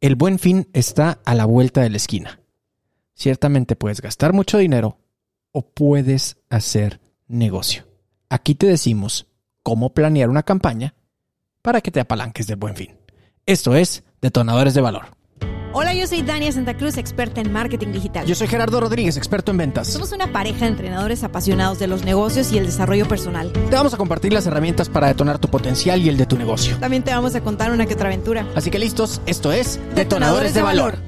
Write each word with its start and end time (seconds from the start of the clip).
el 0.00 0.14
buen 0.14 0.38
fin 0.38 0.68
está 0.72 1.20
a 1.24 1.34
la 1.34 1.44
vuelta 1.44 1.82
de 1.82 1.90
la 1.90 1.96
esquina. 1.96 2.40
Ciertamente 3.14 3.76
puedes 3.76 4.00
gastar 4.00 4.32
mucho 4.32 4.58
dinero 4.58 4.98
o 5.52 5.62
puedes 5.62 6.36
hacer 6.50 7.00
negocio. 7.26 7.88
Aquí 8.28 8.54
te 8.54 8.66
decimos 8.66 9.26
cómo 9.62 9.92
planear 9.92 10.30
una 10.30 10.44
campaña 10.44 10.94
para 11.62 11.80
que 11.80 11.90
te 11.90 12.00
apalanques 12.00 12.46
del 12.46 12.56
buen 12.56 12.76
fin. 12.76 12.96
Esto 13.44 13.74
es 13.74 14.04
Detonadores 14.20 14.74
de 14.74 14.80
Valor. 14.80 15.17
Hola, 15.80 15.94
yo 15.94 16.08
soy 16.08 16.22
Dania 16.22 16.50
Santa 16.50 16.76
Cruz, 16.76 16.96
experta 16.96 17.40
en 17.40 17.52
marketing 17.52 17.92
digital. 17.92 18.26
Yo 18.26 18.34
soy 18.34 18.48
Gerardo 18.48 18.80
Rodríguez, 18.80 19.16
experto 19.16 19.52
en 19.52 19.58
ventas. 19.58 19.86
Somos 19.86 20.10
una 20.10 20.32
pareja 20.32 20.64
de 20.64 20.72
entrenadores 20.72 21.22
apasionados 21.22 21.78
de 21.78 21.86
los 21.86 22.04
negocios 22.04 22.50
y 22.50 22.58
el 22.58 22.66
desarrollo 22.66 23.06
personal. 23.06 23.52
Te 23.52 23.76
vamos 23.76 23.94
a 23.94 23.96
compartir 23.96 24.32
las 24.32 24.44
herramientas 24.48 24.88
para 24.88 25.06
detonar 25.06 25.38
tu 25.38 25.46
potencial 25.46 26.02
y 26.02 26.08
el 26.08 26.16
de 26.16 26.26
tu 26.26 26.36
negocio. 26.36 26.76
También 26.78 27.04
te 27.04 27.12
vamos 27.12 27.36
a 27.36 27.42
contar 27.42 27.70
una 27.70 27.86
que 27.86 27.94
otra 27.94 28.08
aventura. 28.08 28.44
Así 28.56 28.72
que 28.72 28.80
listos, 28.80 29.20
esto 29.26 29.52
es 29.52 29.78
Detonadores, 29.94 30.52
de, 30.52 30.62
valor. 30.62 30.98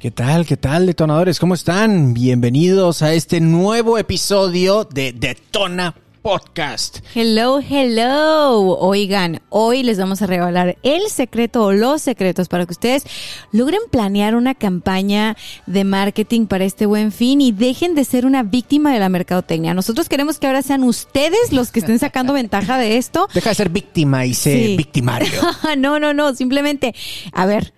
¿Qué 0.00 0.10
tal? 0.10 0.46
¿Qué 0.46 0.56
tal, 0.56 0.86
detonadores? 0.86 1.38
¿Cómo 1.38 1.52
están? 1.54 2.14
Bienvenidos 2.14 3.02
a 3.02 3.12
este 3.12 3.38
nuevo 3.40 3.98
episodio 3.98 4.84
de 4.84 5.12
Detona 5.12 5.94
Podcast. 6.22 7.00
Hello, 7.14 7.60
hello. 7.60 8.78
Oigan, 8.78 9.42
hoy 9.50 9.82
les 9.82 9.98
vamos 9.98 10.22
a 10.22 10.26
revelar 10.26 10.78
el 10.82 11.02
secreto 11.10 11.64
o 11.64 11.72
los 11.72 12.00
secretos 12.00 12.48
para 12.48 12.64
que 12.64 12.72
ustedes 12.72 13.04
logren 13.52 13.80
planear 13.90 14.36
una 14.36 14.54
campaña 14.54 15.36
de 15.66 15.84
marketing 15.84 16.46
para 16.46 16.64
este 16.64 16.86
buen 16.86 17.12
fin 17.12 17.42
y 17.42 17.52
dejen 17.52 17.94
de 17.94 18.04
ser 18.04 18.24
una 18.24 18.42
víctima 18.42 18.94
de 18.94 19.00
la 19.00 19.10
mercadotecnia. 19.10 19.74
Nosotros 19.74 20.08
queremos 20.08 20.38
que 20.38 20.46
ahora 20.46 20.62
sean 20.62 20.82
ustedes 20.82 21.52
los 21.52 21.70
que 21.72 21.80
estén 21.80 21.98
sacando 21.98 22.32
ventaja 22.32 22.78
de 22.78 22.96
esto. 22.96 23.28
Deja 23.34 23.50
de 23.50 23.54
ser 23.54 23.68
víctima 23.68 24.24
y 24.24 24.32
ser 24.32 24.66
Sí. 24.66 24.76
victimario. 24.78 25.30
no, 25.76 26.00
no, 26.00 26.14
no, 26.14 26.34
simplemente, 26.34 26.94
a 27.32 27.44
ver, 27.44 27.74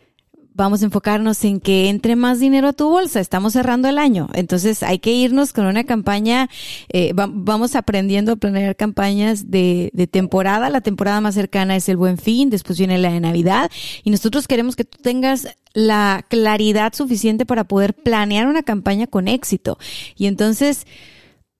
vamos 0.54 0.82
a 0.82 0.86
enfocarnos 0.86 1.42
en 1.44 1.60
que 1.60 1.88
entre 1.88 2.16
más 2.16 2.40
dinero 2.40 2.68
a 2.68 2.72
tu 2.72 2.88
bolsa. 2.88 3.20
Estamos 3.20 3.52
cerrando 3.54 3.88
el 3.88 3.98
año, 3.98 4.28
entonces 4.34 4.82
hay 4.82 4.98
que 4.98 5.12
irnos 5.12 5.52
con 5.52 5.66
una 5.66 5.84
campaña. 5.84 6.48
eh, 6.88 7.12
va- 7.14 7.28
vamos 7.32 7.74
aprendiendo 7.76 8.32
a 8.32 8.36
planear 8.36 8.76
campañas 8.76 9.50
de, 9.50 9.90
de 9.92 10.06
temporada. 10.06 10.70
La 10.70 10.80
temporada 10.80 11.20
más 11.20 11.34
cercana 11.34 11.76
es 11.76 11.88
el 11.88 11.96
Buen 11.96 12.18
Fin, 12.18 12.50
después 12.50 12.78
viene 12.78 12.98
la 12.98 13.12
de 13.12 13.20
Navidad 13.20 13.70
y 14.04 14.10
nosotros 14.10 14.46
queremos 14.48 14.76
que 14.76 14.84
tú 14.84 14.98
tengas 15.02 15.48
la 15.74 16.24
claridad 16.28 16.92
suficiente 16.94 17.46
para 17.46 17.64
poder 17.64 17.94
planear 17.94 18.46
una 18.46 18.62
campaña 18.62 19.06
con 19.06 19.26
éxito. 19.28 19.78
Y 20.16 20.26
entonces, 20.26 20.86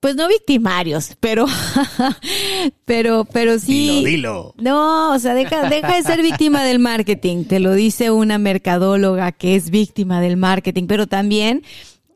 pues 0.03 0.17
no 0.17 0.27
victimarios, 0.27 1.17
pero, 1.21 1.47
pero, 2.85 3.25
pero 3.25 3.61
sí. 3.61 4.03
Dilo, 4.05 4.05
dilo. 4.05 4.55
No, 4.59 5.15
o 5.15 5.19
sea, 5.21 5.33
deja, 5.33 5.69
deja 5.69 5.95
de 5.95 6.03
ser 6.03 6.23
víctima 6.23 6.65
del 6.65 6.81
marketing. 6.81 7.45
Te 7.45 7.61
lo 7.61 7.73
dice 7.73 8.11
una 8.11 8.37
mercadóloga 8.37 9.31
que 9.31 9.55
es 9.55 9.71
víctima 9.71 10.21
del 10.21 10.37
marketing, 10.37 10.89
pero 10.89 11.07
también 11.07 11.63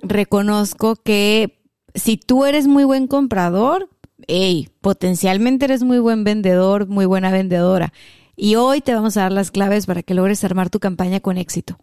reconozco 0.03 0.97
que 0.97 1.61
si 1.95 2.17
tú 2.17 2.45
eres 2.45 2.67
muy 2.67 2.83
buen 2.83 3.07
comprador, 3.07 3.89
hey, 4.27 4.69
potencialmente 4.81 5.67
eres 5.67 5.85
muy 5.85 6.01
buen 6.01 6.25
vendedor, 6.25 6.89
muy 6.89 7.07
buena 7.07 7.31
vendedora. 7.31 7.93
Y 8.35 8.57
hoy 8.57 8.81
te 8.81 8.97
vamos 8.97 9.17
a 9.17 9.23
dar 9.23 9.33
las 9.33 9.53
claves 9.53 9.87
para 9.87 10.03
que 10.03 10.15
logres 10.15 10.43
armar 10.43 10.71
tu 10.71 10.81
campaña 10.81 11.21
con 11.21 11.39
éxito. 11.39 11.79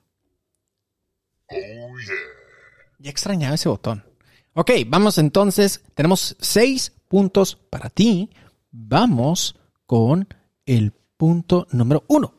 Ya 3.00 3.10
extrañaba 3.10 3.56
ese 3.56 3.70
botón. 3.70 4.04
Ok, 4.56 4.72
vamos 4.88 5.18
entonces. 5.18 5.84
Tenemos 5.96 6.36
seis 6.40 6.94
puntos 7.08 7.56
para 7.70 7.90
ti. 7.90 8.30
Vamos 8.72 9.56
con 9.86 10.28
el 10.66 10.94
punto 11.18 11.68
número 11.72 12.04
uno. 12.08 12.34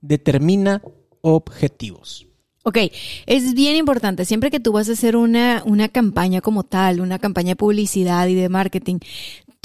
Determina 0.00 0.82
objetivos. 1.22 2.26
Ok, 2.68 2.78
es 3.26 3.54
bien 3.54 3.76
importante, 3.76 4.24
siempre 4.24 4.50
que 4.50 4.58
tú 4.58 4.72
vas 4.72 4.88
a 4.88 4.94
hacer 4.94 5.14
una, 5.14 5.62
una 5.64 5.88
campaña 5.88 6.40
como 6.40 6.64
tal, 6.64 7.00
una 7.00 7.20
campaña 7.20 7.50
de 7.50 7.56
publicidad 7.56 8.26
y 8.26 8.34
de 8.34 8.48
marketing, 8.48 8.98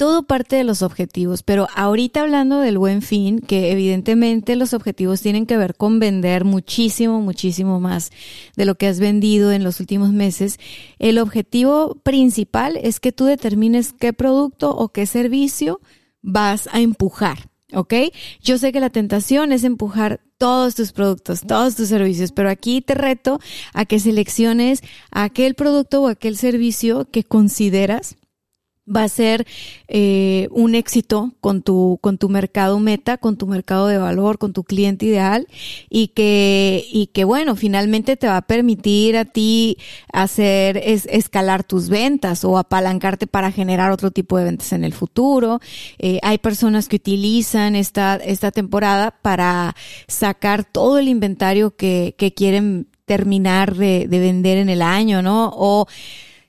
todo 0.02 0.24
parte 0.24 0.56
de 0.56 0.64
los 0.64 0.82
objetivos, 0.82 1.44
pero 1.44 1.68
ahorita 1.76 2.22
hablando 2.22 2.58
del 2.58 2.76
buen 2.76 3.02
fin, 3.02 3.38
que 3.38 3.70
evidentemente 3.70 4.56
los 4.56 4.74
objetivos 4.74 5.20
tienen 5.20 5.46
que 5.46 5.56
ver 5.56 5.76
con 5.76 6.00
vender 6.00 6.44
muchísimo, 6.44 7.20
muchísimo 7.20 7.78
más 7.78 8.10
de 8.56 8.64
lo 8.64 8.74
que 8.74 8.88
has 8.88 8.98
vendido 8.98 9.52
en 9.52 9.62
los 9.62 9.78
últimos 9.78 10.10
meses, 10.10 10.58
el 10.98 11.20
objetivo 11.20 12.00
principal 12.02 12.80
es 12.82 12.98
que 12.98 13.12
tú 13.12 13.26
determines 13.26 13.92
qué 13.92 14.12
producto 14.12 14.76
o 14.76 14.88
qué 14.88 15.06
servicio 15.06 15.80
vas 16.20 16.68
a 16.72 16.80
empujar. 16.80 17.48
¿ok? 17.72 17.94
Yo 18.42 18.58
sé 18.58 18.72
que 18.72 18.80
la 18.80 18.90
tentación 18.90 19.52
es 19.52 19.62
empujar 19.62 20.20
todos 20.36 20.74
tus 20.74 20.90
productos, 20.90 21.42
todos 21.42 21.76
tus 21.76 21.86
servicios, 21.86 22.32
pero 22.32 22.50
aquí 22.50 22.80
te 22.80 22.94
reto 22.94 23.38
a 23.72 23.84
que 23.84 24.00
selecciones 24.00 24.82
aquel 25.12 25.54
producto 25.54 26.02
o 26.02 26.08
aquel 26.08 26.36
servicio 26.36 27.08
que 27.08 27.22
consideras 27.22 28.16
va 28.84 29.04
a 29.04 29.08
ser 29.08 29.46
eh, 29.86 30.48
un 30.50 30.74
éxito 30.74 31.32
con 31.40 31.62
tu, 31.62 31.98
con 32.00 32.18
tu 32.18 32.28
mercado 32.28 32.80
meta, 32.80 33.16
con 33.16 33.36
tu 33.36 33.46
mercado 33.46 33.86
de 33.86 33.98
valor, 33.98 34.38
con 34.38 34.52
tu 34.52 34.64
cliente 34.64 35.06
ideal 35.06 35.46
y 35.88 36.08
que, 36.08 36.84
y 36.90 37.06
que 37.08 37.24
bueno, 37.24 37.54
finalmente 37.54 38.16
te 38.16 38.26
va 38.26 38.38
a 38.38 38.42
permitir 38.42 39.16
a 39.16 39.24
ti 39.24 39.78
hacer 40.12 40.78
es, 40.78 41.06
escalar 41.06 41.62
tus 41.62 41.88
ventas 41.88 42.44
o 42.44 42.58
apalancarte 42.58 43.26
para 43.26 43.52
generar 43.52 43.92
otro 43.92 44.10
tipo 44.10 44.36
de 44.36 44.44
ventas 44.44 44.72
en 44.72 44.84
el 44.84 44.92
futuro. 44.92 45.60
Eh, 45.98 46.18
hay 46.22 46.38
personas 46.38 46.88
que 46.88 46.96
utilizan 46.96 47.76
esta, 47.76 48.16
esta 48.16 48.50
temporada 48.50 49.12
para 49.22 49.76
sacar 50.08 50.64
todo 50.64 50.98
el 50.98 51.08
inventario 51.08 51.76
que, 51.76 52.14
que 52.18 52.34
quieren 52.34 52.88
terminar 53.04 53.76
de, 53.76 54.06
de 54.08 54.18
vender 54.18 54.58
en 54.58 54.68
el 54.68 54.82
año, 54.82 55.22
¿no? 55.22 55.52
O 55.54 55.86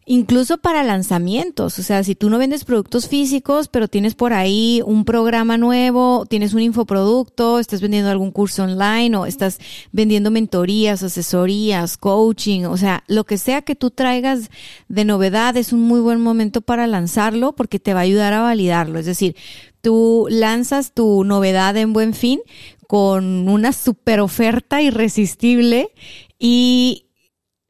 Incluso 0.06 0.58
para 0.58 0.84
lanzamientos, 0.84 1.80
o 1.80 1.84
sea, 1.84 2.03
si 2.03 2.14
tú 2.14 2.30
no 2.30 2.38
vendes 2.38 2.66
productos 2.66 3.08
físicos, 3.08 3.69
pero 3.69 3.88
tienes 3.88 4.16
por 4.16 4.34
ahí 4.34 4.81
un 4.86 5.06
programa 5.06 5.58
nuevo, 5.58 6.25
tienes 6.25 6.53
un 6.53 6.62
infoproducto, 6.62 7.58
estás 7.58 7.80
vendiendo 7.80 8.09
algún 8.09 8.31
curso 8.31 8.63
online 8.63 9.16
o 9.16 9.25
estás 9.25 9.59
vendiendo 9.94 10.30
mentorías, 10.30 11.03
asesorías, 11.03 11.96
coaching, 11.96 12.66
o 12.66 12.75
sea, 12.75 13.06
lo 13.08 13.24
que 13.24 13.38
sea 13.38 13.62
que 13.62 13.75
tú 13.75 13.92
traigas 13.92 14.50
de 14.90 15.06
novedad 15.06 15.56
es 15.56 15.72
un 15.72 15.81
muy 15.84 16.02
buen 16.02 16.19
momento 16.19 16.59
para 16.59 16.86
lanzarlo 16.86 17.53
porque 17.56 17.80
te 17.80 17.94
va 17.94 18.02
a 18.02 18.03
ayudar 18.03 18.34
a 18.34 18.42
validarlo. 18.42 19.00
Es 19.00 19.06
decir, 19.06 19.38
tú 19.80 20.28
lanzas 20.30 20.94
tu 20.94 21.24
novedad 21.24 21.78
en 21.78 21.94
buen 21.94 22.13
fin 22.13 22.42
con 22.88 23.47
una 23.47 23.72
super 23.72 24.19
oferta 24.19 24.81
irresistible 24.81 25.90
y 26.38 27.08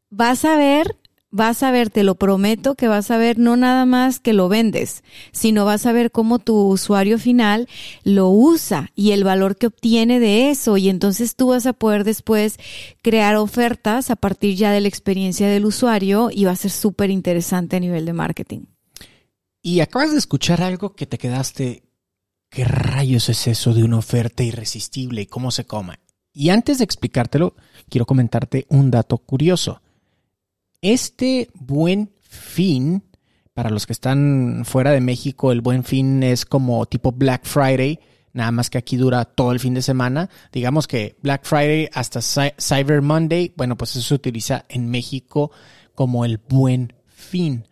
vas 0.09 0.45
a 0.45 0.57
ver 0.57 0.97
vas 1.33 1.63
a 1.63 1.71
ver, 1.71 1.89
te 1.89 2.03
lo 2.03 2.16
prometo, 2.16 2.75
que 2.75 2.88
vas 2.88 3.09
a 3.09 3.17
ver 3.17 3.39
no 3.39 3.57
nada 3.57 3.85
más 3.85 4.19
que 4.19 4.33
lo 4.33 4.49
vendes, 4.49 5.03
sino 5.31 5.66
vas 5.66 5.88
a 5.88 5.91
ver 5.91 6.11
cómo 6.11 6.38
tu 6.38 6.55
usuario 6.55 7.17
final 7.17 7.67
lo 8.03 8.29
usa 8.29 8.91
y 8.95 9.11
el 9.11 9.23
valor 9.23 9.57
que 9.57 9.67
obtiene 9.67 10.19
de 10.19 10.51
eso. 10.51 10.77
Y 10.77 10.89
entonces 10.89 11.35
tú 11.35 11.47
vas 11.47 11.66
a 11.66 11.73
poder 11.73 12.03
después 12.03 12.59
crear 13.01 13.35
ofertas 13.35 14.11
a 14.11 14.16
partir 14.16 14.55
ya 14.55 14.72
de 14.72 14.81
la 14.81 14.88
experiencia 14.88 15.49
del 15.49 15.66
usuario 15.66 16.29
y 16.31 16.45
va 16.45 16.51
a 16.51 16.55
ser 16.55 16.72
súper 16.72 17.09
interesante 17.09 17.77
a 17.77 17.79
nivel 17.79 18.05
de 18.05 18.13
marketing. 18.13 18.61
Y 19.63 19.79
acabas 19.79 20.11
de 20.11 20.19
escuchar 20.19 20.61
algo 20.61 20.95
que 20.95 21.07
te 21.07 21.17
quedaste. 21.17 21.83
¿Qué 22.49 22.66
rayos 22.66 23.29
es 23.29 23.47
eso 23.47 23.73
de 23.73 23.83
una 23.83 23.97
oferta 23.97 24.43
irresistible 24.43 25.23
y 25.23 25.25
cómo 25.25 25.49
se 25.49 25.66
coma? 25.66 25.97
Y 26.31 26.49
antes 26.49 26.78
de 26.78 26.84
explicártelo, 26.84 27.55
quiero 27.90 28.05
comentarte 28.05 28.67
un 28.69 28.91
dato 28.91 29.17
curioso. 29.17 29.81
Este 30.84 31.50
buen 31.53 32.12
fin, 32.20 33.03
para 33.53 33.70
los 33.70 33.85
que 33.88 33.94
están 33.94 34.64
fuera 34.66 34.91
de 34.91 35.00
México, 35.00 35.53
el 35.53 35.62
buen 35.62 35.85
fin 35.85 36.22
es 36.24 36.46
como 36.46 36.85
tipo 36.88 37.14
Black 37.14 37.46
Friday, 37.46 38.02
nada 38.34 38.52
más 38.52 38.70
que 38.70 38.80
aquí 38.80 38.97
dura 38.97 39.24
todo 39.24 39.53
el 39.53 39.62
fin 39.62 39.74
de 39.76 39.82
semana. 39.82 40.30
Digamos 40.52 40.85
que 40.85 41.16
Black 41.22 41.46
Friday 41.46 41.88
hasta 41.94 42.20
Cy- 42.20 42.53
Cyber 42.59 43.02
Monday, 43.02 43.53
bueno, 43.56 43.78
pues 43.78 43.91
eso 43.91 44.02
se 44.09 44.14
utiliza 44.16 44.66
en 44.68 44.90
México 44.91 45.52
como 45.96 46.26
el 46.26 46.38
buen 46.50 46.91
fin. 47.08 47.66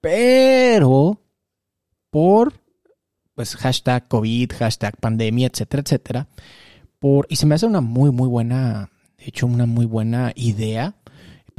Pero 0.00 1.20
por 2.10 2.52
pues 3.34 3.56
hashtag 3.56 4.06
COVID, 4.06 4.52
hashtag 4.52 4.96
pandemia, 4.98 5.48
etcétera, 5.48 5.82
etcétera. 5.82 6.28
Por, 7.00 7.26
y 7.28 7.34
se 7.34 7.46
me 7.46 7.56
hace 7.56 7.66
una 7.66 7.80
muy, 7.80 8.12
muy 8.12 8.28
buena, 8.28 8.90
de 9.18 9.24
hecho, 9.24 9.48
una 9.48 9.66
muy 9.66 9.86
buena 9.86 10.32
idea 10.36 10.94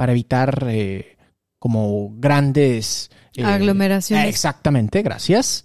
para 0.02 0.10
evitar 0.10 0.66
eh, 0.68 1.16
como 1.60 2.12
grandes 2.16 3.08
eh, 3.36 3.44
Aglomeraciones. 3.44 4.24
eh, 4.24 4.28
exactamente, 4.28 5.00
gracias. 5.00 5.64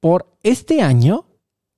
Por 0.00 0.36
este 0.42 0.82
año, 0.82 1.26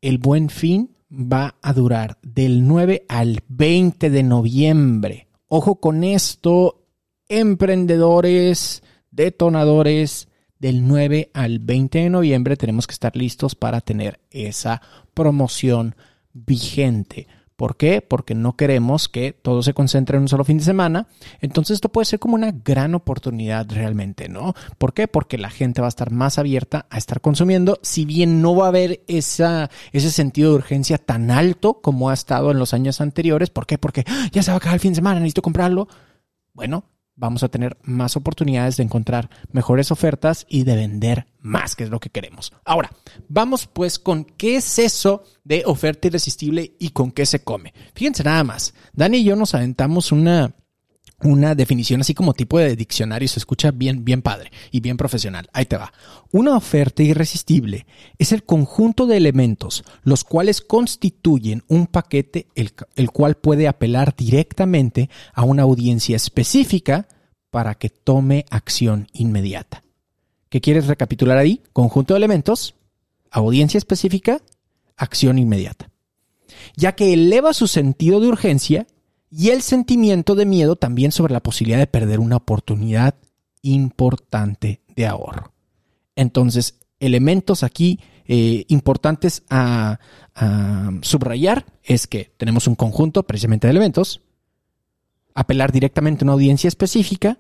el 0.01 0.17
buen 0.17 0.49
fin 0.49 0.97
va 1.13 1.57
a 1.61 1.75
durar 1.75 2.17
del 2.23 2.67
9 2.67 3.05
al 3.07 3.41
20 3.49 4.09
de 4.09 4.23
noviembre. 4.23 5.29
Ojo 5.47 5.79
con 5.79 6.05
esto, 6.05 6.87
emprendedores, 7.29 8.83
detonadores, 9.11 10.29
del 10.59 10.89
9 10.89 11.33
al 11.35 11.59
20 11.59 11.99
de 11.99 12.09
noviembre 12.09 12.57
tenemos 12.57 12.87
que 12.87 12.95
estar 12.95 13.15
listos 13.15 13.55
para 13.55 13.83
tener 13.83 14.21
esa 14.31 14.81
promoción 15.13 15.97
vigente. 16.33 17.27
¿Por 17.57 17.77
qué? 17.77 18.03
Porque 18.03 18.35
no 18.35 18.57
queremos 18.57 19.09
que 19.09 19.33
todo 19.33 19.63
se 19.63 19.75
concentre 19.75 20.17
en 20.17 20.23
un 20.23 20.29
solo 20.29 20.45
fin 20.45 20.59
de 20.59 20.65
semana. 20.65 21.07
Entonces 21.41 21.77
esto 21.77 21.89
puede 21.89 22.05
ser 22.05 22.19
como 22.19 22.35
una 22.35 22.51
gran 22.51 22.95
oportunidad 22.97 23.67
realmente, 23.71 24.29
¿no? 24.29 24.55
¿Por 24.77 24.93
qué? 24.93 25.07
Porque 25.07 25.39
la 25.39 25.51
gente 25.51 25.81
va 25.81 25.87
a 25.87 25.89
estar 25.89 26.11
más 26.11 26.39
abierta 26.39 26.87
a 26.91 26.99
estar 26.99 27.21
consumiendo, 27.21 27.79
si 27.83 28.05
bien 28.05 28.43
no 28.43 28.57
va 28.57 28.67
a 28.67 28.69
haber 28.69 29.05
esa, 29.07 29.71
ese 29.93 30.11
sentido 30.11 30.51
de 30.51 30.57
urgencia 30.57 30.99
tan 30.99 31.31
alto 31.31 31.81
como 31.81 32.11
ha 32.11 32.15
estado 32.15 32.51
en 32.51 32.59
los 32.59 32.75
años 32.75 33.01
anteriores. 33.01 33.51
¿Por 33.51 33.67
qué? 33.67 33.79
Porque 33.79 34.05
¡ah! 34.09 34.29
ya 34.33 34.43
se 34.43 34.51
va 34.51 34.55
a 34.55 34.59
acabar 34.59 34.75
el 34.75 34.81
fin 34.81 34.93
de 34.93 34.97
semana, 34.97 35.21
necesito 35.21 35.43
comprarlo. 35.43 35.87
Bueno, 36.55 36.85
vamos 37.17 37.43
a 37.43 37.49
tener 37.49 37.77
más 37.83 38.17
oportunidades 38.17 38.77
de 38.77 38.83
encontrar 38.83 39.31
mejores 39.53 39.91
ofertas 39.91 40.47
y 40.49 40.65
de 40.65 40.77
vender 40.77 41.27
más, 41.41 41.77
que 41.77 41.85
es 41.85 41.91
lo 41.91 42.01
que 42.01 42.11
queremos. 42.11 42.53
Ahora, 42.65 42.91
vamos 43.29 43.67
pues 43.67 43.99
con 43.99 44.25
qué 44.25 44.57
es 44.57 44.79
eso 44.79 45.25
de 45.45 45.63
oferta 45.67 46.09
irresistible 46.09 46.75
y 46.79 46.91
con 46.91 47.13
qué 47.13 47.27
se 47.27 47.45
come. 47.45 47.75
Fíjense 47.95 48.25
nada 48.25 48.45
más, 48.45 48.75
Dani 48.93 49.19
y 49.19 49.25
yo 49.25 49.37
nos 49.37 49.55
aventamos 49.55 50.13
una 50.13 50.55
una 51.25 51.55
definición 51.55 52.03
así 52.03 52.15
como 52.15 52.35
tipo 52.35 52.59
de 52.59 52.77
diccionario, 52.77 53.27
se 53.27 53.41
escucha 53.41 53.71
bien, 53.71 54.05
bien 54.05 54.23
padre 54.23 54.53
y 54.71 54.81
bien 54.81 54.97
profesional. 54.97 55.49
Ahí 55.53 55.65
te 55.65 55.77
va. 55.77 55.93
Una 56.31 56.57
oferta 56.57 57.03
irresistible 57.03 57.87
es 58.19 58.31
el 58.33 58.45
conjunto 58.45 59.07
de 59.07 59.17
elementos 59.17 59.85
los 60.03 60.23
cuales 60.23 60.61
constituyen 60.61 61.65
un 61.67 61.87
paquete 61.87 62.47
el, 62.55 62.73
el 62.95 63.11
cual 63.11 63.37
puede 63.37 63.67
apelar 63.67 64.15
directamente 64.15 65.09
a 65.33 65.45
una 65.45 65.63
audiencia 65.63 66.15
específica 66.15 67.09
para 67.51 67.75
que 67.75 67.89
tome 67.89 68.45
acción 68.51 69.09
inmediata. 69.15 69.83
¿Qué 70.51 70.61
quieres 70.61 70.87
recapitular 70.87 71.39
ahí? 71.39 71.63
Conjunto 71.73 72.15
de 72.15 72.19
elementos, 72.19 72.75
audiencia 73.31 73.79
específica, 73.79 74.43
acción 74.97 75.39
inmediata. 75.39 75.91
Ya 76.77 76.95
que 76.95 77.13
eleva 77.13 77.55
su 77.55 77.67
sentido 77.67 78.21
de 78.21 78.29
urgencia 78.29 78.87
y 79.37 79.51
el 79.51 79.63
sentimiento 79.63 80.37
de 80.37 80.47
miedo 80.47 80.77
también 80.77 81.11
sobre 81.11 81.33
la 81.33 81.43
posibilidad 81.43 81.79
de 81.79 81.89
perder 81.89 82.21
una 82.21 82.37
oportunidad 82.37 83.17
importante 83.63 84.81
de 84.95 85.07
ahorro. 85.09 85.53
Entonces, 86.15 86.79
elementos 87.01 87.65
aquí 87.65 87.99
eh, 88.27 88.65
importantes 88.69 89.43
a, 89.51 89.99
a, 90.37 90.93
subrayar 91.03 91.67
es 91.83 92.07
que 92.07 92.33
tenemos 92.37 92.69
un 92.69 92.77
conjunto 92.77 93.25
precisamente 93.25 93.67
de 93.67 93.73
elementos, 93.73 94.21
apelar 95.35 95.73
directamente 95.73 96.23
a 96.23 96.27
una 96.27 96.35
audiencia 96.35 96.69
específica, 96.69 97.39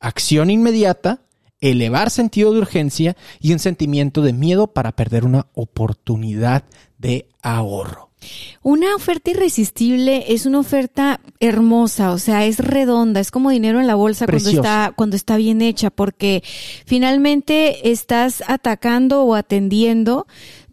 acción 0.00 0.48
inmediata, 0.48 1.26
elevar 1.60 2.08
sentido 2.08 2.54
de 2.54 2.60
urgencia 2.60 3.16
y 3.38 3.52
un 3.52 3.58
sentimiento 3.58 4.22
de 4.22 4.32
miedo 4.32 4.68
para 4.68 4.92
perder 4.92 5.26
una 5.26 5.48
oportunidad 5.52 6.64
de 6.96 7.28
ahorro. 7.42 8.03
Una 8.62 8.94
oferta 8.94 9.30
irresistible 9.30 10.32
es 10.32 10.46
una 10.46 10.60
oferta 10.60 11.20
hermosa, 11.40 12.12
o 12.12 12.18
sea, 12.18 12.46
es 12.46 12.58
redonda, 12.58 13.20
es 13.20 13.30
como 13.30 13.50
dinero 13.50 13.80
en 13.80 13.86
la 13.86 13.94
bolsa 13.94 14.26
cuando 14.26 14.50
está, 14.50 14.92
cuando 14.96 15.16
está 15.16 15.36
bien 15.36 15.62
hecha, 15.62 15.90
porque 15.90 16.42
finalmente 16.86 17.90
estás 17.90 18.42
atacando 18.46 19.24
o 19.24 19.34
atendiendo 19.34 20.26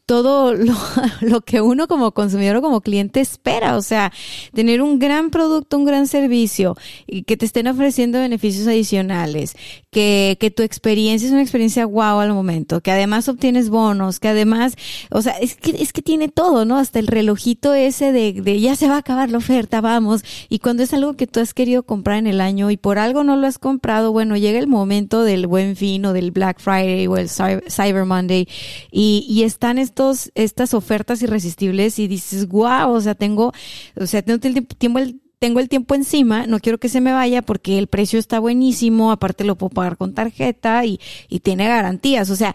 todo 0.06 0.54
lo, 0.54 0.76
lo, 1.22 1.42
que 1.42 1.62
uno 1.62 1.88
como 1.88 2.12
consumidor 2.12 2.58
o 2.58 2.62
como 2.62 2.82
cliente 2.82 3.22
espera. 3.22 3.78
O 3.78 3.82
sea, 3.82 4.12
tener 4.54 4.82
un 4.82 5.00
gran 5.00 5.30
producto, 5.30 5.78
un 5.78 5.86
gran 5.86 6.08
servicio 6.08 6.76
y 7.08 7.24
que 7.24 7.38
te 7.38 7.46
estén 7.46 7.68
ofreciendo 7.68 8.20
beneficios 8.20 8.68
adicionales, 8.68 9.56
que, 9.90 10.38
que 10.40 10.52
tu 10.52 10.64
experiencia 10.64 11.28
es 11.28 11.32
una 11.32 11.42
experiencia 11.42 11.86
wow 11.86 12.20
al 12.20 12.34
momento, 12.34 12.82
que 12.82 12.92
además 12.92 13.30
obtienes 13.30 13.70
bonos, 13.70 14.20
que 14.20 14.28
además, 14.28 14.76
o 15.12 15.22
sea, 15.22 15.34
es 15.34 15.56
que, 15.56 15.72
es 15.82 15.94
que 15.94 16.02
tiene 16.02 16.28
todo, 16.28 16.66
¿no? 16.66 16.78
Hasta 16.78 17.00
el 17.00 17.08
relojito 17.08 17.74
ese 17.74 18.12
de, 18.12 18.34
de 18.34 18.60
ya 18.60 18.76
se 18.76 18.88
va 18.88 18.96
a 18.96 19.00
acabar 19.00 19.30
la 19.30 19.38
oferta, 19.38 19.82
vamos. 19.82 20.24
Y 20.50 20.60
cuando 20.60 20.84
es 20.84 20.94
algo 20.94 21.16
que 21.16 21.28
tú 21.28 21.40
has 21.40 21.54
querido 21.54 21.84
comprar 21.84 22.18
en 22.18 22.28
el 22.28 22.42
año 22.42 22.70
y 22.72 22.78
por 22.78 23.00
algo 23.00 23.24
no 23.24 23.38
lo 23.38 23.48
has 23.48 23.60
comprado, 23.60 24.12
bueno, 24.12 24.36
llega 24.36 24.60
el 24.60 24.68
momento 24.68 25.24
del 25.24 25.48
buen 25.48 25.76
fin 25.76 26.06
o 26.06 26.14
del 26.14 26.32
Black 26.32 26.60
Friday 26.60 27.08
o 27.08 27.18
el 27.18 27.30
Cyber 27.30 28.06
Monday 28.06 28.48
y, 28.92 29.26
y 29.30 29.44
están 29.44 29.78
estos 29.78 30.01
estas 30.36 30.74
ofertas 30.74 31.22
irresistibles 31.22 32.00
y 32.00 32.08
dices, 32.08 32.48
wow, 32.48 32.92
o 32.92 33.02
sea, 33.02 33.16
tengo, 33.16 33.54
o 33.96 34.06
sea, 34.06 34.22
tengo 34.22 34.40
el 34.44 34.68
tiempo, 34.68 35.00
tengo 35.40 35.60
el 35.60 35.70
tiempo 35.70 35.96
encima, 35.96 36.46
no 36.46 36.60
quiero 36.60 36.78
que 36.78 36.90
se 36.90 37.02
me 37.02 37.14
vaya 37.14 37.42
porque 37.42 37.80
el 37.80 37.88
precio 37.88 38.20
está 38.20 38.40
buenísimo, 38.40 39.12
aparte 39.12 39.44
lo 39.44 39.56
puedo 39.56 39.72
pagar 39.72 39.98
con 39.98 40.14
tarjeta 40.14 40.86
y, 40.86 41.00
y 41.30 41.40
tiene 41.40 41.68
garantías, 41.68 42.30
o 42.30 42.36
sea, 42.36 42.54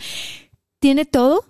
tiene 0.78 1.04
todo 1.04 1.44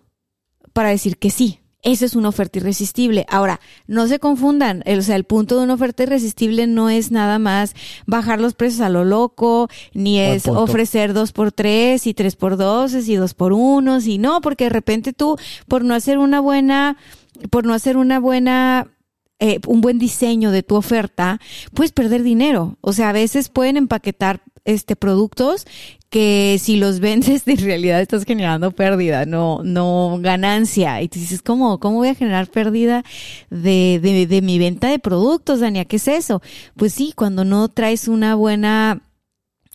para 0.72 0.90
decir 0.90 1.18
que 1.18 1.30
sí, 1.30 1.60
esa 1.86 2.04
es 2.04 2.16
una 2.16 2.30
oferta 2.30 2.58
irresistible. 2.58 3.24
Ahora, 3.28 3.60
no 3.86 4.08
se 4.08 4.18
confundan, 4.18 4.82
o 4.86 5.02
sea, 5.02 5.14
el 5.14 5.22
punto 5.22 5.56
de 5.56 5.62
una 5.62 5.74
oferta 5.74 6.02
irresistible 6.02 6.66
no 6.66 6.90
es 6.90 7.12
nada 7.12 7.38
más 7.38 7.74
bajar 8.06 8.40
los 8.40 8.54
precios 8.54 8.80
a 8.80 8.88
lo 8.88 9.04
loco, 9.04 9.68
ni 9.94 10.18
es 10.18 10.48
ofrecer 10.48 11.12
dos 11.12 11.30
por 11.30 11.52
tres 11.52 12.08
y 12.08 12.12
tres 12.12 12.34
por 12.34 12.56
dos 12.56 12.92
y 12.92 13.14
dos 13.14 13.34
por 13.34 13.52
uno, 13.52 14.00
y 14.04 14.18
no, 14.18 14.40
porque 14.40 14.64
de 14.64 14.70
repente 14.70 15.12
tú, 15.12 15.36
por 15.68 15.84
no 15.84 15.94
hacer 15.94 16.18
una 16.18 16.40
buena, 16.40 16.96
por 17.50 17.64
no 17.64 17.72
hacer 17.72 17.96
una 17.96 18.18
buena 18.18 18.88
eh, 19.38 19.60
un 19.66 19.80
buen 19.80 20.00
diseño 20.00 20.50
de 20.50 20.64
tu 20.64 20.74
oferta, 20.74 21.40
puedes 21.72 21.92
perder 21.92 22.24
dinero. 22.24 22.78
O 22.80 22.92
sea, 22.92 23.10
a 23.10 23.12
veces 23.12 23.48
pueden 23.48 23.76
empaquetar 23.76 24.40
este 24.64 24.96
productos 24.96 25.66
que 26.16 26.58
si 26.58 26.78
los 26.78 26.98
vendes 26.98 27.42
en 27.46 27.58
realidad 27.58 28.00
estás 28.00 28.24
generando 28.24 28.70
pérdida, 28.70 29.26
no, 29.26 29.60
no 29.62 30.16
ganancia. 30.18 31.02
Y 31.02 31.08
te 31.08 31.18
dices, 31.18 31.42
¿cómo, 31.42 31.78
cómo 31.78 31.98
voy 31.98 32.08
a 32.08 32.14
generar 32.14 32.46
pérdida 32.46 33.04
de, 33.50 34.00
de, 34.02 34.26
de 34.26 34.40
mi 34.40 34.58
venta 34.58 34.88
de 34.88 34.98
productos, 34.98 35.60
Dania? 35.60 35.84
¿Qué 35.84 35.96
es 35.96 36.08
eso? 36.08 36.40
Pues 36.74 36.94
sí, 36.94 37.12
cuando 37.14 37.44
no 37.44 37.68
traes 37.68 38.08
una 38.08 38.34
buena 38.34 39.02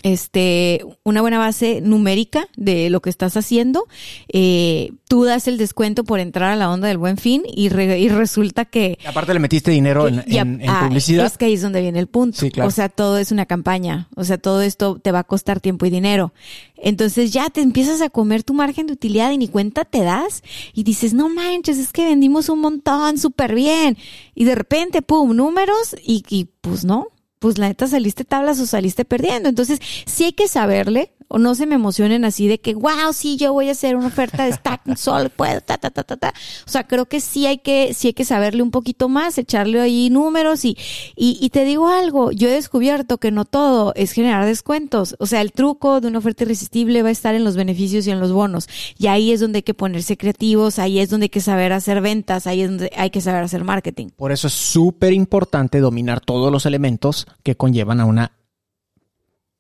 este, 0.04 0.86
una 1.04 1.22
buena 1.22 1.38
base 1.38 1.82
numérica 1.82 2.48
de 2.56 2.90
lo 2.90 3.02
que 3.02 3.10
estás 3.10 3.38
haciendo. 3.38 3.88
Eh, 4.30 4.92
tú 5.08 5.24
das 5.24 5.48
el 5.48 5.58
descuento 5.58 6.04
por 6.04 6.20
entrar 6.20 6.52
a 6.52 6.56
la 6.56 6.70
onda 6.70 6.88
del 6.88 6.98
buen 6.98 7.18
fin 7.18 7.44
y, 7.46 7.68
y 7.68 8.10
resulta 8.10 8.66
que... 8.66 8.98
Aparte 9.06 9.34
le 9.34 9.40
metiste 9.40 9.72
dinero 9.72 10.08
en, 10.08 10.24
en, 10.26 10.70
ah, 10.70 10.86
publicidad. 10.88 11.26
Es 11.26 11.38
que 11.38 11.46
ahí 11.46 11.54
es 11.54 11.62
donde 11.62 11.82
viene 11.82 12.00
el 12.00 12.08
punto. 12.08 12.46
O 12.64 12.72
sea, 12.72 12.90
todo 12.90 13.18
es 13.18 13.32
una 13.32 13.46
campaña. 13.46 14.08
O 14.16 14.24
sea, 14.24 14.38
todo 14.38 14.62
esto 14.62 15.00
te 15.00 15.12
va 15.12 15.20
a 15.20 15.24
costar 15.24 15.60
tiempo 15.60 15.86
y 15.86 15.90
dinero. 15.90 16.34
Entonces 16.76 17.32
ya 17.32 17.50
te 17.50 17.62
empiezas 17.62 18.02
a 18.02 18.10
comer 18.10 18.44
tu 18.44 18.54
margen 18.54 18.88
de 18.88 18.94
utilidad 18.94 19.32
y 19.32 19.38
ni 19.38 19.48
cuenta 19.48 19.86
te 19.86 20.02
das 20.02 20.44
y 20.74 20.84
dices, 20.84 21.14
no 21.14 21.30
manches, 21.30 21.78
es 21.78 21.92
que 21.92 22.06
vendimos 22.06 22.50
un 22.50 22.60
montón, 22.60 23.18
súper 23.18 23.54
bien. 23.54 23.98
Y 24.34 24.46
de 24.46 24.56
repente, 24.56 25.02
pum, 25.02 25.36
números 25.36 25.96
y, 26.04 26.24
y 26.30 26.46
pues 26.62 26.84
no 26.84 27.08
pues 27.42 27.58
la 27.58 27.68
neta 27.68 27.88
saliste 27.88 28.24
tablas 28.24 28.60
o 28.60 28.68
saliste 28.68 29.04
perdiendo. 29.04 29.50
Entonces, 29.50 29.80
sí 30.06 30.26
hay 30.26 30.34
que 30.34 30.48
saberle, 30.48 31.12
o 31.34 31.40
no 31.40 31.56
se 31.56 31.66
me 31.66 31.76
emocionen 31.76 32.26
así 32.26 32.50
de 32.50 32.60
que, 32.60 32.76
wow, 32.76 33.14
sí, 33.14 33.38
yo 33.38 33.54
voy 33.54 33.70
a 33.70 33.72
hacer 33.72 33.96
una 33.96 34.08
oferta 34.08 34.44
de 34.44 34.52
Stack 34.52 34.82
Sol, 34.98 35.30
puedo, 35.30 35.62
ta, 35.62 35.78
ta, 35.78 35.90
ta, 35.90 36.04
ta, 36.04 36.18
ta. 36.18 36.34
O 36.68 36.70
sea, 36.70 36.86
creo 36.86 37.06
que 37.06 37.22
sí 37.22 37.46
hay 37.48 37.60
que, 37.60 37.94
sí 37.94 38.08
hay 38.08 38.14
que 38.14 38.26
saberle 38.26 38.62
un 38.62 38.70
poquito 38.70 39.08
más, 39.08 39.38
echarle 39.38 39.80
ahí 39.80 40.10
números 40.10 40.66
y, 40.66 40.78
y, 41.16 41.38
y 41.40 41.50
te 41.50 41.64
digo 41.64 41.88
algo, 41.88 42.32
yo 42.32 42.50
he 42.50 42.52
descubierto 42.52 43.18
que 43.18 43.32
no 43.32 43.46
todo 43.46 43.94
es 43.96 44.12
generar 44.12 44.46
descuentos. 44.46 45.16
O 45.20 45.26
sea, 45.26 45.40
el 45.40 45.54
truco 45.54 46.02
de 46.02 46.10
una 46.10 46.20
oferta 46.20 46.44
irresistible 46.44 47.02
va 47.02 47.08
a 47.08 47.14
estar 47.14 47.34
en 47.34 47.46
los 47.46 47.56
beneficios 47.56 48.06
y 48.08 48.12
en 48.12 48.20
los 48.20 48.34
bonos. 48.34 48.68
Y 48.98 49.08
ahí 49.08 49.32
es 49.32 49.40
donde 49.40 49.60
hay 49.60 49.64
que 49.64 49.74
ponerse 49.74 50.18
creativos, 50.18 50.80
ahí 50.80 51.00
es 51.00 51.10
donde 51.10 51.26
hay 51.26 51.30
que 51.30 51.40
saber 51.40 51.72
hacer 51.72 52.02
ventas, 52.02 52.46
ahí 52.46 52.62
es 52.62 52.70
donde 52.70 52.92
hay 52.98 53.10
que 53.10 53.22
saber 53.22 53.42
hacer 53.42 53.64
marketing. 53.64 54.10
Por 54.18 54.34
eso 54.34 54.48
es 54.48 54.54
súper 54.54 55.14
importante 55.14 55.80
dominar 55.80 56.20
todos 56.20 56.52
los 56.52 56.66
elementos 56.66 57.26
que 57.42 57.56
conllevan 57.56 58.02
a 58.02 58.06
una 58.06 58.34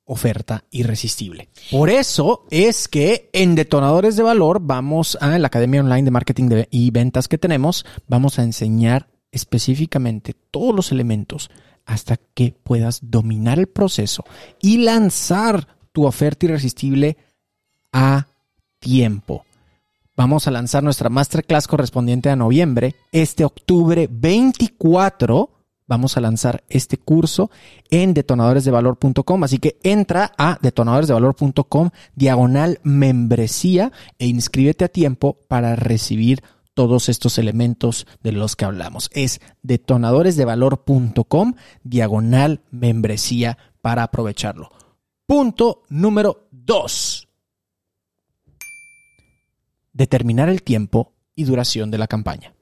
oferta 0.05 0.65
irresistible. 0.71 1.49
Por 1.69 1.89
eso 1.89 2.45
es 2.49 2.87
que 2.87 3.29
en 3.33 3.55
Detonadores 3.55 4.15
de 4.15 4.23
Valor 4.23 4.59
vamos 4.61 5.17
a 5.21 5.37
la 5.39 5.47
Academia 5.47 5.81
Online 5.81 6.03
de 6.03 6.11
Marketing 6.11 6.49
y 6.69 6.91
Ventas 6.91 7.27
que 7.27 7.37
tenemos, 7.37 7.85
vamos 8.07 8.39
a 8.39 8.43
enseñar 8.43 9.07
específicamente 9.31 10.35
todos 10.51 10.75
los 10.75 10.91
elementos 10.91 11.49
hasta 11.85 12.17
que 12.17 12.53
puedas 12.63 12.99
dominar 13.03 13.59
el 13.59 13.67
proceso 13.67 14.23
y 14.61 14.77
lanzar 14.77 15.67
tu 15.91 16.05
oferta 16.05 16.45
irresistible 16.45 17.17
a 17.91 18.27
tiempo. 18.79 19.45
Vamos 20.15 20.47
a 20.47 20.51
lanzar 20.51 20.83
nuestra 20.83 21.09
masterclass 21.09 21.67
correspondiente 21.67 22.29
a 22.29 22.35
noviembre, 22.35 22.95
este 23.11 23.45
octubre 23.45 24.07
24 24.11 25.49
vamos 25.91 26.15
a 26.15 26.21
lanzar 26.21 26.63
este 26.69 26.95
curso 26.95 27.51
en 27.89 28.13
detonadoresdevalor.com. 28.13 29.43
Así 29.43 29.57
que 29.57 29.77
entra 29.83 30.31
a 30.37 30.57
detonadoresdevalor.com 30.61 31.89
diagonal 32.15 32.79
membresía 32.83 33.91
e 34.17 34.27
inscríbete 34.27 34.85
a 34.85 34.87
tiempo 34.87 35.37
para 35.49 35.75
recibir 35.75 36.43
todos 36.73 37.09
estos 37.09 37.37
elementos 37.37 38.07
de 38.23 38.31
los 38.31 38.55
que 38.55 38.63
hablamos. 38.63 39.09
Es 39.11 39.41
detonadoresdevalor.com 39.63 41.55
diagonal 41.83 42.61
membresía 42.71 43.57
para 43.81 44.03
aprovecharlo. 44.03 44.69
Punto 45.25 45.83
número 45.89 46.47
dos. 46.51 47.27
Determinar 49.91 50.47
el 50.47 50.63
tiempo 50.63 51.11
y 51.35 51.43
duración 51.43 51.91
de 51.91 51.97
la 51.97 52.07
campaña. 52.07 52.53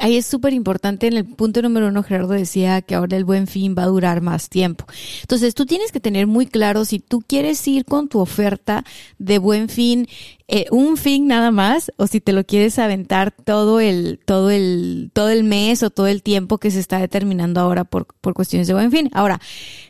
Ahí 0.00 0.16
es 0.16 0.24
súper 0.24 0.54
importante. 0.54 1.08
En 1.08 1.12
el 1.12 1.26
punto 1.26 1.60
número 1.60 1.88
uno, 1.88 2.02
Gerardo 2.02 2.32
decía 2.32 2.80
que 2.80 2.94
ahora 2.94 3.18
el 3.18 3.26
buen 3.26 3.46
fin 3.46 3.74
va 3.76 3.82
a 3.82 3.86
durar 3.86 4.22
más 4.22 4.48
tiempo. 4.48 4.86
Entonces, 5.20 5.54
tú 5.54 5.66
tienes 5.66 5.92
que 5.92 6.00
tener 6.00 6.26
muy 6.26 6.46
claro 6.46 6.86
si 6.86 7.00
tú 7.00 7.20
quieres 7.20 7.68
ir 7.68 7.84
con 7.84 8.08
tu 8.08 8.18
oferta 8.18 8.82
de 9.18 9.36
buen 9.38 9.68
fin, 9.68 10.08
eh, 10.48 10.64
un 10.70 10.96
fin 10.96 11.26
nada 11.26 11.50
más, 11.50 11.92
o 11.98 12.06
si 12.06 12.22
te 12.22 12.32
lo 12.32 12.44
quieres 12.44 12.78
aventar 12.78 13.30
todo 13.30 13.78
el, 13.78 14.20
todo 14.24 14.50
el, 14.50 15.10
todo 15.12 15.28
el 15.28 15.44
mes 15.44 15.82
o 15.82 15.90
todo 15.90 16.06
el 16.06 16.22
tiempo 16.22 16.56
que 16.56 16.70
se 16.70 16.80
está 16.80 16.98
determinando 16.98 17.60
ahora 17.60 17.84
por, 17.84 18.06
por 18.22 18.32
cuestiones 18.32 18.68
de 18.68 18.74
buen 18.74 18.90
fin. 18.90 19.10
Ahora, 19.12 19.38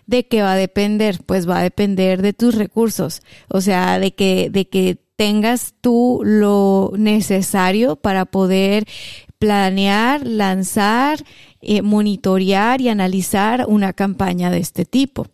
¿de 0.07 0.27
qué 0.27 0.43
va 0.43 0.55
a 0.55 0.57
depender? 0.57 1.21
Pues 1.25 1.49
va 1.49 1.61
a 1.61 1.63
depender 1.63 2.21
de 2.21 2.33
tus 2.33 2.57
recursos. 2.57 3.23
O 3.47 3.61
sea, 3.61 4.01
de 4.01 4.13
que, 4.13 4.51
de 4.51 4.69
que 4.69 4.99
tengas 5.15 5.75
tú 5.83 6.23
lo 6.25 6.93
necesario 6.97 7.97
para 7.97 8.25
poder 8.25 8.87
planear, 9.41 10.25
lanzar, 10.25 11.25
eh, 11.63 11.83
monitorear 11.83 12.81
y 12.81 12.91
analizar 12.91 13.65
una 13.67 13.95
campaña 13.95 14.51
de 14.51 14.59
este 14.59 14.85
tipo. 14.85 15.27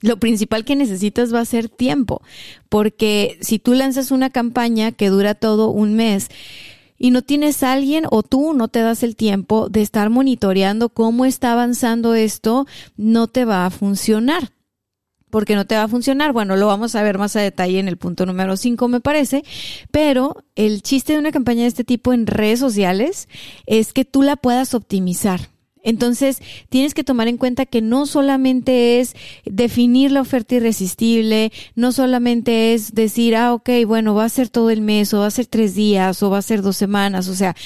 Lo 0.00 0.18
principal 0.18 0.64
que 0.64 0.76
necesitas 0.76 1.32
va 1.32 1.40
a 1.40 1.44
ser 1.44 1.68
tiempo, 1.68 2.20
porque 2.68 3.38
si 3.40 3.58
tú 3.58 3.74
lanzas 3.74 4.10
una 4.10 4.30
campaña 4.30 4.92
que 4.92 5.08
dura 5.08 5.34
todo 5.34 5.70
un 5.70 5.94
mes, 5.94 6.28
y 6.98 7.12
no 7.12 7.22
tienes 7.22 7.62
alguien 7.62 8.04
o 8.10 8.24
tú 8.24 8.54
no 8.54 8.66
te 8.66 8.80
das 8.80 9.04
el 9.04 9.14
tiempo 9.14 9.68
de 9.68 9.82
estar 9.82 10.10
monitoreando 10.10 10.88
cómo 10.88 11.24
está 11.24 11.52
avanzando 11.52 12.14
esto, 12.14 12.66
no 12.96 13.28
te 13.28 13.44
va 13.44 13.66
a 13.66 13.70
funcionar 13.70 14.50
porque 15.30 15.54
no 15.54 15.66
te 15.66 15.74
va 15.76 15.84
a 15.84 15.88
funcionar. 15.88 16.32
Bueno, 16.32 16.56
lo 16.56 16.66
vamos 16.66 16.94
a 16.94 17.02
ver 17.02 17.18
más 17.18 17.36
a 17.36 17.40
detalle 17.40 17.78
en 17.78 17.88
el 17.88 17.96
punto 17.96 18.26
número 18.26 18.56
5, 18.56 18.88
me 18.88 19.00
parece. 19.00 19.44
Pero 19.90 20.44
el 20.56 20.82
chiste 20.82 21.12
de 21.12 21.18
una 21.18 21.32
campaña 21.32 21.62
de 21.62 21.68
este 21.68 21.84
tipo 21.84 22.12
en 22.12 22.26
redes 22.26 22.60
sociales 22.60 23.28
es 23.66 23.92
que 23.92 24.04
tú 24.04 24.22
la 24.22 24.36
puedas 24.36 24.74
optimizar. 24.74 25.50
Entonces, 25.88 26.42
tienes 26.68 26.92
que 26.92 27.02
tomar 27.02 27.28
en 27.28 27.38
cuenta 27.38 27.64
que 27.64 27.80
no 27.80 28.04
solamente 28.04 29.00
es 29.00 29.16
definir 29.46 30.12
la 30.12 30.20
oferta 30.20 30.56
irresistible, 30.56 31.50
no 31.76 31.92
solamente 31.92 32.74
es 32.74 32.94
decir, 32.94 33.34
ah, 33.34 33.54
ok, 33.54 33.70
bueno, 33.86 34.14
va 34.14 34.24
a 34.24 34.28
ser 34.28 34.50
todo 34.50 34.68
el 34.68 34.82
mes, 34.82 35.14
o 35.14 35.20
va 35.20 35.26
a 35.26 35.30
ser 35.30 35.46
tres 35.46 35.74
días, 35.74 36.22
o 36.22 36.28
va 36.28 36.36
a 36.36 36.42
ser 36.42 36.60
dos 36.60 36.76
semanas, 36.76 37.28
o 37.28 37.34
sea, 37.34 37.56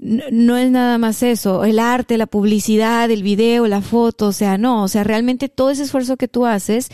no, 0.00 0.56
es 0.56 0.70
nada 0.70 0.96
más 0.96 1.22
eso, 1.22 1.66
el 1.66 1.78
arte, 1.78 2.16
la 2.16 2.26
publicidad, 2.26 3.10
el 3.10 3.22
video, 3.22 3.66
la 3.66 3.82
foto, 3.82 4.28
o 4.28 4.32
sea, 4.32 4.56
no, 4.56 4.82
o 4.82 4.88
sea, 4.88 5.04
realmente 5.04 5.50
todo 5.50 5.68
ese 5.68 5.82
esfuerzo 5.82 6.16
que 6.16 6.28
tú 6.28 6.46
haces 6.46 6.88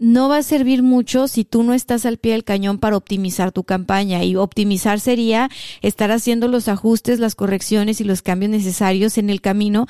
no 0.00 0.28
va 0.28 0.38
a 0.38 0.42
servir 0.42 0.82
mucho 0.82 1.28
si 1.28 1.44
tú 1.44 1.62
no 1.62 1.74
estás 1.74 2.06
al 2.06 2.18
pie 2.18 2.32
del 2.32 2.44
cañón 2.44 2.78
para 2.78 2.96
optimizar 2.96 3.52
tu 3.52 3.64
campaña. 3.64 4.24
Y 4.24 4.36
optimizar 4.36 5.00
sería 5.00 5.50
estar 5.82 6.10
haciendo 6.10 6.48
los 6.48 6.68
ajustes, 6.68 7.18
las 7.18 7.34
correcciones 7.34 8.00
y 8.00 8.04
los 8.04 8.22
cambios 8.22 8.50
necesarios 8.50 9.18
en 9.18 9.30
el 9.30 9.40
camino 9.40 9.86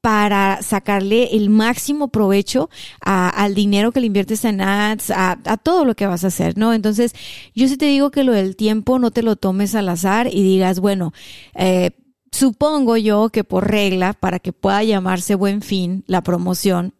para 0.00 0.62
sacarle 0.62 1.36
el 1.36 1.50
máximo 1.50 2.08
provecho 2.08 2.70
al 3.02 3.54
dinero 3.54 3.92
que 3.92 4.00
le 4.00 4.06
inviertes 4.06 4.44
en 4.44 4.60
ads, 4.62 5.10
a, 5.10 5.36
todo 5.62 5.84
lo 5.84 5.94
que 5.94 6.06
vas 6.06 6.24
a 6.24 6.28
hacer, 6.28 6.56
¿no? 6.56 6.72
Entonces, 6.72 7.14
yo 7.54 7.68
sí 7.68 7.76
te 7.76 7.86
digo 7.86 8.10
que 8.10 8.24
lo 8.24 8.32
del 8.32 8.56
tiempo 8.56 8.98
no 8.98 9.10
te 9.10 9.22
lo 9.22 9.36
tomes 9.36 9.74
al 9.74 9.88
azar 9.88 10.26
y 10.26 10.42
digas, 10.42 10.80
bueno, 10.80 11.12
eh, 11.54 11.90
supongo 12.32 12.96
yo 12.96 13.28
que 13.28 13.44
por 13.44 13.70
regla, 13.70 14.14
para 14.14 14.38
que 14.38 14.52
pueda 14.52 14.82
llamarse 14.82 15.34
buen 15.34 15.60
fin 15.60 16.02
la 16.06 16.22
promoción, 16.22 16.94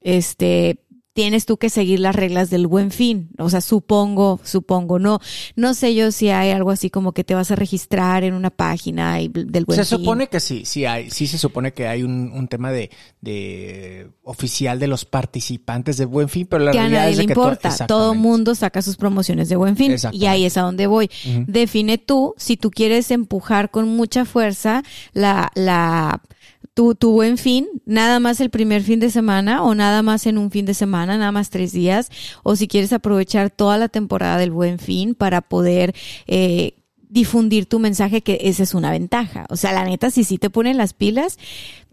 este, 0.00 0.85
tienes 1.16 1.46
tú 1.46 1.56
que 1.56 1.70
seguir 1.70 1.98
las 1.98 2.14
reglas 2.14 2.50
del 2.50 2.66
buen 2.66 2.90
fin. 2.90 3.30
O 3.38 3.48
sea, 3.48 3.62
supongo, 3.62 4.38
supongo, 4.44 4.98
no, 4.98 5.18
no 5.56 5.72
sé 5.72 5.94
yo 5.94 6.12
si 6.12 6.28
hay 6.28 6.50
algo 6.50 6.70
así 6.70 6.90
como 6.90 7.12
que 7.12 7.24
te 7.24 7.34
vas 7.34 7.50
a 7.50 7.56
registrar 7.56 8.22
en 8.22 8.34
una 8.34 8.50
página 8.50 9.22
y 9.22 9.28
del 9.28 9.64
buen 9.64 9.78
fin. 9.78 9.84
Se 9.86 9.96
supone 9.96 10.28
que 10.28 10.40
sí, 10.40 10.66
sí 10.66 10.84
hay, 10.84 11.10
sí 11.10 11.26
se 11.26 11.38
supone 11.38 11.72
que 11.72 11.88
hay 11.88 12.02
un, 12.02 12.30
un 12.32 12.48
tema 12.48 12.70
de, 12.70 12.90
de, 13.22 14.10
oficial 14.24 14.78
de 14.78 14.88
los 14.88 15.06
participantes 15.06 15.96
de 15.96 16.04
buen 16.04 16.28
fin, 16.28 16.46
pero 16.46 16.62
la 16.62 16.72
que 16.72 16.78
realidad 16.80 17.00
a 17.00 17.04
nadie 17.04 17.12
es 17.12 17.18
le 17.18 17.26
que 17.26 17.32
importa. 17.32 17.86
Todo 17.86 18.14
mundo 18.14 18.54
saca 18.54 18.82
sus 18.82 18.98
promociones 18.98 19.48
de 19.48 19.56
buen 19.56 19.74
fin 19.74 19.96
y 20.12 20.26
ahí 20.26 20.44
es 20.44 20.58
a 20.58 20.60
donde 20.60 20.86
voy. 20.86 21.10
Define 21.46 21.96
tú 21.96 22.34
si 22.36 22.58
tú 22.58 22.70
quieres 22.70 23.10
empujar 23.10 23.70
con 23.70 23.88
mucha 23.88 24.26
fuerza 24.26 24.82
la, 25.14 25.50
la 25.54 26.20
tu, 26.74 26.94
tu 26.94 27.12
buen 27.12 27.38
fin, 27.38 27.66
nada 27.84 28.20
más 28.20 28.40
el 28.40 28.50
primer 28.50 28.82
fin 28.82 29.00
de 29.00 29.10
semana 29.10 29.62
o 29.62 29.74
nada 29.74 30.02
más 30.02 30.26
en 30.26 30.38
un 30.38 30.50
fin 30.50 30.66
de 30.66 30.74
semana, 30.74 31.18
nada 31.18 31.32
más 31.32 31.50
tres 31.50 31.72
días, 31.72 32.10
o 32.42 32.56
si 32.56 32.68
quieres 32.68 32.92
aprovechar 32.92 33.50
toda 33.50 33.78
la 33.78 33.88
temporada 33.88 34.38
del 34.38 34.50
buen 34.50 34.78
fin 34.78 35.14
para 35.14 35.40
poder 35.40 35.94
eh, 36.26 36.74
difundir 37.08 37.66
tu 37.66 37.78
mensaje, 37.78 38.20
que 38.20 38.38
esa 38.42 38.62
es 38.62 38.74
una 38.74 38.90
ventaja. 38.90 39.46
O 39.48 39.56
sea, 39.56 39.72
la 39.72 39.84
neta, 39.84 40.10
si 40.10 40.24
sí 40.24 40.38
te 40.38 40.50
ponen 40.50 40.76
las 40.76 40.92
pilas, 40.92 41.38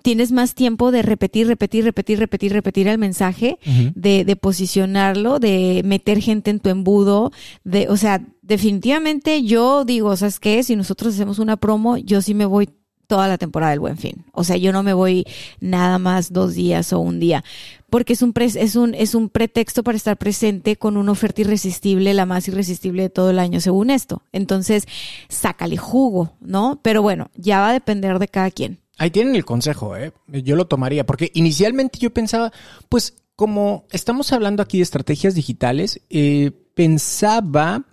tienes 0.01 0.31
más 0.31 0.53
tiempo 0.53 0.91
de 0.91 1.01
repetir, 1.01 1.47
repetir, 1.47 1.85
repetir, 1.85 2.19
repetir, 2.19 2.51
repetir 2.51 2.87
el 2.87 2.97
mensaje, 2.97 3.57
de, 3.95 4.25
de 4.25 4.35
posicionarlo, 4.35 5.39
de 5.39 5.81
meter 5.85 6.19
gente 6.19 6.51
en 6.51 6.59
tu 6.59 6.69
embudo, 6.69 7.31
de, 7.63 7.87
o 7.87 7.97
sea, 7.97 8.21
definitivamente 8.41 9.43
yo 9.43 9.85
digo, 9.85 10.15
¿sabes 10.17 10.39
qué? 10.39 10.61
Si 10.63 10.75
nosotros 10.75 11.13
hacemos 11.13 11.39
una 11.39 11.55
promo, 11.57 11.97
yo 11.97 12.21
sí 12.21 12.33
me 12.33 12.45
voy 12.45 12.69
toda 13.07 13.27
la 13.27 13.37
temporada 13.37 13.71
del 13.71 13.79
Buen 13.79 13.97
Fin. 13.97 14.25
O 14.31 14.43
sea, 14.43 14.57
yo 14.57 14.71
no 14.71 14.83
me 14.83 14.93
voy 14.93 15.25
nada 15.59 15.99
más 15.99 16.33
dos 16.33 16.55
días 16.55 16.93
o 16.93 16.99
un 16.99 17.19
día, 17.19 17.43
porque 17.89 18.13
es 18.13 18.21
un, 18.21 18.33
es 18.35 18.75
un, 18.75 18.95
es 18.95 19.15
un 19.15 19.29
pretexto 19.29 19.83
para 19.83 19.97
estar 19.97 20.17
presente 20.17 20.77
con 20.77 20.97
una 20.97 21.11
oferta 21.11 21.41
irresistible, 21.41 22.13
la 22.13 22.25
más 22.25 22.47
irresistible 22.47 23.03
de 23.03 23.09
todo 23.09 23.29
el 23.29 23.39
año, 23.39 23.61
según 23.61 23.89
esto. 23.89 24.23
Entonces, 24.31 24.87
sácale 25.29 25.77
jugo, 25.77 26.33
¿no? 26.41 26.79
Pero 26.81 27.01
bueno, 27.01 27.29
ya 27.35 27.59
va 27.59 27.69
a 27.69 27.73
depender 27.73 28.19
de 28.19 28.27
cada 28.27 28.51
quien. 28.51 28.79
Ahí 28.97 29.11
tienen 29.11 29.35
el 29.35 29.45
consejo, 29.45 29.95
¿eh? 29.97 30.13
Yo 30.27 30.55
lo 30.55 30.65
tomaría, 30.65 31.05
porque 31.05 31.31
inicialmente 31.33 31.99
yo 31.99 32.11
pensaba, 32.13 32.51
pues 32.89 33.15
como 33.35 33.85
estamos 33.91 34.31
hablando 34.31 34.61
aquí 34.61 34.77
de 34.77 34.83
estrategias 34.83 35.35
digitales, 35.35 36.01
eh, 36.09 36.51
pensaba 36.75 37.85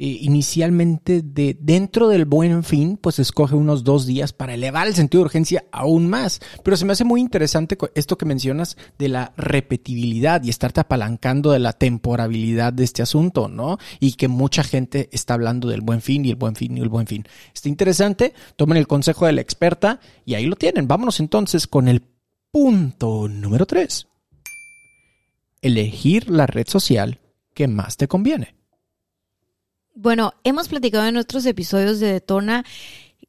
eh, 0.00 0.18
inicialmente 0.20 1.22
de 1.22 1.58
dentro 1.60 2.06
del 2.06 2.24
buen 2.24 2.62
fin, 2.62 2.96
pues 2.96 3.18
escoge 3.18 3.56
unos 3.56 3.82
dos 3.82 4.06
días 4.06 4.32
para 4.32 4.54
elevar 4.54 4.86
el 4.86 4.94
sentido 4.94 5.22
de 5.22 5.26
urgencia 5.26 5.64
aún 5.72 6.08
más. 6.08 6.40
Pero 6.62 6.76
se 6.76 6.84
me 6.84 6.92
hace 6.92 7.02
muy 7.02 7.20
interesante 7.20 7.76
esto 7.96 8.16
que 8.16 8.24
mencionas 8.24 8.76
de 8.96 9.08
la 9.08 9.32
repetibilidad 9.36 10.40
y 10.44 10.50
estarte 10.50 10.78
apalancando 10.78 11.50
de 11.50 11.58
la 11.58 11.72
temporabilidad 11.72 12.72
de 12.72 12.84
este 12.84 13.02
asunto, 13.02 13.48
¿no? 13.48 13.78
Y 13.98 14.12
que 14.12 14.28
mucha 14.28 14.62
gente 14.62 15.08
está 15.10 15.34
hablando 15.34 15.68
del 15.68 15.80
buen 15.80 16.00
fin 16.00 16.24
y 16.24 16.30
el 16.30 16.36
buen 16.36 16.54
fin 16.54 16.78
y 16.78 16.80
el 16.80 16.88
buen 16.88 17.08
fin. 17.08 17.24
Está 17.52 17.68
interesante, 17.68 18.34
tomen 18.54 18.78
el 18.78 18.86
consejo 18.86 19.26
de 19.26 19.32
la 19.32 19.40
experta 19.40 19.98
y 20.24 20.34
ahí 20.34 20.46
lo 20.46 20.54
tienen. 20.54 20.86
Vámonos 20.86 21.18
entonces 21.18 21.66
con 21.66 21.88
el 21.88 22.04
punto 22.52 23.26
número 23.26 23.66
tres. 23.66 24.06
Elegir 25.60 26.30
la 26.30 26.46
red 26.46 26.68
social 26.68 27.18
que 27.52 27.66
más 27.66 27.96
te 27.96 28.06
conviene. 28.06 28.57
Bueno, 30.00 30.32
hemos 30.44 30.68
platicado 30.68 31.08
en 31.08 31.16
otros 31.16 31.44
episodios 31.44 31.98
de 31.98 32.12
Detona 32.12 32.64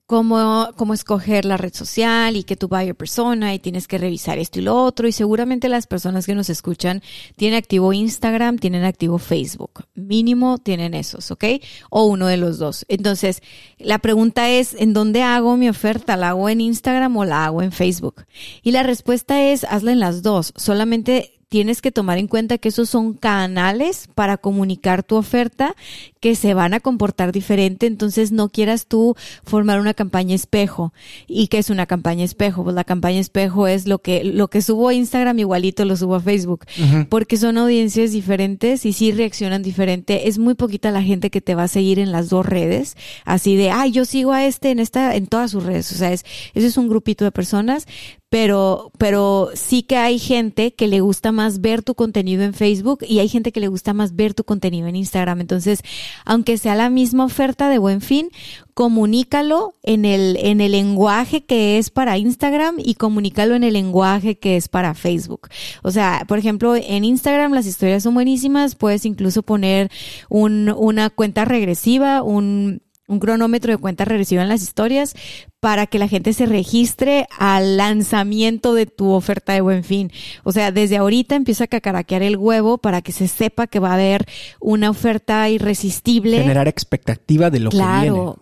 cómo, 0.06 0.70
cómo 0.76 0.94
escoger 0.94 1.44
la 1.44 1.58
red 1.58 1.74
social 1.74 2.36
y 2.36 2.44
que 2.44 2.56
tu 2.56 2.68
buyer 2.68 2.94
persona 2.94 3.56
y 3.56 3.60
tienes 3.60 3.88
que 3.88 3.98
revisar 3.98 4.38
esto 4.38 4.60
y 4.60 4.62
lo 4.62 4.76
otro. 4.84 5.08
Y 5.08 5.12
seguramente 5.12 5.68
las 5.68 5.88
personas 5.88 6.28
que 6.28 6.36
nos 6.36 6.48
escuchan 6.52 7.02
tienen 7.36 7.58
activo 7.58 7.92
Instagram, 7.92 8.60
tienen 8.60 8.84
activo 8.84 9.18
Facebook. 9.18 9.86
Mínimo 9.96 10.60
tienen 10.60 10.94
esos, 10.94 11.32
¿ok? 11.32 11.44
O 11.90 12.06
uno 12.06 12.28
de 12.28 12.38
los 12.38 12.60
dos. 12.60 12.86
Entonces, 12.88 13.42
la 13.80 13.98
pregunta 13.98 14.48
es, 14.48 14.76
¿en 14.76 14.94
dónde 14.94 15.24
hago 15.24 15.58
mi 15.58 15.70
oferta? 15.70 16.18
¿La 16.18 16.30
hago 16.30 16.50
en 16.50 16.62
Instagram 16.62 17.18
o 17.18 17.26
la 17.26 17.46
hago 17.46 17.64
en 17.64 17.72
Facebook? 17.72 18.26
Y 18.62 18.74
la 18.74 18.84
respuesta 18.84 19.42
es, 19.42 19.64
hazla 19.64 19.92
en 19.92 20.00
las 20.00 20.22
dos. 20.22 20.54
Solamente 20.56 21.38
tienes 21.50 21.82
que 21.82 21.91
tomar 21.91 22.20
en 22.20 22.27
cuenta 22.27 22.60
que 22.60 22.70
esos 22.70 22.89
son 22.89 23.13
canales 23.13 24.08
para 24.13 24.38
comunicar 24.38 25.01
tu 25.03 25.15
oferta 25.15 25.75
que 26.20 26.36
se 26.36 26.53
van 26.53 26.74
a 26.74 26.79
comportar 26.79 27.32
diferente, 27.32 27.88
entonces 27.88 28.32
no 28.32 28.50
quieras 28.50 28.86
tú 28.86 29.15
formar 29.44 29.79
una 29.79 29.96
campaña 29.96 30.36
espejo. 30.36 30.94
¿Y 31.27 31.48
qué 31.48 31.58
es 31.58 31.70
una 31.70 31.88
campaña 31.88 32.24
espejo? 32.24 32.63
Pues 32.63 32.75
la 32.75 32.84
campaña 32.84 33.20
espejo 33.20 33.68
es 33.68 33.88
lo 33.88 34.00
que 34.00 34.24
lo 34.24 34.50
que 34.50 34.62
subo 34.62 34.89
a 34.89 34.94
Instagram 34.94 35.39
igualito 35.39 35.86
lo 35.86 35.96
subo 35.96 36.15
a 36.15 36.20
Facebook, 36.20 36.65
porque 37.10 37.38
son 37.38 37.58
audiencias 37.58 38.12
diferentes 38.12 38.86
y 38.86 38.94
sí 38.94 39.12
reaccionan 39.12 39.63
diferente. 39.63 40.27
Es 40.27 40.38
muy 40.38 40.53
poquita 40.53 40.91
la 40.91 41.01
gente 41.01 41.32
que 41.32 41.41
te 41.41 41.56
va 41.56 41.63
a 41.63 41.68
seguir 41.68 41.98
en 41.98 42.12
las 42.12 42.29
dos 42.29 42.46
redes, 42.46 42.96
así 43.25 43.56
de, 43.56 43.72
"Ay, 43.72 43.91
yo 43.91 44.06
sigo 44.06 44.34
a 44.34 44.46
este 44.46 44.70
en 44.70 44.79
esta 44.79 45.15
en 45.15 45.25
todas 45.25 45.50
sus 45.51 45.63
redes." 45.63 45.91
O 45.91 45.96
sea, 45.96 46.12
es 46.13 46.25
ese 46.53 46.68
es 46.68 46.77
un 46.77 46.89
grupito 46.89 47.25
de 47.25 47.32
personas, 47.32 47.88
pero, 48.30 48.92
pero 49.00 49.50
sí 49.56 49.82
que 49.82 49.98
hay 49.98 50.20
gente 50.20 50.74
que 50.76 50.88
le 50.88 51.02
gusta 51.02 51.32
más 51.32 51.62
ver 51.62 51.82
tu 51.82 51.96
contenido 51.96 52.44
en 52.44 52.54
Facebook 52.54 53.00
y 53.08 53.20
hay 53.20 53.28
gente 53.28 53.52
que 53.52 53.60
le 53.60 53.68
gusta 53.68 53.94
más 53.94 54.16
ver 54.16 54.36
tu 54.36 54.44
contenido 54.44 54.88
en 54.88 54.96
Instagram. 54.96 55.42
Entonces, 55.42 55.82
aunque 56.26 56.60
sea 56.60 56.76
la 56.76 56.92
misma 56.92 57.26
oferta 57.26 57.70
de 57.70 57.80
buen 57.80 58.02
fin, 58.02 58.30
comunícalo 58.76 59.74
en 59.82 60.06
el, 60.06 60.38
en 60.38 60.62
el 60.62 60.74
lenguaje 60.74 61.44
que 61.44 61.80
es 61.80 61.90
para 61.90 62.20
Instagram 62.20 62.76
y 62.78 62.96
comunícalo 62.96 63.56
en 63.56 63.64
el 63.64 63.74
lenguaje 63.74 64.38
que 64.38 64.58
es 64.58 64.70
para 64.70 64.94
Facebook. 64.94 65.50
O 65.82 65.90
sea, 65.90 66.24
por 66.28 66.38
ejemplo, 66.38 66.76
en 66.76 67.04
Instagram 67.04 67.54
las 67.54 67.66
historias 67.66 68.04
son 68.04 68.14
buenísimas, 68.14 68.76
puedes 68.76 69.06
incluso 69.06 69.42
poner 69.42 69.90
un, 70.30 70.70
una 70.78 71.10
cuenta 71.10 71.46
regresiva, 71.46 72.22
un, 72.22 72.84
un 73.10 73.20
cronómetro 73.20 73.74
de 73.74 73.78
cuenta 73.78 74.06
regresiva 74.06 74.44
en 74.44 74.50
las 74.50 74.62
historias 74.62 75.16
para 75.60 75.88
que 75.88 76.00
la 76.00 76.08
gente 76.08 76.32
se 76.34 76.46
registre 76.46 77.28
al 77.38 77.75
lanzamiento 77.75 78.74
de 78.74 78.86
tu 78.86 79.12
oferta 79.12 79.54
de 79.54 79.62
buen 79.62 79.84
fin. 79.84 80.12
O 80.44 80.54
sea, 80.54 80.72
desde 80.72 80.98
ahorita 80.98 81.36
empieza 81.36 81.66
a 81.66 81.68
cacaraquear 81.68 82.24
el 82.24 82.38
huevo 82.38 82.78
para 82.78 83.01
que 83.01 83.12
se 83.12 83.28
sepa 83.28 83.68
que 83.68 83.80
va 83.80 83.92
a 83.92 83.96
haber 83.96 84.25
una 84.62 84.89
oferta 84.89 85.50
irresistible. 85.50 86.39
Generar 86.42 86.70
expectativa 86.70 87.50
de 87.50 87.60
lo 87.60 87.72
que 87.72 87.78
viene. 87.78 87.89
Claro, 87.89 88.39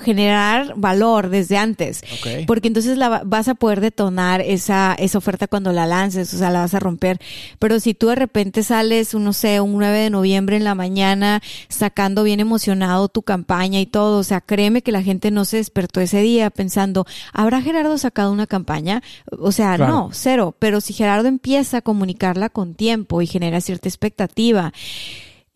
generar 0.00 0.74
valor 0.76 1.28
desde 1.28 1.56
antes. 1.56 2.02
Porque 2.46 2.68
entonces 2.68 2.98
la 2.98 3.22
vas 3.24 3.46
a 3.46 3.54
poder 3.54 3.80
detonar 3.80 4.40
esa, 4.40 4.96
esa 4.98 5.18
oferta 5.18 5.46
cuando 5.46 5.72
la 5.72 5.86
lances, 5.86 6.34
o 6.34 6.38
sea, 6.38 6.50
la 6.50 6.60
vas 6.60 6.74
a 6.74 6.80
romper. 6.80 7.20
Pero 7.60 7.78
si 7.78 7.94
tú 7.94 8.08
de 8.08 8.16
repente 8.16 8.64
sales, 8.64 9.14
no 9.14 9.32
sé, 9.32 9.60
un 9.60 9.78
9 9.78 9.98
de 9.98 10.10
noviembre 10.10 10.56
en 10.56 10.64
la 10.64 10.74
mañana 10.74 11.42
sacando 11.68 12.24
bien 12.24 12.40
emocionado 12.40 13.08
tu 13.08 13.22
campaña 13.22 13.80
y 13.80 13.86
todo, 13.86 14.18
o 14.18 14.24
sea, 14.24 14.40
créeme 14.40 14.82
que 14.82 14.90
la 14.90 15.02
gente 15.02 15.30
no 15.30 15.44
se 15.44 15.58
despertó 15.58 16.00
ese 16.00 16.20
día 16.22 16.50
pensando, 16.56 17.06
¿habrá 17.32 17.62
Gerardo 17.62 17.96
sacado 17.98 18.32
una 18.32 18.46
campaña? 18.46 19.02
O 19.38 19.52
sea, 19.52 19.78
no, 19.78 20.10
cero. 20.12 20.56
Pero 20.58 20.80
si 20.80 20.92
Gerardo 20.92 21.28
empieza 21.28 21.78
a 21.78 21.82
comunicarla 21.82 22.48
con 22.48 22.74
tiempo 22.74 23.22
y 23.22 23.26
genera 23.26 23.60
cierta 23.60 23.88
expectativa, 23.88 24.72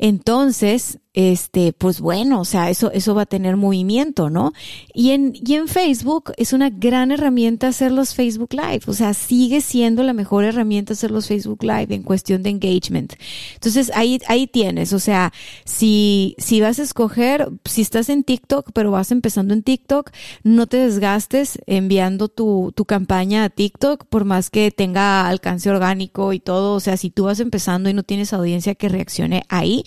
entonces, 0.02 0.98
este, 1.12 1.72
pues 1.72 2.00
bueno, 2.00 2.40
o 2.40 2.44
sea, 2.44 2.70
eso, 2.70 2.92
eso 2.92 3.16
va 3.16 3.22
a 3.22 3.26
tener 3.26 3.56
movimiento, 3.56 4.30
¿no? 4.30 4.52
Y 4.94 5.10
en, 5.10 5.32
y 5.34 5.54
en 5.54 5.66
Facebook 5.66 6.32
es 6.36 6.52
una 6.52 6.70
gran 6.70 7.10
herramienta 7.10 7.68
hacer 7.68 7.90
los 7.90 8.14
Facebook 8.14 8.52
Live, 8.52 8.82
o 8.86 8.92
sea, 8.92 9.12
sigue 9.12 9.60
siendo 9.60 10.04
la 10.04 10.12
mejor 10.12 10.44
herramienta 10.44 10.92
hacer 10.92 11.10
los 11.10 11.26
Facebook 11.26 11.64
Live 11.64 11.88
en 11.90 12.04
cuestión 12.04 12.44
de 12.44 12.50
engagement. 12.50 13.14
Entonces, 13.54 13.90
ahí, 13.94 14.20
ahí 14.28 14.46
tienes, 14.46 14.92
o 14.92 15.00
sea, 15.00 15.32
si, 15.64 16.36
si 16.38 16.60
vas 16.60 16.78
a 16.78 16.82
escoger, 16.82 17.48
si 17.64 17.82
estás 17.82 18.08
en 18.08 18.22
TikTok, 18.22 18.70
pero 18.72 18.92
vas 18.92 19.10
empezando 19.10 19.52
en 19.52 19.64
TikTok, 19.64 20.10
no 20.44 20.68
te 20.68 20.76
desgastes 20.76 21.58
enviando 21.66 22.28
tu, 22.28 22.72
tu 22.76 22.84
campaña 22.84 23.44
a 23.44 23.50
TikTok, 23.50 24.06
por 24.06 24.24
más 24.24 24.48
que 24.50 24.70
tenga 24.70 25.26
alcance 25.26 25.70
orgánico 25.70 26.32
y 26.32 26.38
todo, 26.38 26.74
o 26.74 26.80
sea, 26.80 26.96
si 26.96 27.10
tú 27.10 27.24
vas 27.24 27.40
empezando 27.40 27.90
y 27.90 27.94
no 27.94 28.04
tienes 28.04 28.32
audiencia 28.32 28.76
que 28.76 28.88
reaccione 28.88 29.42
ahí, 29.48 29.84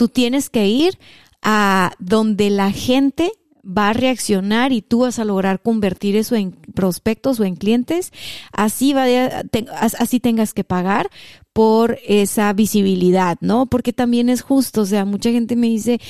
Tú 0.00 0.08
tienes 0.08 0.48
que 0.48 0.66
ir 0.66 0.98
a 1.42 1.92
donde 1.98 2.48
la 2.48 2.72
gente 2.72 3.32
va 3.62 3.90
a 3.90 3.92
reaccionar 3.92 4.72
y 4.72 4.80
tú 4.80 5.00
vas 5.00 5.18
a 5.18 5.26
lograr 5.26 5.60
convertir 5.60 6.16
eso 6.16 6.36
en 6.36 6.52
prospectos 6.52 7.38
o 7.38 7.44
en 7.44 7.54
clientes, 7.54 8.10
así 8.50 8.94
va 8.94 9.04
así 9.98 10.18
tengas 10.18 10.54
que 10.54 10.64
pagar 10.64 11.10
por 11.52 11.98
esa 12.06 12.50
visibilidad, 12.54 13.36
¿no? 13.42 13.66
Porque 13.66 13.92
también 13.92 14.30
es 14.30 14.40
justo, 14.40 14.80
o 14.80 14.86
sea, 14.86 15.04
mucha 15.04 15.32
gente 15.32 15.54
me 15.54 15.66
dice, 15.66 16.00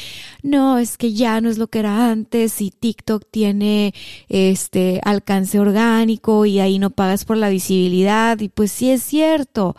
"No, 0.44 0.78
es 0.78 0.96
que 0.96 1.12
ya 1.12 1.40
no 1.40 1.50
es 1.50 1.58
lo 1.58 1.66
que 1.66 1.80
era 1.80 2.12
antes 2.12 2.60
y 2.60 2.70
TikTok 2.70 3.24
tiene 3.28 3.92
este 4.28 5.00
alcance 5.04 5.58
orgánico 5.58 6.46
y 6.46 6.60
ahí 6.60 6.78
no 6.78 6.90
pagas 6.90 7.24
por 7.24 7.38
la 7.38 7.48
visibilidad" 7.48 8.38
y 8.38 8.50
pues 8.50 8.70
sí 8.70 8.88
es 8.92 9.02
cierto, 9.02 9.74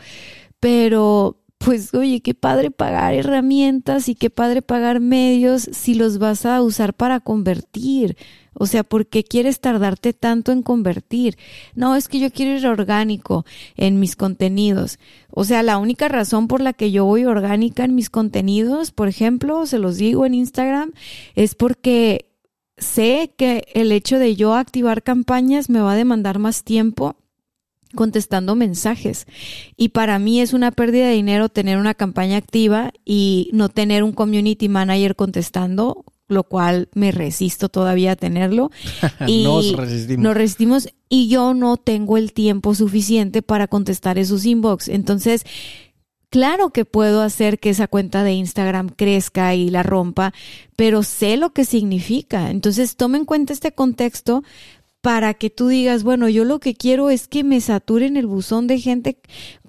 pero 0.59 1.37
pues 1.63 1.93
oye, 1.93 2.21
qué 2.21 2.33
padre 2.33 2.71
pagar 2.71 3.13
herramientas 3.13 4.09
y 4.09 4.15
qué 4.15 4.29
padre 4.29 4.61
pagar 4.61 4.99
medios 4.99 5.69
si 5.71 5.93
los 5.93 6.17
vas 6.17 6.45
a 6.45 6.61
usar 6.61 6.93
para 6.93 7.19
convertir. 7.19 8.17
O 8.53 8.65
sea, 8.65 8.83
¿por 8.83 9.07
qué 9.07 9.23
quieres 9.23 9.59
tardarte 9.59 10.13
tanto 10.13 10.51
en 10.51 10.61
convertir? 10.61 11.37
No, 11.73 11.95
es 11.95 12.07
que 12.07 12.19
yo 12.19 12.31
quiero 12.31 12.57
ir 12.57 12.67
orgánico 12.67 13.45
en 13.77 13.99
mis 13.99 14.15
contenidos. 14.15 14.99
O 15.29 15.45
sea, 15.45 15.63
la 15.63 15.77
única 15.77 16.07
razón 16.07 16.47
por 16.47 16.61
la 16.61 16.73
que 16.73 16.91
yo 16.91 17.05
voy 17.05 17.25
orgánica 17.25 17.85
en 17.85 17.95
mis 17.95 18.09
contenidos, 18.09 18.91
por 18.91 19.07
ejemplo, 19.07 19.65
se 19.65 19.79
los 19.79 19.97
digo 19.97 20.25
en 20.25 20.33
Instagram, 20.33 20.91
es 21.35 21.55
porque 21.55 22.31
sé 22.77 23.33
que 23.37 23.63
el 23.73 23.91
hecho 23.91 24.19
de 24.19 24.35
yo 24.35 24.55
activar 24.55 25.03
campañas 25.03 25.69
me 25.69 25.79
va 25.79 25.93
a 25.93 25.97
demandar 25.97 26.39
más 26.39 26.63
tiempo 26.63 27.15
contestando 27.95 28.55
mensajes. 28.55 29.25
Y 29.77 29.89
para 29.89 30.19
mí 30.19 30.41
es 30.41 30.53
una 30.53 30.71
pérdida 30.71 31.07
de 31.07 31.13
dinero 31.13 31.49
tener 31.49 31.77
una 31.77 31.93
campaña 31.93 32.37
activa 32.37 32.91
y 33.05 33.49
no 33.53 33.69
tener 33.69 34.03
un 34.03 34.11
community 34.11 34.69
manager 34.69 35.15
contestando, 35.15 36.05
lo 36.27 36.43
cual 36.43 36.89
me 36.93 37.11
resisto 37.11 37.69
todavía 37.69 38.13
a 38.13 38.15
tenerlo. 38.15 38.71
y 39.27 39.43
nos 39.43 39.73
resistimos. 39.73 40.23
Nos 40.23 40.33
resistimos 40.35 40.89
y 41.09 41.27
yo 41.27 41.53
no 41.53 41.77
tengo 41.77 42.17
el 42.17 42.33
tiempo 42.33 42.75
suficiente 42.75 43.41
para 43.41 43.67
contestar 43.67 44.17
esos 44.17 44.45
inbox. 44.45 44.87
Entonces, 44.87 45.45
Claro 46.31 46.69
que 46.69 46.85
puedo 46.85 47.21
hacer 47.21 47.59
que 47.59 47.69
esa 47.69 47.89
cuenta 47.89 48.23
de 48.23 48.31
Instagram 48.31 48.87
crezca 48.87 49.53
y 49.53 49.69
la 49.69 49.83
rompa, 49.83 50.33
pero 50.77 51.03
sé 51.03 51.35
lo 51.35 51.51
que 51.51 51.65
significa. 51.65 52.51
Entonces, 52.51 52.95
tome 52.95 53.17
en 53.17 53.25
cuenta 53.25 53.51
este 53.51 53.73
contexto 53.73 54.41
para 55.01 55.33
que 55.33 55.49
tú 55.49 55.67
digas, 55.67 56.03
bueno, 56.03 56.29
yo 56.29 56.45
lo 56.45 56.59
que 56.59 56.75
quiero 56.75 57.09
es 57.09 57.27
que 57.27 57.43
me 57.43 57.59
saturen 57.59 58.17
el 58.17 58.27
buzón 58.27 58.67
de 58.67 58.79
gente 58.79 59.19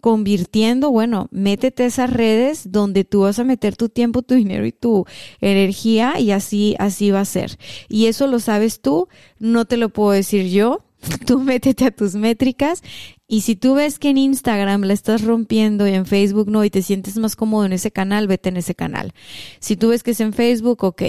convirtiendo, 0.01 0.90
bueno, 0.90 1.29
métete 1.31 1.85
a 1.85 1.87
esas 1.87 2.11
redes 2.11 2.71
donde 2.71 3.05
tú 3.05 3.21
vas 3.21 3.38
a 3.38 3.45
meter 3.45 3.77
tu 3.77 3.88
tiempo, 3.88 4.23
tu 4.23 4.35
dinero 4.35 4.66
y 4.66 4.73
tu 4.73 5.07
energía 5.40 6.21
y 6.21 6.33
así, 6.33 6.77
así 6.79 7.11
va 7.11 7.21
a 7.21 7.25
ser. 7.25 7.59
Y 7.88 8.07
eso 8.07 8.27
lo 8.27 8.40
sabes 8.40 8.81
tú, 8.81 9.09
no 9.38 9.64
te 9.64 9.79
lo 9.79 9.88
puedo 9.88 10.11
decir 10.11 10.51
yo, 10.51 10.85
tú 11.27 11.40
métete 11.40 11.87
a 11.87 11.90
tus 11.90 12.14
métricas 12.14 12.83
y 13.27 13.40
si 13.40 13.57
tú 13.57 13.75
ves 13.75 13.99
que 13.99 14.11
en 14.11 14.18
Instagram 14.18 14.83
la 14.83 14.92
estás 14.92 15.23
rompiendo 15.23 15.88
y 15.88 15.95
en 15.95 16.05
Facebook 16.05 16.51
no 16.51 16.64
y 16.64 16.71
te 16.71 16.83
sientes 16.83 17.16
más 17.16 17.37
cómodo 17.37 17.64
en 17.64 17.73
ese 17.73 17.90
canal, 17.90 18.27
vete 18.29 18.51
en 18.51 18.59
ese 18.59 18.75
canal. 18.75 19.14
Si 19.59 19.77
tú 19.77 19.88
ves 19.88 20.03
que 20.03 20.11
es 20.11 20.21
en 20.21 20.35
Facebook, 20.35 20.85
ok. 20.85 21.03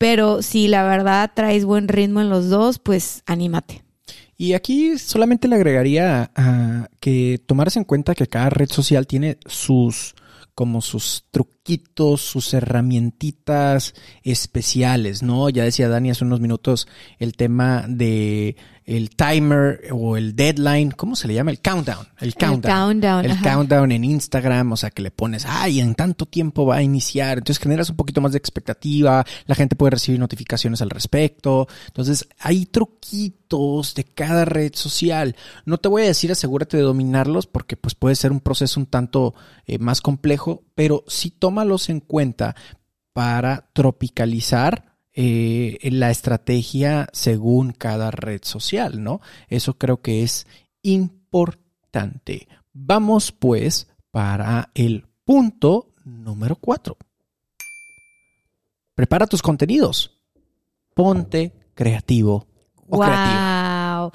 Pero 0.00 0.40
si 0.40 0.66
la 0.66 0.82
verdad 0.82 1.30
traes 1.34 1.66
buen 1.66 1.86
ritmo 1.86 2.22
en 2.22 2.30
los 2.30 2.48
dos, 2.48 2.78
pues 2.78 3.22
anímate. 3.26 3.84
Y 4.34 4.54
aquí 4.54 4.96
solamente 4.96 5.46
le 5.46 5.56
agregaría 5.56 6.30
que 7.00 7.38
tomarse 7.44 7.80
en 7.80 7.84
cuenta 7.84 8.14
que 8.14 8.26
cada 8.26 8.48
red 8.48 8.70
social 8.70 9.06
tiene 9.06 9.36
sus 9.44 10.14
como 10.54 10.80
sus 10.80 11.24
truquitos, 11.30 12.22
sus 12.22 12.54
herramientitas 12.54 13.94
especiales, 14.22 15.22
¿no? 15.22 15.50
Ya 15.50 15.64
decía 15.64 15.90
Dani 15.90 16.10
hace 16.10 16.24
unos 16.24 16.40
minutos 16.40 16.88
el 17.18 17.34
tema 17.34 17.84
de 17.86 18.56
el 18.96 19.10
timer 19.10 19.84
o 19.92 20.16
el 20.16 20.34
deadline, 20.34 20.90
¿cómo 20.90 21.14
se 21.14 21.28
le 21.28 21.34
llama? 21.34 21.52
El 21.52 21.60
countdown. 21.60 22.08
El 22.18 22.34
countdown. 22.34 23.24
El 23.24 23.40
countdown, 23.40 23.92
en 23.92 24.02
Instagram, 24.02 24.72
o 24.72 24.76
sea, 24.76 24.90
que 24.90 25.00
le 25.00 25.12
pones, 25.12 25.46
ay, 25.46 25.78
en 25.78 25.94
tanto 25.94 26.26
tiempo 26.26 26.66
va 26.66 26.76
a 26.76 26.82
iniciar. 26.82 27.38
Entonces 27.38 27.62
generas 27.62 27.88
un 27.88 27.94
poquito 27.94 28.20
más 28.20 28.32
de 28.32 28.38
expectativa, 28.38 29.24
la 29.46 29.54
gente 29.54 29.76
puede 29.76 29.92
recibir 29.92 30.18
notificaciones 30.18 30.82
al 30.82 30.90
respecto. 30.90 31.68
Entonces, 31.86 32.28
hay 32.40 32.66
truquitos 32.66 33.94
de 33.94 34.02
cada 34.02 34.44
red 34.44 34.72
social. 34.74 35.36
No 35.64 35.78
te 35.78 35.88
voy 35.88 36.02
a 36.02 36.06
decir 36.06 36.32
asegúrate 36.32 36.76
de 36.76 36.82
dominarlos 36.82 37.46
porque 37.46 37.76
pues 37.76 37.94
puede 37.94 38.16
ser 38.16 38.32
un 38.32 38.40
proceso 38.40 38.80
un 38.80 38.86
tanto 38.86 39.34
eh, 39.66 39.78
más 39.78 40.00
complejo, 40.00 40.64
pero 40.74 41.04
sí 41.06 41.30
tómalos 41.30 41.90
en 41.90 42.00
cuenta 42.00 42.56
para 43.12 43.70
tropicalizar 43.72 44.89
eh, 45.12 45.78
la 45.90 46.10
estrategia 46.10 47.08
según 47.12 47.72
cada 47.72 48.10
red 48.10 48.40
social, 48.44 49.02
¿no? 49.02 49.20
Eso 49.48 49.76
creo 49.78 50.00
que 50.00 50.22
es 50.22 50.46
importante. 50.82 52.48
Vamos 52.72 53.32
pues 53.32 53.88
para 54.10 54.70
el 54.74 55.06
punto 55.24 55.92
número 56.04 56.56
cuatro. 56.56 56.96
Prepara 58.94 59.26
tus 59.26 59.42
contenidos. 59.42 60.18
Ponte 60.94 61.52
creativo 61.74 62.46
o 62.88 62.96
wow. 62.98 64.12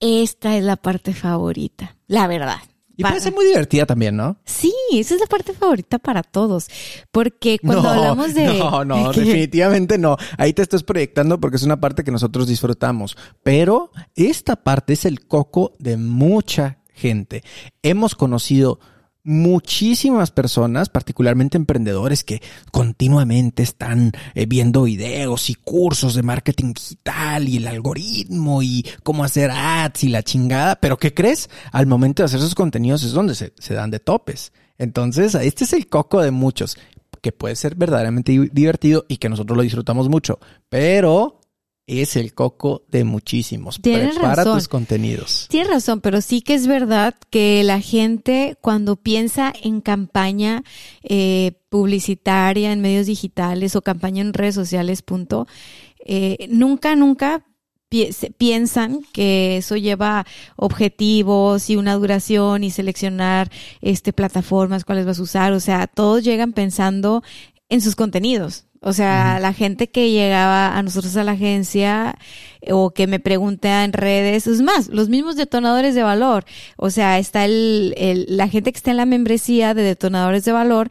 Esta 0.00 0.56
es 0.56 0.64
la 0.64 0.76
parte 0.76 1.14
favorita, 1.14 1.96
la 2.06 2.26
verdad. 2.26 2.60
Y 2.96 3.02
puede 3.02 3.20
ser 3.20 3.32
muy 3.32 3.44
divertida 3.46 3.86
también, 3.86 4.16
¿no? 4.16 4.36
Sí, 4.44 4.72
esa 4.92 5.14
es 5.14 5.20
la 5.20 5.26
parte 5.26 5.52
favorita 5.52 5.98
para 5.98 6.22
todos. 6.22 6.68
Porque 7.10 7.58
cuando 7.58 7.88
hablamos 7.88 8.34
de. 8.34 8.58
No, 8.58 8.84
no, 8.84 9.12
definitivamente 9.12 9.98
no. 9.98 10.16
Ahí 10.38 10.52
te 10.52 10.62
estás 10.62 10.82
proyectando 10.82 11.40
porque 11.40 11.56
es 11.56 11.62
una 11.62 11.80
parte 11.80 12.04
que 12.04 12.10
nosotros 12.10 12.46
disfrutamos. 12.46 13.16
Pero 13.42 13.90
esta 14.14 14.56
parte 14.56 14.92
es 14.92 15.04
el 15.04 15.26
coco 15.26 15.72
de 15.78 15.96
mucha 15.96 16.78
gente. 16.92 17.42
Hemos 17.82 18.14
conocido 18.14 18.78
muchísimas 19.24 20.30
personas, 20.30 20.88
particularmente 20.88 21.56
emprendedores 21.56 22.24
que 22.24 22.42
continuamente 22.70 23.62
están 23.62 24.12
eh, 24.34 24.46
viendo 24.46 24.82
videos 24.82 25.50
y 25.50 25.54
cursos 25.54 26.14
de 26.14 26.22
marketing 26.22 26.72
digital 26.74 27.48
y 27.48 27.58
el 27.58 27.66
algoritmo 27.68 28.62
y 28.62 28.84
cómo 29.02 29.24
hacer 29.24 29.50
ads 29.50 30.04
y 30.04 30.08
la 30.08 30.22
chingada. 30.22 30.76
Pero 30.76 30.96
¿qué 30.96 31.14
crees? 31.14 31.50
Al 31.70 31.86
momento 31.86 32.22
de 32.22 32.26
hacer 32.26 32.40
esos 32.40 32.54
contenidos 32.54 33.02
es 33.04 33.12
donde 33.12 33.34
se, 33.34 33.52
se 33.58 33.74
dan 33.74 33.90
de 33.90 34.00
topes. 34.00 34.52
Entonces, 34.78 35.34
este 35.34 35.64
es 35.64 35.72
el 35.72 35.86
coco 35.86 36.20
de 36.20 36.32
muchos, 36.32 36.76
que 37.20 37.30
puede 37.30 37.54
ser 37.54 37.76
verdaderamente 37.76 38.32
divertido 38.52 39.04
y 39.08 39.18
que 39.18 39.28
nosotros 39.28 39.56
lo 39.56 39.62
disfrutamos 39.62 40.08
mucho. 40.08 40.40
Pero 40.68 41.41
es 42.00 42.16
el 42.16 42.32
coco 42.32 42.82
de 42.90 43.04
muchísimos. 43.04 43.80
Tienes 43.80 44.14
Prepara 44.14 44.36
razón. 44.36 44.58
tus 44.58 44.68
contenidos. 44.68 45.46
Tienes 45.50 45.70
razón, 45.70 46.00
pero 46.00 46.20
sí 46.20 46.40
que 46.40 46.54
es 46.54 46.66
verdad 46.66 47.14
que 47.28 47.62
la 47.64 47.80
gente 47.80 48.56
cuando 48.60 48.96
piensa 48.96 49.52
en 49.62 49.80
campaña 49.80 50.64
eh, 51.02 51.52
publicitaria 51.68 52.72
en 52.72 52.80
medios 52.80 53.06
digitales 53.06 53.76
o 53.76 53.82
campaña 53.82 54.22
en 54.22 54.32
redes 54.32 54.54
sociales, 54.54 55.02
punto, 55.02 55.46
eh, 56.04 56.48
nunca, 56.48 56.96
nunca 56.96 57.44
piensan 58.38 59.02
que 59.12 59.58
eso 59.58 59.76
lleva 59.76 60.26
objetivos 60.56 61.68
y 61.68 61.76
una 61.76 61.94
duración 61.94 62.64
y 62.64 62.70
seleccionar 62.70 63.50
este 63.80 64.12
plataformas 64.12 64.84
cuáles 64.84 65.04
vas 65.04 65.18
a 65.18 65.22
usar, 65.22 65.52
o 65.52 65.60
sea, 65.60 65.86
todos 65.86 66.24
llegan 66.24 66.52
pensando 66.52 67.22
en 67.68 67.80
sus 67.80 67.96
contenidos. 67.96 68.64
O 68.82 68.92
sea, 68.92 69.38
la 69.40 69.52
gente 69.52 69.88
que 69.88 70.10
llegaba 70.10 70.76
a 70.76 70.82
nosotros 70.82 71.16
a 71.16 71.22
la 71.24 71.32
agencia 71.32 72.16
eh, 72.60 72.72
o 72.72 72.90
que 72.90 73.06
me 73.06 73.20
pregunta 73.20 73.84
en 73.84 73.92
redes, 73.92 74.46
es 74.48 74.60
más, 74.60 74.88
los 74.88 75.08
mismos 75.08 75.36
detonadores 75.36 75.94
de 75.94 76.02
valor. 76.02 76.44
O 76.76 76.90
sea, 76.90 77.18
está 77.18 77.44
el, 77.44 77.94
el- 77.96 78.26
la 78.36 78.48
gente 78.48 78.72
que 78.72 78.76
está 78.78 78.90
en 78.90 78.96
la 78.96 79.06
membresía 79.06 79.72
de 79.74 79.82
detonadores 79.82 80.44
de 80.44 80.52
valor 80.52 80.88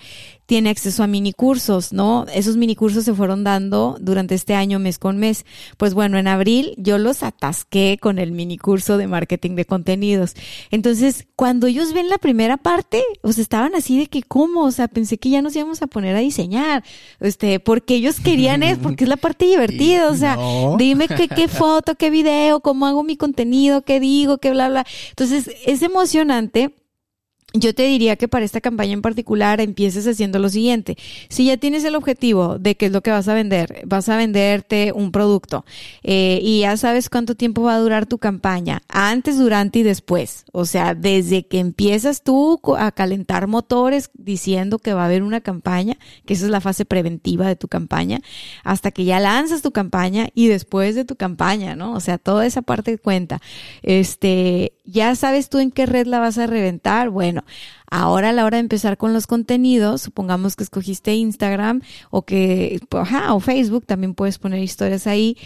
tiene 0.51 0.69
acceso 0.69 1.01
a 1.01 1.07
mini 1.07 1.31
cursos, 1.31 1.93
¿no? 1.93 2.25
Esos 2.33 2.57
mini 2.57 2.75
cursos 2.75 3.05
se 3.05 3.13
fueron 3.13 3.45
dando 3.45 3.95
durante 4.01 4.35
este 4.35 4.53
año 4.53 4.79
mes 4.79 4.99
con 4.99 5.15
mes. 5.17 5.45
Pues 5.77 5.93
bueno, 5.93 6.17
en 6.17 6.27
abril 6.27 6.73
yo 6.75 6.97
los 6.97 7.23
atasqué 7.23 7.97
con 8.01 8.19
el 8.19 8.33
mini 8.33 8.57
curso 8.57 8.97
de 8.97 9.07
marketing 9.07 9.55
de 9.55 9.63
contenidos. 9.63 10.33
Entonces, 10.69 11.25
cuando 11.37 11.67
ellos 11.67 11.93
ven 11.93 12.09
la 12.09 12.17
primera 12.17 12.57
parte, 12.57 13.01
o 13.21 13.31
sea, 13.31 13.43
estaban 13.43 13.75
así 13.75 13.97
de 13.97 14.07
que, 14.07 14.23
¿cómo? 14.23 14.65
O 14.65 14.71
sea, 14.71 14.89
pensé 14.89 15.17
que 15.17 15.29
ya 15.29 15.41
nos 15.41 15.55
íbamos 15.55 15.81
a 15.83 15.87
poner 15.87 16.17
a 16.17 16.19
diseñar, 16.19 16.83
este, 17.21 17.61
porque 17.61 17.95
ellos 17.95 18.19
querían 18.19 18.61
es, 18.61 18.77
porque 18.83 19.05
es 19.05 19.09
la 19.09 19.15
parte 19.15 19.45
divertida, 19.45 20.09
o 20.09 20.15
sea, 20.17 20.35
No. 20.35 20.75
dime 20.77 21.07
qué, 21.07 21.29
qué 21.29 21.47
foto, 21.47 21.95
qué 21.95 22.09
video, 22.09 22.59
cómo 22.59 22.87
hago 22.87 23.03
mi 23.03 23.15
contenido, 23.15 23.83
qué 23.83 24.01
digo, 24.01 24.37
qué 24.39 24.51
bla, 24.51 24.67
bla. 24.67 24.85
Entonces, 25.11 25.49
es 25.65 25.81
emocionante. 25.81 26.75
Yo 27.53 27.75
te 27.75 27.83
diría 27.83 28.15
que 28.15 28.29
para 28.29 28.45
esta 28.45 28.61
campaña 28.61 28.93
en 28.93 29.01
particular 29.01 29.59
empieces 29.59 30.07
haciendo 30.07 30.39
lo 30.39 30.47
siguiente. 30.47 30.97
Si 31.27 31.45
ya 31.45 31.57
tienes 31.57 31.83
el 31.83 31.95
objetivo 31.95 32.57
de 32.57 32.75
qué 32.75 32.85
es 32.85 32.93
lo 32.93 33.01
que 33.01 33.11
vas 33.11 33.27
a 33.27 33.33
vender, 33.33 33.81
vas 33.85 34.07
a 34.07 34.15
venderte 34.15 34.93
un 34.93 35.11
producto 35.11 35.65
eh, 36.01 36.39
y 36.41 36.61
ya 36.61 36.77
sabes 36.77 37.09
cuánto 37.09 37.35
tiempo 37.35 37.63
va 37.63 37.75
a 37.75 37.79
durar 37.79 38.05
tu 38.05 38.19
campaña, 38.19 38.83
antes, 38.87 39.37
durante 39.37 39.79
y 39.79 39.83
después. 39.83 40.45
O 40.53 40.63
sea, 40.63 40.95
desde 40.95 41.45
que 41.45 41.59
empiezas 41.59 42.23
tú 42.23 42.61
a 42.77 42.91
calentar 42.93 43.47
motores 43.47 44.11
diciendo 44.13 44.79
que 44.79 44.93
va 44.93 45.03
a 45.03 45.05
haber 45.05 45.21
una 45.21 45.41
campaña, 45.41 45.97
que 46.25 46.35
esa 46.35 46.45
es 46.45 46.51
la 46.51 46.61
fase 46.61 46.85
preventiva 46.85 47.47
de 47.47 47.57
tu 47.57 47.67
campaña, 47.67 48.21
hasta 48.63 48.91
que 48.91 49.03
ya 49.03 49.19
lanzas 49.19 49.61
tu 49.61 49.71
campaña 49.71 50.29
y 50.33 50.47
después 50.47 50.95
de 50.95 51.03
tu 51.03 51.17
campaña, 51.17 51.75
¿no? 51.75 51.93
O 51.93 51.99
sea, 51.99 52.17
toda 52.17 52.45
esa 52.45 52.61
parte 52.61 52.97
cuenta. 52.97 53.41
Este, 53.81 54.73
ya 54.85 55.15
sabes 55.15 55.49
tú 55.49 55.59
en 55.59 55.71
qué 55.71 55.85
red 55.85 56.07
la 56.07 56.19
vas 56.19 56.37
a 56.37 56.47
reventar. 56.47 57.09
Bueno, 57.09 57.40
ahora 57.89 58.29
a 58.29 58.33
la 58.33 58.45
hora 58.45 58.57
de 58.57 58.61
empezar 58.61 58.97
con 58.97 59.13
los 59.13 59.27
contenidos, 59.27 60.01
supongamos 60.01 60.55
que 60.55 60.63
escogiste 60.63 61.15
Instagram 61.15 61.81
o 62.09 62.23
que, 62.23 62.79
ajá, 62.91 63.33
o 63.33 63.39
Facebook, 63.39 63.85
también 63.85 64.13
puedes 64.13 64.39
poner 64.39 64.61
historias 64.63 65.07
ahí. 65.07 65.37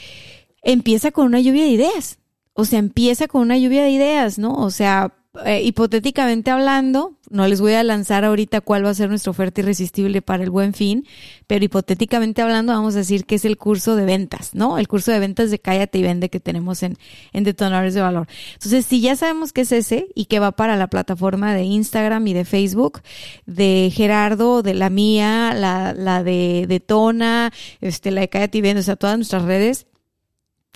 Empieza 0.61 1.11
con 1.11 1.25
una 1.25 1.39
lluvia 1.39 1.63
de 1.63 1.69
ideas. 1.69 2.19
O 2.53 2.65
sea, 2.65 2.79
empieza 2.79 3.27
con 3.27 3.41
una 3.41 3.57
lluvia 3.57 3.83
de 3.83 3.89
ideas, 3.89 4.37
¿no? 4.39 4.55
O 4.55 4.71
sea, 4.71 5.13
eh, 5.43 5.61
hipotéticamente 5.63 6.51
hablando, 6.51 7.13
no 7.29 7.47
les 7.47 7.59
voy 7.59 7.73
a 7.73 7.83
lanzar 7.83 8.23
ahorita 8.23 8.61
cuál 8.61 8.85
va 8.85 8.91
a 8.91 8.93
ser 8.93 9.09
nuestra 9.09 9.31
oferta 9.31 9.61
irresistible 9.61 10.21
para 10.21 10.43
el 10.43 10.49
buen 10.49 10.73
fin, 10.73 11.05
pero 11.47 11.65
hipotéticamente 11.65 12.41
hablando 12.41 12.73
vamos 12.73 12.95
a 12.95 12.99
decir 12.99 13.25
que 13.25 13.35
es 13.35 13.45
el 13.45 13.57
curso 13.57 13.95
de 13.95 14.05
ventas, 14.05 14.53
¿no? 14.53 14.77
El 14.77 14.87
curso 14.87 15.11
de 15.11 15.19
ventas 15.19 15.51
de 15.51 15.59
Cállate 15.59 15.97
y 15.97 16.03
Vende 16.03 16.29
que 16.29 16.39
tenemos 16.39 16.83
en, 16.83 16.97
en 17.33 17.43
Detonadores 17.43 17.93
de 17.93 18.01
Valor. 18.01 18.27
Entonces, 18.53 18.85
si 18.85 19.01
ya 19.01 19.15
sabemos 19.15 19.51
que 19.51 19.61
es 19.61 19.71
ese 19.71 20.07
y 20.15 20.25
que 20.25 20.39
va 20.39 20.51
para 20.51 20.77
la 20.77 20.87
plataforma 20.87 21.53
de 21.53 21.63
Instagram 21.63 22.27
y 22.27 22.33
de 22.33 22.45
Facebook, 22.45 23.01
de 23.45 23.91
Gerardo, 23.93 24.61
de 24.61 24.73
la 24.73 24.89
mía, 24.89 25.53
la, 25.53 25.93
la 25.93 26.23
de 26.23 26.65
Detona, 26.67 27.51
este, 27.81 28.11
la 28.11 28.21
de 28.21 28.29
Cállate 28.29 28.57
y 28.59 28.61
Vende, 28.61 28.79
o 28.81 28.83
sea, 28.83 28.95
todas 28.95 29.17
nuestras 29.17 29.43
redes, 29.43 29.87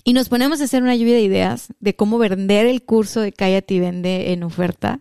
y 0.03 0.13
nos 0.13 0.29
ponemos 0.29 0.61
a 0.61 0.65
hacer 0.65 0.83
una 0.83 0.95
lluvia 0.95 1.15
de 1.15 1.21
ideas 1.21 1.73
de 1.79 1.95
cómo 1.95 2.17
vender 2.17 2.65
el 2.65 2.83
curso 2.83 3.21
de 3.21 3.31
Cállate 3.31 3.75
y 3.75 3.79
Vende 3.79 4.31
en 4.31 4.43
oferta. 4.43 4.99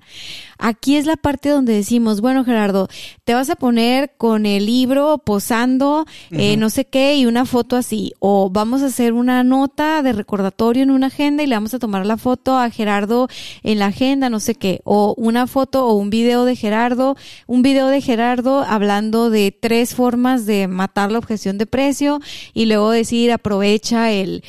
Aquí 0.58 0.96
es 0.96 1.06
la 1.06 1.16
parte 1.16 1.50
donde 1.50 1.72
decimos, 1.72 2.20
bueno, 2.20 2.44
Gerardo, 2.44 2.88
te 3.24 3.32
vas 3.32 3.48
a 3.48 3.54
poner 3.54 4.12
con 4.18 4.44
el 4.44 4.66
libro 4.66 5.18
posando, 5.18 6.04
eh, 6.32 6.56
no 6.56 6.68
sé 6.68 6.84
qué, 6.84 7.14
y 7.14 7.26
una 7.26 7.44
foto 7.44 7.76
así. 7.76 8.12
O 8.18 8.50
vamos 8.50 8.82
a 8.82 8.86
hacer 8.86 9.12
una 9.12 9.44
nota 9.44 10.02
de 10.02 10.12
recordatorio 10.12 10.82
en 10.82 10.90
una 10.90 11.06
agenda 11.06 11.44
y 11.44 11.46
le 11.46 11.54
vamos 11.54 11.74
a 11.74 11.78
tomar 11.78 12.04
la 12.06 12.16
foto 12.16 12.58
a 12.58 12.70
Gerardo 12.70 13.28
en 13.62 13.78
la 13.78 13.86
agenda, 13.86 14.30
no 14.30 14.40
sé 14.40 14.56
qué. 14.56 14.80
O 14.82 15.14
una 15.16 15.46
foto 15.46 15.86
o 15.86 15.94
un 15.94 16.10
video 16.10 16.44
de 16.44 16.56
Gerardo, 16.56 17.16
un 17.46 17.62
video 17.62 17.86
de 17.86 18.00
Gerardo 18.00 18.64
hablando 18.66 19.30
de 19.30 19.52
tres 19.52 19.94
formas 19.94 20.44
de 20.44 20.66
matar 20.66 21.12
la 21.12 21.18
objeción 21.18 21.56
de 21.58 21.66
precio 21.66 22.20
y 22.52 22.66
luego 22.66 22.90
decir 22.90 23.30
aprovecha 23.30 24.10
el, 24.10 24.42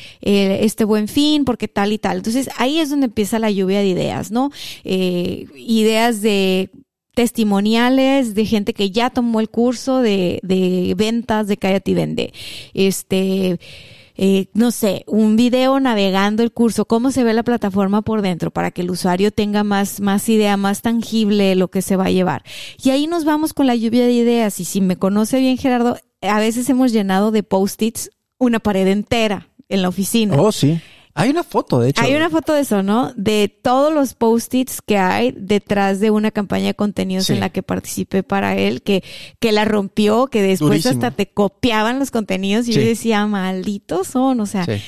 el- 0.46 0.64
este 0.64 0.84
buen 0.86 1.08
fin 1.08 1.46
porque 1.46 1.68
tal 1.68 1.92
y 1.94 1.98
tal. 1.98 2.18
Entonces 2.18 2.50
ahí 2.58 2.80
es 2.80 2.90
donde 2.90 3.06
empieza 3.08 3.40
la 3.40 3.52
lluvia 3.52 3.80
de 3.80 3.88
ideas, 3.88 4.32
¿no? 4.32 4.52
Eh, 4.84 5.46
ideas 5.56 6.22
de 6.22 6.70
testimoniales 7.14 8.34
de 8.34 8.46
gente 8.46 8.74
que 8.74 8.92
ya 8.92 9.10
tomó 9.10 9.40
el 9.40 9.50
curso 9.50 10.00
de, 10.00 10.40
de 10.42 10.94
ventas 10.98 11.48
de 11.48 11.58
Cállate 11.58 11.92
y 11.92 11.94
Vende. 11.94 12.34
Este, 12.74 13.60
eh, 14.16 14.48
no 14.54 14.72
sé, 14.72 15.04
un 15.08 15.36
video 15.36 15.80
navegando 15.80 16.44
el 16.44 16.52
curso, 16.52 16.86
cómo 16.86 17.12
se 17.12 17.24
ve 17.24 17.34
la 17.34 17.44
plataforma 17.44 18.02
por 18.02 18.22
dentro 18.22 18.52
para 18.52 18.72
que 18.72 18.82
el 18.82 18.92
usuario 18.92 19.32
tenga 19.32 19.64
más, 19.64 20.00
más 20.02 20.28
idea, 20.30 20.58
más 20.58 20.82
tangible 20.82 21.56
lo 21.56 21.70
que 21.70 21.82
se 21.82 21.96
va 21.96 22.06
a 22.06 22.12
llevar. 22.12 22.44
Y 22.84 22.90
ahí 22.90 23.08
nos 23.08 23.26
vamos 23.26 23.54
con 23.54 23.68
la 23.68 23.76
lluvia 23.76 24.06
de 24.06 24.14
ideas. 24.14 24.60
Y 24.60 24.66
si 24.66 24.82
me 24.82 24.98
conoce 24.98 25.40
bien 25.40 25.58
Gerardo, 25.58 25.98
a 26.22 26.40
veces 26.40 26.70
hemos 26.70 26.92
llenado 26.92 27.32
de 27.32 27.44
post-its 27.44 28.12
una 28.38 28.60
pared 28.60 28.88
entera 28.88 29.50
en 29.70 29.82
la 29.82 29.90
oficina. 29.90 30.36
Oh, 30.42 30.52
sí. 30.52 30.80
Hay 31.16 31.30
una 31.32 31.44
foto, 31.44 31.80
de 31.80 31.90
hecho. 31.90 32.02
Hay 32.02 32.16
una 32.16 32.30
foto 32.30 32.54
de 32.54 32.62
eso, 32.62 32.82
¿no? 32.82 33.12
De 33.16 33.50
todos 33.50 33.94
los 33.94 34.14
post-its 34.14 34.82
que 34.82 34.98
hay 34.98 35.34
detrás 35.36 36.00
de 36.00 36.12
una 36.12 36.32
campaña 36.32 36.68
de 36.68 36.76
contenidos 36.76 37.26
Sí. 37.26 37.34
en 37.34 37.40
la 37.42 37.50
que 37.50 37.62
participé 37.64 38.24
para 38.24 38.56
él, 38.56 38.84
que, 38.84 39.04
que 39.40 39.52
la 39.52 39.66
rompió, 39.66 40.28
que 40.28 40.42
después 40.42 40.70
Durísimo. 40.84 40.94
hasta 40.94 41.12
te 41.12 41.28
copiaban 41.28 42.00
los 42.00 42.12
contenidos 42.12 42.68
y 42.68 42.74
Sí. 42.74 42.80
yo 42.80 42.86
decía, 42.86 43.26
malditos 43.26 44.08
son, 44.08 44.40
o 44.40 44.46
sea, 44.46 44.64
Sí. 44.66 44.82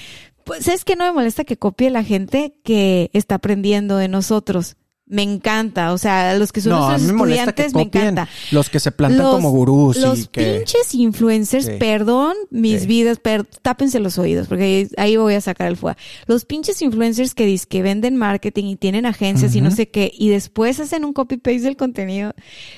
pues 0.45 0.67
es 0.69 0.85
que 0.85 0.95
no 0.95 1.03
me 1.05 1.11
molesta 1.11 1.43
que 1.43 1.57
copie 1.57 1.89
la 1.89 2.03
gente 2.03 2.55
que 2.63 3.09
está 3.13 3.35
aprendiendo 3.35 3.97
de 3.97 4.07
nosotros. 4.07 4.77
Me 5.13 5.23
encanta, 5.23 5.91
o 5.91 5.97
sea, 5.97 6.35
los 6.37 6.53
que 6.53 6.61
son 6.61 6.71
No, 6.71 6.87
nuestros 6.89 7.01
me 7.13 7.17
estudiantes 7.17 7.73
me 7.75 7.81
encanta. 7.81 8.29
los 8.51 8.69
que 8.69 8.79
se 8.79 8.93
plantan 8.93 9.23
Los- 9.25 9.35
como 9.35 9.51
gurús 9.51 9.97
Los 9.97 10.19
y 10.21 10.25
que... 10.27 10.55
pinches 10.59 10.95
influencers, 10.95 11.65
Sí. 11.65 11.73
perdón, 11.77 12.33
mis 12.49 12.83
Sí. 12.83 12.87
vidas, 12.87 13.19
per- 13.19 13.45
tápense 13.61 13.99
los 13.99 14.17
oídos, 14.17 14.47
porque 14.47 14.87
ahí, 14.95 15.17
voy 15.17 15.33
a 15.33 15.41
sacar 15.41 15.67
el 15.67 15.75
fuego. 15.75 15.97
Los 16.27 16.45
pinches 16.45 16.81
influencers 16.81 17.35
que 17.35 17.45
dicen 17.45 17.67
que 17.69 17.81
venden 17.81 18.15
marketing 18.15 18.65
y 18.67 18.75
tienen 18.77 19.05
agencias 19.05 19.53
y 19.53 19.59
no 19.59 19.69
sé 19.71 19.89
qué, 19.89 20.11
y 20.17 20.29
después 20.29 20.79
hacen 20.79 21.03
un 21.03 21.11
copy-paste 21.11 21.59
del 21.59 21.75
contenido, 21.75 22.33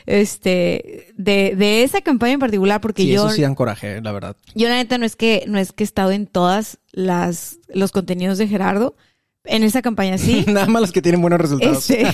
este, 0.08 1.14
de, 1.18 1.56
de 1.56 1.84
esa 1.84 2.02
campaña 2.02 2.34
en 2.34 2.40
particular, 2.40 2.82
porque 2.82 3.04
Sí, 3.04 3.10
yo, 3.10 3.28
eso 3.28 3.36
sí 3.36 3.42
dan 3.42 3.56
coraje, 3.56 4.02
la 4.02 4.12
verdad. 4.12 4.36
yo 4.56 4.70
la 4.70 4.76
neta 4.76 4.98
no 4.98 5.06
es 5.06 5.16
que, 5.16 5.44
no 5.48 5.58
es 5.60 5.72
que 5.72 5.84
he 5.84 5.86
estado 5.86 6.12
en 6.12 6.28
todas 6.28 6.80
las, 6.92 7.58
los 7.74 7.92
contenidos 7.92 8.38
de 8.38 8.48
Gerardo, 8.48 8.96
en 9.46 9.64
esa 9.64 9.82
campaña 9.82 10.18
sí. 10.18 10.46
Nada 10.48 10.68
más 10.68 10.82
los 10.82 10.92
que 10.92 11.02
tienen 11.02 11.22
buenos 11.22 11.40
resultados. 11.40 11.90
Este, 11.90 12.06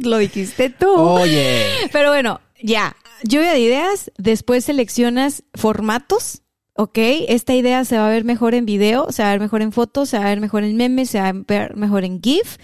lo 0.00 0.18
dijiste 0.18 0.70
tú. 0.70 0.92
Oye. 0.94 1.66
Pero 1.92 2.10
bueno, 2.10 2.40
ya, 2.62 2.96
lluvia 3.22 3.52
de 3.52 3.60
ideas, 3.60 4.10
después 4.18 4.64
seleccionas 4.64 5.42
formatos, 5.54 6.42
¿ok? 6.80 6.96
Esta 7.28 7.54
idea 7.54 7.84
se 7.84 7.98
va 7.98 8.06
a 8.06 8.10
ver 8.10 8.24
mejor 8.24 8.54
en 8.54 8.64
video, 8.64 9.12
se 9.12 9.22
va 9.22 9.28
a 9.28 9.32
ver 9.32 9.40
mejor 9.40 9.60
en 9.60 9.70
fotos, 9.70 10.08
se 10.08 10.18
va 10.18 10.24
a 10.24 10.28
ver 10.28 10.40
mejor 10.40 10.64
en 10.64 10.78
memes, 10.78 11.10
se 11.10 11.20
va 11.20 11.28
a 11.28 11.32
ver 11.34 11.76
mejor 11.76 12.04
en 12.04 12.22
GIF. 12.22 12.56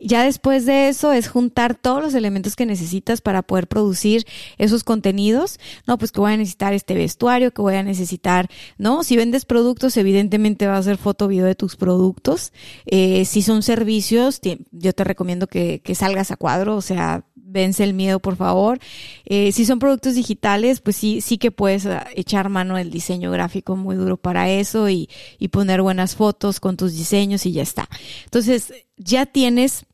Ya 0.00 0.22
después 0.22 0.66
de 0.66 0.88
eso 0.88 1.12
es 1.12 1.28
juntar 1.28 1.74
todos 1.74 2.02
los 2.02 2.12
elementos 2.12 2.56
que 2.56 2.66
necesitas 2.66 3.22
para 3.22 3.40
poder 3.40 3.66
producir 3.66 4.26
esos 4.58 4.84
contenidos. 4.84 5.58
No, 5.86 5.96
pues 5.96 6.12
que 6.12 6.20
voy 6.20 6.34
a 6.34 6.36
necesitar 6.36 6.74
este 6.74 6.92
vestuario, 6.92 7.52
que 7.52 7.62
voy 7.62 7.76
a 7.76 7.82
necesitar, 7.82 8.50
¿no? 8.76 9.02
Si 9.02 9.16
vendes 9.16 9.46
productos, 9.46 9.96
evidentemente 9.96 10.66
va 10.66 10.76
a 10.76 10.82
ser 10.82 10.98
foto, 10.98 11.26
video 11.26 11.46
de 11.46 11.54
tus 11.54 11.76
productos. 11.76 12.52
Eh, 12.84 13.24
si 13.24 13.40
son 13.40 13.62
servicios, 13.62 14.42
yo 14.72 14.92
te 14.92 15.04
recomiendo 15.04 15.46
que, 15.46 15.80
que 15.82 15.94
salgas 15.94 16.30
a 16.30 16.36
cuadro, 16.36 16.76
o 16.76 16.82
sea, 16.82 17.24
vence 17.54 17.84
el 17.84 17.94
miedo, 17.94 18.20
por 18.20 18.36
favor. 18.36 18.78
Eh, 19.24 19.52
si 19.52 19.64
son 19.64 19.78
productos 19.78 20.14
digitales, 20.14 20.80
pues 20.80 20.96
sí, 20.96 21.22
sí 21.22 21.38
que 21.38 21.50
puedes 21.50 21.86
ah, 21.86 22.06
echar 22.14 22.50
mano 22.50 22.76
del 22.76 22.90
diseño 22.90 23.30
gráfico 23.30 23.76
muy 23.76 23.96
duro 23.96 24.18
para 24.18 24.50
eso 24.50 24.90
y, 24.90 25.08
y 25.38 25.48
poner 25.48 25.80
buenas 25.80 26.16
fotos 26.16 26.60
con 26.60 26.76
tus 26.76 26.92
diseños 26.92 27.46
y 27.46 27.52
ya 27.52 27.62
está. 27.62 27.88
Entonces, 28.24 28.74
ya 28.98 29.24
tienes 29.24 29.86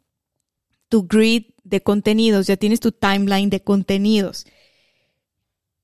tu 0.88 1.07
grid 1.07 1.44
de 1.62 1.83
contenidos, 1.83 2.49
ya 2.49 2.57
tienes 2.57 2.81
tu 2.81 2.90
timeline 2.90 3.51
de 3.51 3.62
contenidos. 3.62 4.46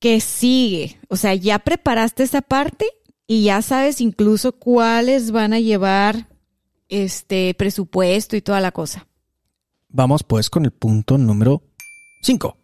¿Qué 0.00 0.20
sigue? 0.20 0.98
O 1.08 1.16
sea, 1.16 1.34
ya 1.34 1.58
preparaste 1.58 2.22
esa 2.22 2.40
parte 2.40 2.86
y 3.26 3.44
ya 3.44 3.62
sabes 3.62 4.00
incluso 4.00 4.52
cuáles 4.52 5.30
van 5.30 5.52
a 5.52 5.60
llevar 5.60 6.28
este 6.88 7.54
presupuesto 7.54 8.36
y 8.36 8.40
toda 8.40 8.60
la 8.60 8.72
cosa. 8.72 9.05
Vamos 9.96 10.24
pues 10.24 10.50
con 10.50 10.66
el 10.66 10.72
punto 10.72 11.16
número 11.16 11.62
5. 12.20 12.58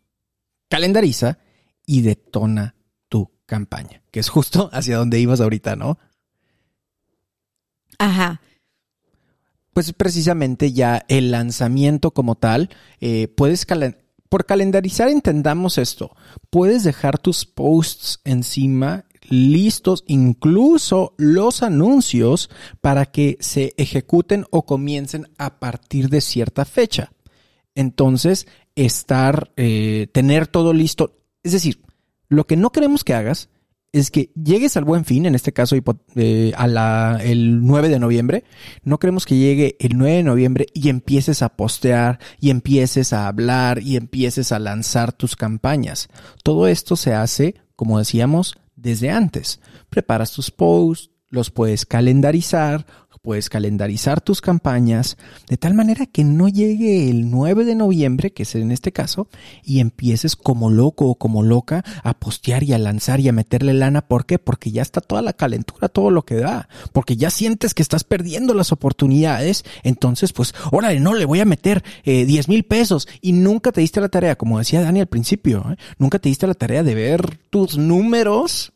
Calendariza 0.68 1.38
y 1.86 2.02
detona 2.02 2.74
tu 3.08 3.30
campaña, 3.46 4.02
que 4.10 4.20
es 4.20 4.28
justo 4.28 4.68
hacia 4.74 4.98
donde 4.98 5.18
ibas 5.18 5.40
ahorita, 5.40 5.74
¿no? 5.74 5.98
Ajá. 7.98 8.42
Pues 9.72 9.94
precisamente 9.94 10.74
ya 10.74 11.06
el 11.08 11.30
lanzamiento 11.30 12.10
como 12.10 12.34
tal, 12.34 12.68
eh, 13.00 13.28
puedes 13.28 13.66
por 14.28 14.44
calendarizar 14.44 15.08
entendamos 15.08 15.78
esto, 15.78 16.14
puedes 16.50 16.84
dejar 16.84 17.16
tus 17.16 17.46
posts 17.46 18.20
encima 18.24 19.06
listos 19.30 20.04
incluso 20.06 21.14
los 21.16 21.62
anuncios 21.62 22.50
para 22.82 23.06
que 23.06 23.38
se 23.40 23.72
ejecuten 23.78 24.44
o 24.50 24.66
comiencen 24.66 25.30
a 25.38 25.58
partir 25.60 26.10
de 26.10 26.20
cierta 26.20 26.66
fecha. 26.66 27.10
Entonces, 27.74 28.46
estar, 28.74 29.52
eh, 29.56 30.08
tener 30.12 30.46
todo 30.46 30.72
listo. 30.72 31.18
Es 31.42 31.52
decir, 31.52 31.80
lo 32.28 32.46
que 32.46 32.56
no 32.56 32.70
queremos 32.70 33.04
que 33.04 33.14
hagas 33.14 33.48
es 33.92 34.10
que 34.10 34.32
llegues 34.34 34.76
al 34.76 34.84
buen 34.84 35.04
fin, 35.04 35.26
en 35.26 35.34
este 35.34 35.52
caso 35.52 35.76
eh, 36.16 36.52
a 36.56 36.66
la, 36.66 37.20
el 37.22 37.64
9 37.64 37.90
de 37.90 37.98
noviembre, 37.98 38.44
no 38.84 38.98
queremos 38.98 39.26
que 39.26 39.36
llegue 39.36 39.76
el 39.80 39.98
9 39.98 40.16
de 40.16 40.22
noviembre 40.22 40.66
y 40.72 40.88
empieces 40.88 41.42
a 41.42 41.50
postear 41.50 42.18
y 42.40 42.48
empieces 42.48 43.12
a 43.12 43.28
hablar 43.28 43.82
y 43.82 43.96
empieces 43.96 44.50
a 44.50 44.58
lanzar 44.58 45.12
tus 45.12 45.36
campañas. 45.36 46.08
Todo 46.42 46.68
esto 46.68 46.96
se 46.96 47.12
hace, 47.12 47.56
como 47.76 47.98
decíamos, 47.98 48.54
desde 48.76 49.10
antes. 49.10 49.60
Preparas 49.90 50.32
tus 50.32 50.50
posts, 50.50 51.10
los 51.28 51.50
puedes 51.50 51.84
calendarizar, 51.84 52.86
puedes 53.22 53.48
calendarizar 53.48 54.20
tus 54.20 54.40
campañas 54.40 55.16
de 55.48 55.56
tal 55.56 55.74
manera 55.74 56.06
que 56.06 56.24
no 56.24 56.48
llegue 56.48 57.08
el 57.08 57.30
9 57.30 57.64
de 57.64 57.76
noviembre, 57.76 58.32
que 58.32 58.42
es 58.42 58.54
en 58.56 58.72
este 58.72 58.90
caso, 58.90 59.28
y 59.62 59.78
empieces 59.78 60.34
como 60.34 60.70
loco 60.70 61.06
o 61.06 61.14
como 61.14 61.44
loca 61.44 61.84
a 62.02 62.18
postear 62.18 62.64
y 62.64 62.72
a 62.72 62.78
lanzar 62.78 63.20
y 63.20 63.28
a 63.28 63.32
meterle 63.32 63.74
lana. 63.74 64.08
¿Por 64.08 64.26
qué? 64.26 64.40
Porque 64.40 64.72
ya 64.72 64.82
está 64.82 65.00
toda 65.00 65.22
la 65.22 65.32
calentura, 65.34 65.88
todo 65.88 66.10
lo 66.10 66.24
que 66.24 66.34
da, 66.34 66.68
porque 66.92 67.16
ya 67.16 67.30
sientes 67.30 67.74
que 67.74 67.82
estás 67.82 68.02
perdiendo 68.02 68.54
las 68.54 68.72
oportunidades. 68.72 69.64
Entonces, 69.84 70.32
pues, 70.32 70.52
órale, 70.72 70.98
no, 70.98 71.14
le 71.14 71.24
voy 71.24 71.38
a 71.38 71.44
meter 71.44 71.84
eh, 72.02 72.26
10 72.26 72.48
mil 72.48 72.64
pesos 72.64 73.06
y 73.20 73.32
nunca 73.32 73.70
te 73.70 73.80
diste 73.80 74.00
la 74.00 74.08
tarea, 74.08 74.34
como 74.34 74.58
decía 74.58 74.82
Dani 74.82 74.98
al 74.98 75.06
principio, 75.06 75.64
¿eh? 75.70 75.76
nunca 75.96 76.18
te 76.18 76.28
diste 76.28 76.48
la 76.48 76.54
tarea 76.54 76.82
de 76.82 76.96
ver 76.96 77.38
tus 77.50 77.78
números 77.78 78.72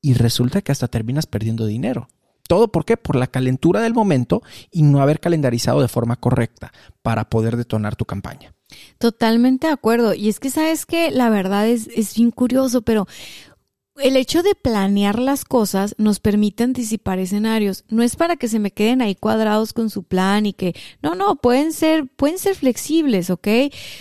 y 0.00 0.14
resulta 0.14 0.62
que 0.62 0.72
hasta 0.72 0.88
terminas 0.88 1.26
perdiendo 1.26 1.66
dinero. 1.66 2.08
¿Todo 2.48 2.72
por 2.72 2.84
qué? 2.84 2.96
Por 2.96 3.14
la 3.14 3.28
calentura 3.28 3.80
del 3.80 3.94
momento 3.94 4.42
y 4.72 4.82
no 4.82 5.00
haber 5.00 5.20
calendarizado 5.20 5.80
de 5.80 5.86
forma 5.86 6.16
correcta 6.16 6.72
para 7.02 7.30
poder 7.30 7.56
detonar 7.56 7.94
tu 7.94 8.04
campaña. 8.04 8.54
Totalmente 8.98 9.68
de 9.68 9.72
acuerdo. 9.72 10.14
Y 10.14 10.28
es 10.28 10.40
que 10.40 10.50
sabes 10.50 10.84
que 10.84 11.12
la 11.12 11.30
verdad 11.30 11.68
es, 11.68 11.88
es 11.94 12.16
bien 12.16 12.32
curioso, 12.32 12.82
pero 12.82 13.06
el 13.98 14.16
hecho 14.16 14.42
de 14.42 14.54
planear 14.54 15.18
las 15.18 15.44
cosas 15.44 15.94
nos 15.98 16.20
permite 16.20 16.64
anticipar 16.64 17.18
escenarios. 17.18 17.84
No 17.88 18.02
es 18.02 18.16
para 18.16 18.36
que 18.36 18.48
se 18.48 18.58
me 18.58 18.70
queden 18.70 19.02
ahí 19.02 19.14
cuadrados 19.14 19.72
con 19.72 19.90
su 19.90 20.04
plan 20.04 20.46
y 20.46 20.52
que, 20.52 20.74
no, 21.02 21.14
no, 21.14 21.36
pueden 21.36 21.72
ser, 21.72 22.06
pueden 22.06 22.38
ser 22.38 22.54
flexibles, 22.54 23.30
¿ok? 23.30 23.48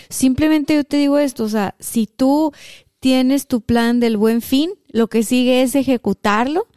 Simplemente 0.09 0.75
yo 0.75 0.83
te 0.83 0.97
digo 0.97 1.17
esto, 1.17 1.43
o 1.43 1.49
sea, 1.49 1.75
si 1.79 2.07
tú 2.07 2.53
tienes 2.99 3.47
tu 3.47 3.61
plan 3.61 3.99
del 3.99 4.17
buen 4.17 4.41
fin, 4.41 4.71
lo 4.89 5.07
que 5.07 5.23
sigue 5.23 5.61
es 5.61 5.75
ejecutarlo. 5.75 6.67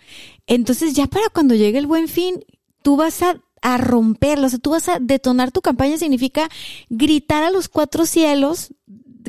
Entonces 0.50 0.94
ya 0.94 1.06
para 1.06 1.28
cuando 1.28 1.54
llegue 1.54 1.78
el 1.78 1.86
buen 1.86 2.08
fin, 2.08 2.44
tú 2.82 2.96
vas 2.96 3.22
a, 3.22 3.40
romperlo, 3.78 4.46
o 4.46 4.50
sea, 4.50 4.58
tú 4.58 4.70
vas 4.70 4.88
a 4.88 4.98
detonar 4.98 5.52
tu 5.52 5.60
campaña, 5.60 5.96
significa 5.96 6.48
gritar 6.88 7.44
a 7.44 7.50
los 7.50 7.68
cuatro 7.68 8.04
cielos 8.04 8.74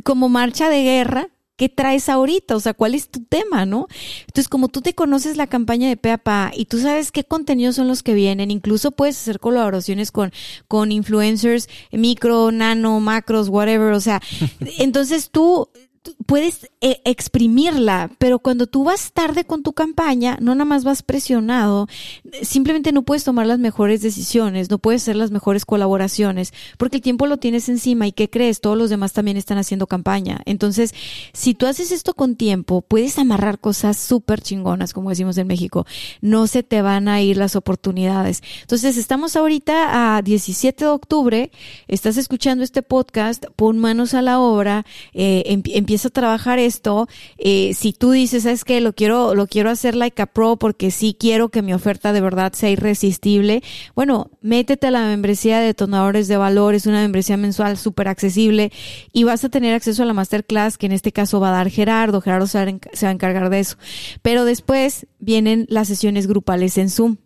como 0.04 0.30
marcha 0.30 0.68
de 0.70 0.82
guerra, 0.84 1.30
¿qué 1.58 1.70
traes 1.70 2.10
ahorita? 2.10 2.56
O 2.56 2.60
sea, 2.60 2.74
¿cuál 2.74 2.96
es 2.96 3.10
tu 3.10 3.24
tema, 3.24 3.68
no? 3.68 3.88
Entonces, 4.22 4.48
como 4.48 4.70
tú 4.70 4.82
te 4.82 4.96
conoces 4.96 5.38
la 5.38 5.46
campaña 5.46 5.90
de 5.90 5.98
PAPA 5.98 6.54
y 6.56 6.66
tú 6.66 6.80
sabes 6.80 7.12
qué 7.12 7.24
contenidos 7.24 7.76
son 7.76 7.88
los 7.88 8.02
que 8.02 8.16
vienen, 8.16 8.50
incluso 8.50 8.90
puedes 8.90 9.18
hacer 9.18 9.40
colaboraciones 9.40 10.12
con, 10.12 10.32
con 10.68 10.92
influencers 10.92 11.70
micro, 11.92 12.52
nano, 12.52 13.00
macros, 13.00 13.50
whatever, 13.50 13.94
o 13.94 14.02
sea, 14.02 14.22
entonces 14.80 15.30
tú 15.30 15.70
puedes 16.26 16.70
eh, 16.82 17.02
exprimirla, 17.06 18.10
pero 18.18 18.40
cuando 18.40 18.66
tú 18.66 18.84
vas 18.84 19.12
tarde 19.12 19.44
con 19.44 19.62
tu 19.64 19.74
campaña, 19.74 20.38
no 20.42 20.56
nada 20.56 20.66
más 20.66 20.84
vas 20.84 21.04
presionado, 21.04 21.88
simplemente 22.42 22.92
no 22.92 23.04
puedes 23.04 23.24
tomar 23.24 23.46
las 23.46 23.60
mejores 23.60 24.02
decisiones, 24.02 24.70
no 24.70 24.80
puedes 24.80 25.04
hacer 25.04 25.16
las 25.16 25.32
mejores 25.32 25.66
colaboraciones, 25.66 26.54
porque 26.78 26.98
el 26.98 27.02
tiempo 27.04 27.28
lo 27.28 27.38
tienes 27.38 27.70
encima 27.70 28.08
y 28.08 28.12
¿qué 28.12 28.30
crees? 28.30 28.62
Todos 28.62 28.78
los 28.78 28.90
demás 28.90 29.14
también 29.14 29.38
están 29.38 29.58
haciendo 29.58 29.88
campaña. 29.88 30.42
Entonces, 30.46 30.94
si 31.34 31.54
tú 31.54 31.68
haces 31.68 31.92
esto 31.92 32.14
con 32.14 32.36
tiempo, 32.36 32.82
puedes 32.82 33.20
amarrar 33.20 33.60
cosas 33.60 33.98
súper 33.98 34.42
chingonas, 34.42 34.94
como 34.94 35.10
decimos 35.10 35.38
en 35.38 35.48
México. 35.48 35.86
No 36.22 36.48
se 36.48 36.64
te 36.64 36.82
van 36.82 37.08
a 37.08 37.22
ir 37.22 37.38
las 37.38 37.56
oportunidades. 37.56 38.42
Entonces, 38.62 38.98
estamos 38.98 39.36
ahorita 39.36 40.18
a 40.18 40.22
17 40.22 40.86
de 40.86 40.92
octubre, 40.92 41.52
estás 41.88 42.18
escuchando 42.18 42.64
este 42.64 42.82
podcast, 42.82 43.46
pon 43.56 43.78
manos 43.78 44.14
a 44.14 44.22
la 44.22 44.40
obra, 44.40 44.86
eh, 45.14 45.44
empieza 45.46 45.91
a 45.94 46.10
trabajar 46.10 46.60
esto. 46.60 47.08
Eh, 47.38 47.74
si 47.76 47.94
tú 47.94 48.12
dices, 48.12 48.46
es 48.46 48.64
que 48.64 48.82
lo 48.82 48.94
quiero, 48.94 49.36
lo 49.36 49.48
quiero 49.48 49.70
hacer 49.70 49.96
like 49.96 50.22
a 50.22 50.26
pro 50.26 50.58
porque 50.58 50.92
sí 50.92 51.16
quiero 51.20 51.50
que 51.50 51.62
mi 51.62 51.74
oferta 51.74 52.14
de 52.14 52.22
verdad 52.22 52.54
sea 52.54 52.70
irresistible, 52.70 53.64
bueno, 53.96 54.32
métete 54.42 54.88
a 54.88 54.92
la 54.92 55.06
membresía 55.06 55.60
de 55.60 55.68
detonadores 55.68 56.28
de 56.28 56.38
valores, 56.38 56.86
una 56.86 57.02
membresía 57.02 57.38
mensual 57.38 57.78
súper 57.78 58.08
accesible 58.08 58.72
y 59.12 59.24
vas 59.24 59.44
a 59.44 59.50
tener 59.50 59.74
acceso 59.74 60.04
a 60.04 60.06
la 60.06 60.14
masterclass 60.14 60.78
que 60.78 60.86
en 60.86 60.92
este 60.94 61.12
caso 61.12 61.40
va 61.40 61.50
a 61.50 61.58
dar 61.58 61.70
Gerardo. 61.70 62.22
Gerardo 62.22 62.48
se 62.48 62.58
va 62.58 63.10
a 63.10 63.12
encargar 63.12 63.50
de 63.50 63.60
eso. 63.60 63.78
Pero 64.22 64.46
después 64.46 65.08
vienen 65.20 65.66
las 65.70 65.88
sesiones 65.88 66.28
grupales 66.28 66.78
en 66.78 66.90
Zoom. 66.90 67.18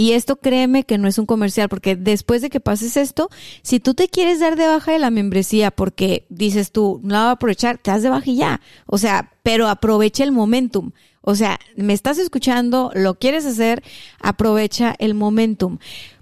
Y 0.00 0.12
esto 0.12 0.36
créeme 0.36 0.84
que 0.84 0.96
no 0.96 1.08
es 1.08 1.18
un 1.18 1.26
comercial, 1.26 1.68
porque 1.68 1.96
después 1.96 2.40
de 2.40 2.50
que 2.50 2.60
pases 2.60 2.96
esto, 2.96 3.30
si 3.62 3.80
tú 3.80 3.94
te 3.94 4.06
quieres 4.06 4.38
dar 4.38 4.54
de 4.54 4.68
baja 4.68 4.92
de 4.92 5.00
la 5.00 5.10
membresía 5.10 5.72
porque 5.72 6.24
dices 6.28 6.70
tú, 6.70 7.00
no 7.02 7.14
la 7.14 7.20
voy 7.22 7.28
a 7.30 7.32
aprovechar, 7.32 7.78
te 7.78 7.90
das 7.90 8.04
de 8.04 8.08
baja 8.08 8.30
y 8.30 8.36
ya. 8.36 8.60
O 8.86 8.96
sea, 8.96 9.32
pero 9.42 9.66
aprovecha 9.66 10.22
el 10.22 10.30
momentum. 10.30 10.92
O 11.20 11.34
sea, 11.34 11.58
me 11.74 11.94
estás 11.94 12.18
escuchando, 12.18 12.92
lo 12.94 13.18
quieres 13.18 13.44
hacer, 13.44 13.82
aprovecha 14.20 14.94
el 15.00 15.14
momentum. 15.14 15.78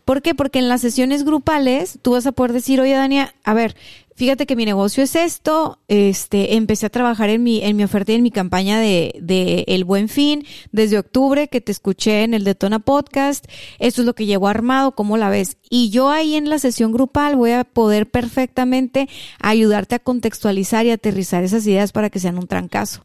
¿Por 0.07 0.23
qué? 0.23 0.35
Porque 0.35 0.59
en 0.59 0.71
las 0.71 0.81
sesiones 0.81 1.23
grupales 1.23 1.99
tú 2.01 2.13
vas 2.13 2.25
a 2.25 2.33
poder 2.33 2.55
decir, 2.55 2.81
oye, 2.81 2.95
Dania, 2.95 3.35
a 3.45 3.53
ver, 3.53 3.77
fíjate 4.17 4.47
que 4.47 4.57
mi 4.57 4.65
negocio 4.65 5.05
es 5.05 5.15
esto, 5.15 5.79
este, 5.89 6.57
empecé 6.57 6.87
a 6.87 6.91
trabajar 6.91 7.31
en 7.31 7.43
mi, 7.43 7.63
en 7.63 7.77
mi 7.77 7.85
oferta 7.85 8.13
y 8.13 8.17
en 8.17 8.23
mi 8.23 8.31
campaña 8.31 8.81
de, 8.81 9.15
de 9.21 9.65
El 9.69 9.85
Buen 9.85 10.09
Fin 10.09 10.45
desde 10.73 10.99
octubre 10.99 11.49
que 11.49 11.61
te 11.61 11.71
escuché 11.71 12.25
en 12.25 12.35
el 12.35 12.43
Detona 12.43 12.81
Podcast, 12.81 13.47
esto 13.79 14.03
es 14.03 14.07
lo 14.07 14.15
que 14.15 14.27
llevo 14.27 14.49
armado, 14.49 14.93
¿cómo 14.93 15.17
la 15.17 15.31
ves? 15.31 15.59
Y 15.71 15.91
yo 15.91 16.11
ahí 16.11 16.35
en 16.35 16.49
la 16.49 16.59
sesión 16.59 16.93
grupal 16.93 17.37
voy 17.37 17.53
a 17.53 17.65
poder 17.65 18.11
perfectamente 18.11 19.09
ayudarte 19.39 19.95
a 19.95 20.01
contextualizar 20.01 20.87
y 20.87 20.91
aterrizar 20.91 21.45
esas 21.45 21.67
ideas 21.67 21.93
para 21.93 22.11
que 22.11 22.19
sean 22.19 22.39
un 22.39 22.47
trancazo. 22.47 23.05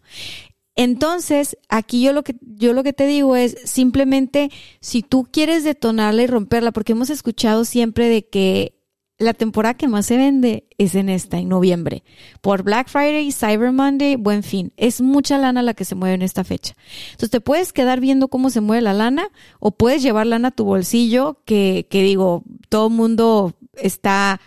Entonces, 0.75 1.57
aquí 1.67 2.01
yo 2.01 2.13
lo 2.13 2.23
que 2.23 2.35
yo 2.41 2.73
lo 2.73 2.83
que 2.83 2.93
te 2.93 3.05
digo 3.05 3.35
es 3.35 3.57
simplemente 3.65 4.49
si 4.79 5.01
tú 5.01 5.27
quieres 5.29 5.63
detonarla 5.65 6.23
y 6.23 6.27
romperla, 6.27 6.71
porque 6.71 6.93
hemos 6.93 7.09
escuchado 7.09 7.65
siempre 7.65 8.07
de 8.07 8.25
que 8.25 8.80
la 9.21 9.33
temporada 9.33 9.75
que 9.75 9.87
más 9.87 10.07
se 10.07 10.17
vende 10.17 10.67
es 10.77 10.95
en 10.95 11.07
esta, 11.07 11.37
en 11.37 11.47
noviembre. 11.47 12.03
Por 12.41 12.63
Black 12.63 12.89
Friday, 12.89 13.31
Cyber 13.31 13.71
Monday, 13.71 14.15
buen 14.15 14.41
fin. 14.41 14.73
Es 14.77 14.99
mucha 14.99 15.37
lana 15.37 15.61
la 15.61 15.75
que 15.75 15.85
se 15.85 15.93
mueve 15.93 16.15
en 16.15 16.23
esta 16.23 16.43
fecha. 16.43 16.75
Entonces 17.11 17.29
te 17.29 17.39
puedes 17.39 17.71
quedar 17.71 17.99
viendo 17.99 18.29
cómo 18.29 18.49
se 18.49 18.61
mueve 18.61 18.81
la 18.81 18.93
lana 18.93 19.29
o 19.59 19.71
puedes 19.71 20.01
llevar 20.01 20.25
lana 20.25 20.49
a 20.49 20.51
tu 20.51 20.65
bolsillo, 20.65 21.39
que, 21.45 21.87
que 21.89 22.01
digo, 22.01 22.43
todo 22.69 22.87
el 22.87 22.93
mundo 22.93 23.53
está 23.75 24.41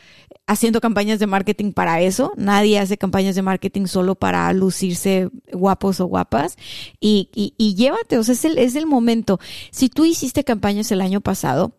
haciendo 0.47 0.81
campañas 0.81 1.21
de 1.21 1.29
marketing 1.29 1.73
para 1.73 2.01
eso. 2.01 2.33
Nadie 2.37 2.81
hace 2.81 2.99
campañas 2.99 3.37
de 3.37 3.43
marketing 3.43 3.87
solo 3.87 4.17
para 4.17 4.53
lucirse 4.53 5.31
guapos 5.53 6.01
o 6.01 6.07
guapas. 6.07 6.57
Y, 6.99 7.31
y, 7.33 7.55
y 7.57 7.77
llévate, 7.77 8.19
o 8.19 8.25
sea, 8.25 8.35
es 8.35 8.45
el, 8.45 8.59
es 8.59 8.75
el 8.75 8.87
momento. 8.87 9.39
Si 9.71 9.89
tú 9.89 10.05
hiciste 10.05 10.43
campañas 10.43 10.91
el 10.91 11.01
año 11.01 11.21
pasado, 11.21 11.79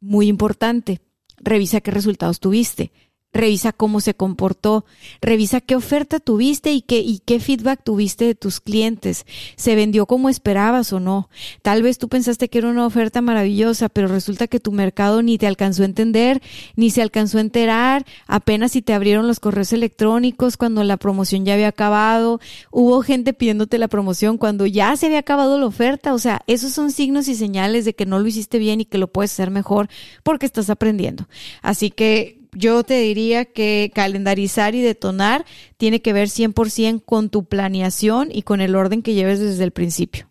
muy 0.00 0.28
importante 0.28 1.02
revisa 1.44 1.80
qué 1.80 1.90
resultados 1.90 2.40
tuviste. 2.40 2.90
Revisa 3.34 3.72
cómo 3.72 4.00
se 4.00 4.14
comportó, 4.14 4.86
revisa 5.20 5.60
qué 5.60 5.76
oferta 5.76 6.20
tuviste 6.20 6.72
y 6.72 6.80
qué, 6.80 7.00
y 7.00 7.18
qué 7.18 7.40
feedback 7.40 7.82
tuviste 7.82 8.24
de 8.24 8.34
tus 8.34 8.60
clientes. 8.60 9.26
¿Se 9.56 9.74
vendió 9.74 10.06
como 10.06 10.28
esperabas 10.28 10.92
o 10.92 11.00
no? 11.00 11.28
Tal 11.62 11.82
vez 11.82 11.98
tú 11.98 12.08
pensaste 12.08 12.48
que 12.48 12.58
era 12.58 12.68
una 12.68 12.86
oferta 12.86 13.20
maravillosa, 13.20 13.88
pero 13.88 14.08
resulta 14.08 14.46
que 14.46 14.60
tu 14.60 14.72
mercado 14.72 15.20
ni 15.22 15.36
te 15.36 15.46
alcanzó 15.46 15.82
a 15.82 15.86
entender, 15.86 16.40
ni 16.76 16.90
se 16.90 17.02
alcanzó 17.02 17.38
a 17.38 17.42
enterar, 17.42 18.06
apenas 18.26 18.72
si 18.72 18.82
te 18.82 18.94
abrieron 18.94 19.26
los 19.26 19.40
correos 19.40 19.72
electrónicos 19.72 20.56
cuando 20.56 20.84
la 20.84 20.96
promoción 20.96 21.44
ya 21.44 21.54
había 21.54 21.68
acabado, 21.68 22.40
hubo 22.70 23.02
gente 23.02 23.32
pidiéndote 23.32 23.78
la 23.78 23.88
promoción 23.88 24.38
cuando 24.38 24.66
ya 24.66 24.96
se 24.96 25.06
había 25.06 25.18
acabado 25.18 25.58
la 25.58 25.66
oferta, 25.66 26.14
o 26.14 26.18
sea, 26.18 26.42
esos 26.46 26.72
son 26.72 26.92
signos 26.92 27.26
y 27.26 27.34
señales 27.34 27.84
de 27.84 27.94
que 27.94 28.06
no 28.06 28.20
lo 28.20 28.26
hiciste 28.28 28.58
bien 28.58 28.80
y 28.80 28.84
que 28.84 28.98
lo 28.98 29.08
puedes 29.08 29.32
hacer 29.32 29.50
mejor 29.50 29.88
porque 30.22 30.46
estás 30.46 30.70
aprendiendo. 30.70 31.26
Así 31.62 31.90
que 31.90 32.43
yo 32.54 32.84
te 32.84 32.98
diría 33.00 33.44
que 33.44 33.90
calendarizar 33.94 34.74
y 34.74 34.82
detonar 34.82 35.44
tiene 35.76 36.00
que 36.00 36.12
ver 36.12 36.28
100% 36.28 37.02
con 37.04 37.30
tu 37.30 37.44
planeación 37.44 38.28
y 38.32 38.42
con 38.42 38.60
el 38.60 38.74
orden 38.74 39.02
que 39.02 39.14
lleves 39.14 39.40
desde 39.40 39.64
el 39.64 39.70
principio. 39.70 40.30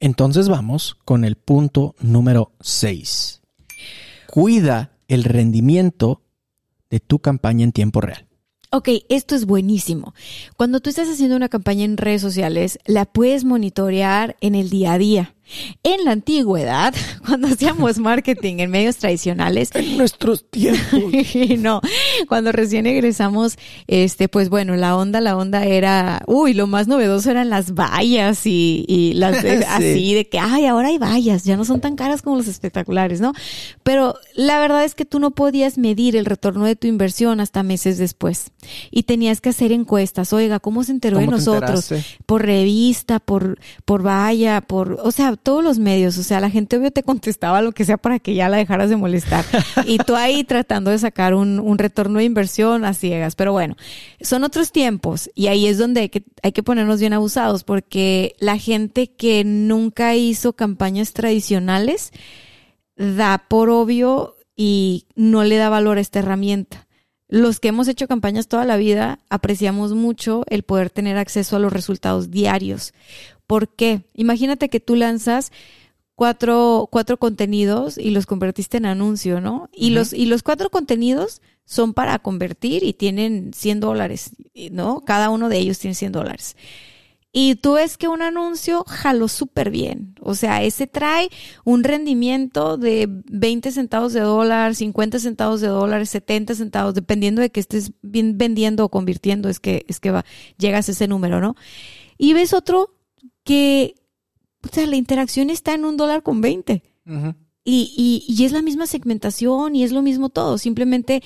Entonces 0.00 0.48
vamos 0.48 0.96
con 1.04 1.24
el 1.24 1.36
punto 1.36 1.94
número 2.00 2.52
6. 2.60 3.42
Cuida 4.28 4.92
el 5.08 5.24
rendimiento 5.24 6.22
de 6.90 7.00
tu 7.00 7.18
campaña 7.18 7.64
en 7.64 7.72
tiempo 7.72 8.00
real. 8.00 8.28
Ok, 8.70 8.90
esto 9.08 9.34
es 9.34 9.46
buenísimo. 9.46 10.14
Cuando 10.58 10.80
tú 10.80 10.90
estás 10.90 11.08
haciendo 11.08 11.36
una 11.36 11.48
campaña 11.48 11.84
en 11.84 11.96
redes 11.96 12.20
sociales, 12.20 12.78
la 12.84 13.06
puedes 13.06 13.44
monitorear 13.44 14.36
en 14.42 14.54
el 14.54 14.68
día 14.68 14.92
a 14.92 14.98
día. 14.98 15.34
En 15.82 16.04
la 16.04 16.12
antigüedad, 16.12 16.94
cuando 17.26 17.48
hacíamos 17.48 17.98
marketing 17.98 18.58
en 18.58 18.70
medios 18.70 18.96
tradicionales. 18.96 19.70
En 19.74 19.96
nuestros 19.96 20.48
tiempos. 20.50 21.02
no, 21.58 21.80
cuando 22.28 22.52
recién 22.52 22.86
egresamos, 22.86 23.56
este, 23.86 24.28
pues 24.28 24.48
bueno, 24.48 24.76
la 24.76 24.96
onda, 24.96 25.20
la 25.20 25.36
onda 25.36 25.64
era, 25.64 26.22
uy, 26.26 26.54
lo 26.54 26.66
más 26.66 26.88
novedoso 26.88 27.30
eran 27.30 27.50
las 27.50 27.74
vallas 27.74 28.46
y, 28.46 28.84
y 28.88 29.14
las 29.14 29.44
así 29.68 30.14
de 30.14 30.28
que, 30.28 30.38
ay, 30.38 30.66
ahora 30.66 30.88
hay 30.88 30.98
vallas, 30.98 31.44
ya 31.44 31.56
no 31.56 31.64
son 31.64 31.80
tan 31.80 31.96
caras 31.96 32.22
como 32.22 32.36
los 32.36 32.48
espectaculares, 32.48 33.20
¿no? 33.20 33.32
Pero 33.82 34.14
la 34.34 34.60
verdad 34.60 34.84
es 34.84 34.94
que 34.94 35.04
tú 35.04 35.18
no 35.18 35.30
podías 35.30 35.78
medir 35.78 36.16
el 36.16 36.26
retorno 36.26 36.64
de 36.64 36.76
tu 36.76 36.86
inversión 36.86 37.40
hasta 37.40 37.62
meses 37.62 37.98
después. 37.98 38.52
Y 38.90 39.04
tenías 39.04 39.40
que 39.40 39.50
hacer 39.50 39.72
encuestas. 39.72 40.32
Oiga, 40.32 40.60
¿cómo 40.60 40.84
se 40.84 40.92
enteró 40.92 41.18
de 41.18 41.26
nosotros? 41.26 41.92
Por 42.26 42.44
revista, 42.44 43.18
por, 43.18 43.58
por 43.84 44.02
valla, 44.02 44.60
por, 44.60 45.00
o 45.02 45.10
sea, 45.10 45.37
todos 45.38 45.64
los 45.64 45.78
medios, 45.78 46.18
o 46.18 46.22
sea, 46.22 46.40
la 46.40 46.50
gente 46.50 46.76
obvio 46.76 46.90
te 46.90 47.02
contestaba 47.02 47.62
lo 47.62 47.72
que 47.72 47.84
sea 47.84 47.96
para 47.96 48.18
que 48.18 48.34
ya 48.34 48.48
la 48.48 48.58
dejaras 48.58 48.90
de 48.90 48.96
molestar. 48.96 49.44
Y 49.86 49.98
tú 49.98 50.14
ahí 50.14 50.44
tratando 50.44 50.90
de 50.90 50.98
sacar 50.98 51.34
un, 51.34 51.58
un 51.58 51.78
retorno 51.78 52.18
de 52.18 52.24
inversión 52.24 52.84
a 52.84 52.92
ciegas. 52.94 53.34
Pero 53.34 53.52
bueno, 53.52 53.76
son 54.20 54.44
otros 54.44 54.72
tiempos 54.72 55.30
y 55.34 55.46
ahí 55.46 55.66
es 55.66 55.78
donde 55.78 56.02
hay 56.02 56.08
que, 56.10 56.24
hay 56.42 56.52
que 56.52 56.62
ponernos 56.62 57.00
bien 57.00 57.12
abusados 57.12 57.64
porque 57.64 58.34
la 58.38 58.58
gente 58.58 59.08
que 59.08 59.44
nunca 59.44 60.14
hizo 60.14 60.52
campañas 60.52 61.12
tradicionales 61.12 62.12
da 62.96 63.44
por 63.48 63.70
obvio 63.70 64.36
y 64.56 65.06
no 65.14 65.44
le 65.44 65.56
da 65.56 65.68
valor 65.68 65.98
a 65.98 66.00
esta 66.00 66.18
herramienta. 66.18 66.88
Los 67.28 67.60
que 67.60 67.68
hemos 67.68 67.88
hecho 67.88 68.08
campañas 68.08 68.48
toda 68.48 68.64
la 68.64 68.78
vida 68.78 69.18
apreciamos 69.28 69.92
mucho 69.92 70.44
el 70.48 70.62
poder 70.62 70.88
tener 70.88 71.18
acceso 71.18 71.56
a 71.56 71.58
los 71.58 71.72
resultados 71.72 72.30
diarios. 72.30 72.94
¿Por 73.48 73.70
qué? 73.70 74.02
Imagínate 74.12 74.68
que 74.68 74.78
tú 74.78 74.94
lanzas 74.94 75.52
cuatro, 76.14 76.86
cuatro 76.92 77.16
contenidos 77.16 77.96
y 77.96 78.10
los 78.10 78.26
convertiste 78.26 78.76
en 78.76 78.84
anuncio, 78.84 79.40
¿no? 79.40 79.70
Y, 79.72 79.90
los, 79.90 80.12
y 80.12 80.26
los 80.26 80.42
cuatro 80.42 80.68
contenidos 80.68 81.40
son 81.64 81.94
para 81.94 82.18
convertir 82.18 82.84
y 82.84 82.92
tienen 82.92 83.52
100 83.54 83.80
dólares, 83.80 84.32
¿no? 84.70 85.00
Cada 85.00 85.30
uno 85.30 85.48
de 85.48 85.56
ellos 85.56 85.78
tiene 85.78 85.94
100 85.94 86.12
dólares. 86.12 86.56
Y 87.32 87.54
tú 87.54 87.74
ves 87.74 87.96
que 87.96 88.08
un 88.08 88.20
anuncio 88.20 88.84
jaló 88.86 89.28
súper 89.28 89.70
bien. 89.70 90.14
O 90.20 90.34
sea, 90.34 90.62
ese 90.62 90.86
trae 90.86 91.30
un 91.64 91.84
rendimiento 91.84 92.76
de 92.76 93.06
20 93.08 93.72
centavos 93.72 94.12
de 94.12 94.20
dólar, 94.20 94.74
50 94.74 95.20
centavos 95.20 95.62
de 95.62 95.68
dólar, 95.68 96.06
70 96.06 96.54
centavos, 96.54 96.92
dependiendo 96.92 97.40
de 97.40 97.48
que 97.48 97.60
estés 97.60 97.92
vendiendo 98.02 98.84
o 98.84 98.90
convirtiendo, 98.90 99.48
es 99.48 99.58
que, 99.58 99.86
es 99.88 100.00
que 100.00 100.10
va, 100.10 100.26
llegas 100.58 100.90
a 100.90 100.92
ese 100.92 101.08
número, 101.08 101.40
¿no? 101.40 101.56
Y 102.18 102.34
ves 102.34 102.52
otro 102.52 102.97
que, 103.48 103.94
o 104.62 104.68
sea, 104.68 104.86
la 104.86 104.96
interacción 104.96 105.48
está 105.48 105.72
en 105.72 105.86
un 105.86 105.96
dólar 105.96 106.22
con 106.22 106.42
20. 106.42 106.82
y, 107.64 107.94
y, 107.96 108.24
y 108.30 108.44
es 108.44 108.52
la 108.52 108.60
misma 108.60 108.86
segmentación 108.86 109.74
y 109.74 109.84
es 109.84 109.92
lo 109.92 110.02
mismo 110.02 110.28
todo. 110.28 110.58
Simplemente 110.58 111.22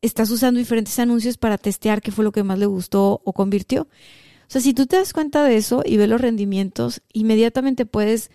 estás 0.00 0.30
usando 0.30 0.58
diferentes 0.58 0.96
anuncios 1.00 1.36
para 1.36 1.58
testear 1.58 2.02
qué 2.02 2.12
fue 2.12 2.24
lo 2.24 2.30
que 2.30 2.44
más 2.44 2.60
le 2.60 2.66
gustó 2.66 3.20
o 3.24 3.32
convirtió. 3.32 3.82
O 3.82 4.46
sea, 4.46 4.60
si 4.60 4.74
tú 4.74 4.86
te 4.86 4.94
das 4.94 5.12
cuenta 5.12 5.42
de 5.42 5.56
eso 5.56 5.82
y 5.84 5.96
ves 5.96 6.08
los 6.08 6.20
rendimientos, 6.20 7.02
inmediatamente 7.12 7.84
puedes 7.84 8.30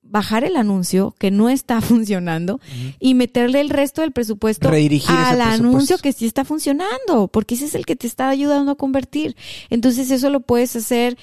bajar 0.00 0.44
el 0.44 0.54
anuncio 0.54 1.12
que 1.18 1.32
no 1.32 1.48
está 1.48 1.80
funcionando 1.80 2.60
y 3.00 3.14
meterle 3.14 3.60
el 3.62 3.70
resto 3.70 4.02
del 4.02 4.12
presupuesto 4.12 4.68
al 4.68 5.40
anuncio 5.40 5.98
que 5.98 6.12
sí 6.12 6.26
está 6.26 6.44
funcionando, 6.44 7.26
porque 7.26 7.56
ese 7.56 7.64
es 7.64 7.74
el 7.74 7.84
que 7.84 7.96
te 7.96 8.06
está 8.06 8.28
ayudando 8.28 8.70
a 8.70 8.76
convertir. 8.76 9.34
Entonces 9.70 10.12
eso 10.12 10.30
lo 10.30 10.38
puedes 10.38 10.76
hacer 10.76 11.18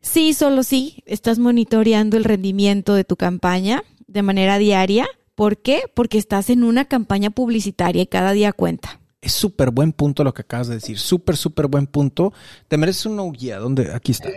sí, 0.00 0.32
solo 0.34 0.62
sí, 0.62 1.02
estás 1.06 1.38
monitoreando 1.38 2.16
el 2.16 2.24
rendimiento 2.24 2.94
de 2.94 3.04
tu 3.04 3.16
campaña 3.16 3.82
de 4.06 4.22
manera 4.22 4.58
diaria. 4.58 5.06
¿Por 5.34 5.58
qué? 5.58 5.82
Porque 5.94 6.18
estás 6.18 6.50
en 6.50 6.64
una 6.64 6.86
campaña 6.86 7.30
publicitaria 7.30 8.02
y 8.02 8.06
cada 8.06 8.32
día 8.32 8.52
cuenta. 8.52 9.00
Es 9.20 9.32
súper 9.32 9.70
buen 9.70 9.92
punto 9.92 10.24
lo 10.24 10.34
que 10.34 10.42
acabas 10.42 10.68
de 10.68 10.74
decir. 10.74 10.98
Súper, 10.98 11.36
súper 11.36 11.66
buen 11.66 11.86
punto. 11.86 12.32
Te 12.68 12.76
mereces 12.76 13.06
una 13.06 13.24
guía. 13.30 13.58
¿Dónde? 13.58 13.92
Aquí 13.92 14.12
está. 14.12 14.28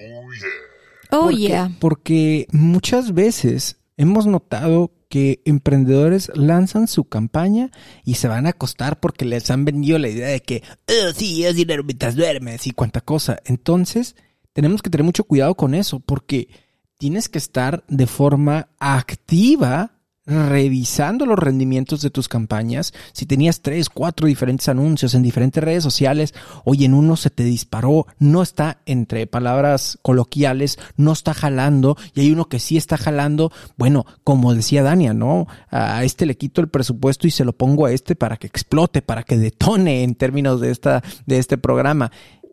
Oh, 1.12 1.30
yeah. 1.30 1.72
Porque 1.80 2.48
muchas 2.52 3.14
veces 3.14 3.78
hemos 3.98 4.26
notado 4.26 4.92
que 5.10 5.42
emprendedores 5.46 6.32
lanzan 6.36 6.88
su 6.88 7.04
campaña 7.04 7.70
y 8.06 8.16
se 8.16 8.28
van 8.28 8.46
a 8.46 8.52
acostar 8.52 9.00
porque 9.00 9.26
les 9.26 9.52
han 9.52 9.66
vendido 9.66 10.00
la 10.00 10.08
idea 10.08 10.30
de 10.30 10.42
que, 10.42 10.64
oh, 10.88 11.12
sí, 11.14 11.44
es 11.44 11.56
dinero 11.56 11.84
mientras 11.84 12.16
duermes 12.16 12.66
y 12.66 12.72
cuánta 12.72 13.02
cosa. 13.02 13.40
Entonces, 13.46 14.16
tenemos 14.54 14.82
que 14.82 14.90
tener 14.90 15.06
mucho 15.06 15.24
cuidado 15.24 15.56
con 15.56 15.74
eso 15.74 16.00
porque 16.00 16.50
tienes 16.98 17.30
que 17.30 17.38
estar 17.38 17.84
de 17.88 18.08
forma 18.08 18.70
activa 18.80 19.92
revisando 20.26 21.26
los 21.26 21.38
rendimientos 21.38 22.02
de 22.02 22.12
tus 22.12 22.28
campañas. 22.28 22.94
Si 23.12 23.26
tenías 23.26 23.62
tres, 23.62 23.90
cuatro 23.90 24.28
diferentes 24.28 24.70
anuncios 24.70 25.14
en 25.14 25.24
diferentes 25.24 25.64
redes 25.64 25.84
sociales, 25.84 26.34
hoy 26.64 26.86
en 26.86 26.94
uno 26.94 27.16
se 27.16 27.32
te 27.32 27.44
disparó, 27.44 28.06
no 28.20 28.42
está 28.42 28.82
entre 28.86 29.26
palabras 29.26 29.98
coloquiales, 30.02 30.78
no 30.96 31.12
está 31.12 31.34
jalando 31.34 31.98
y 32.14 32.22
hay 32.22 32.32
uno 32.32 32.50
que 32.50 32.60
sí 32.60 32.78
está 32.78 32.98
jalando. 32.98 33.52
Bueno, 33.78 34.06
como 34.24 34.54
decía 34.54 34.84
Dania, 34.84 35.14
¿no? 35.14 35.48
A 35.70 36.04
este 36.04 36.26
le 36.26 36.38
quito 36.38 36.62
el 36.62 36.70
presupuesto 36.70 37.28
y 37.28 37.32
se 37.32 37.46
lo 37.46 37.54
pongo 37.54 37.88
a 37.88 37.92
este 37.92 38.16
para 38.16 38.38
que 38.38 38.48
explote, 38.48 39.02
para 39.02 39.24
que 39.24 39.38
detone 39.38 40.04
en 40.04 40.16
términos 40.16 40.62
de 40.62 40.72
esta, 40.72 41.04
de 41.26 41.40
este 41.40 41.58
programa 41.58 42.12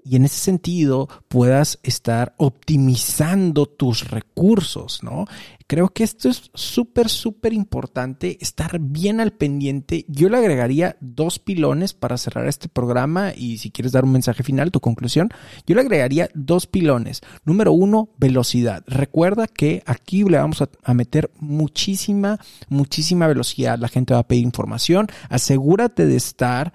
y 0.08 0.16
en 0.16 0.24
ese 0.24 0.38
sentido 0.38 1.08
puedas 1.28 1.78
estar 1.82 2.34
optimizando 2.38 3.66
tus 3.66 4.08
recursos, 4.08 5.02
¿no? 5.02 5.26
Creo 5.66 5.90
que 5.90 6.02
esto 6.02 6.30
es 6.30 6.50
súper, 6.54 7.10
súper 7.10 7.52
importante, 7.52 8.38
estar 8.40 8.78
bien 8.78 9.20
al 9.20 9.32
pendiente. 9.32 10.06
Yo 10.08 10.30
le 10.30 10.38
agregaría 10.38 10.96
dos 11.00 11.38
pilones 11.38 11.92
para 11.92 12.16
cerrar 12.16 12.48
este 12.48 12.70
programa 12.70 13.34
y 13.36 13.58
si 13.58 13.70
quieres 13.70 13.92
dar 13.92 14.04
un 14.04 14.12
mensaje 14.12 14.42
final, 14.42 14.70
tu 14.70 14.80
conclusión, 14.80 15.28
yo 15.66 15.74
le 15.74 15.82
agregaría 15.82 16.30
dos 16.32 16.66
pilones. 16.66 17.20
Número 17.44 17.72
uno, 17.72 18.08
velocidad. 18.16 18.82
Recuerda 18.86 19.46
que 19.46 19.82
aquí 19.84 20.24
le 20.24 20.38
vamos 20.38 20.62
a, 20.62 20.70
a 20.84 20.94
meter 20.94 21.30
muchísima, 21.38 22.38
muchísima 22.70 23.26
velocidad. 23.26 23.78
La 23.78 23.88
gente 23.88 24.14
va 24.14 24.20
a 24.20 24.26
pedir 24.26 24.44
información. 24.44 25.08
Asegúrate 25.28 26.06
de 26.06 26.16
estar 26.16 26.72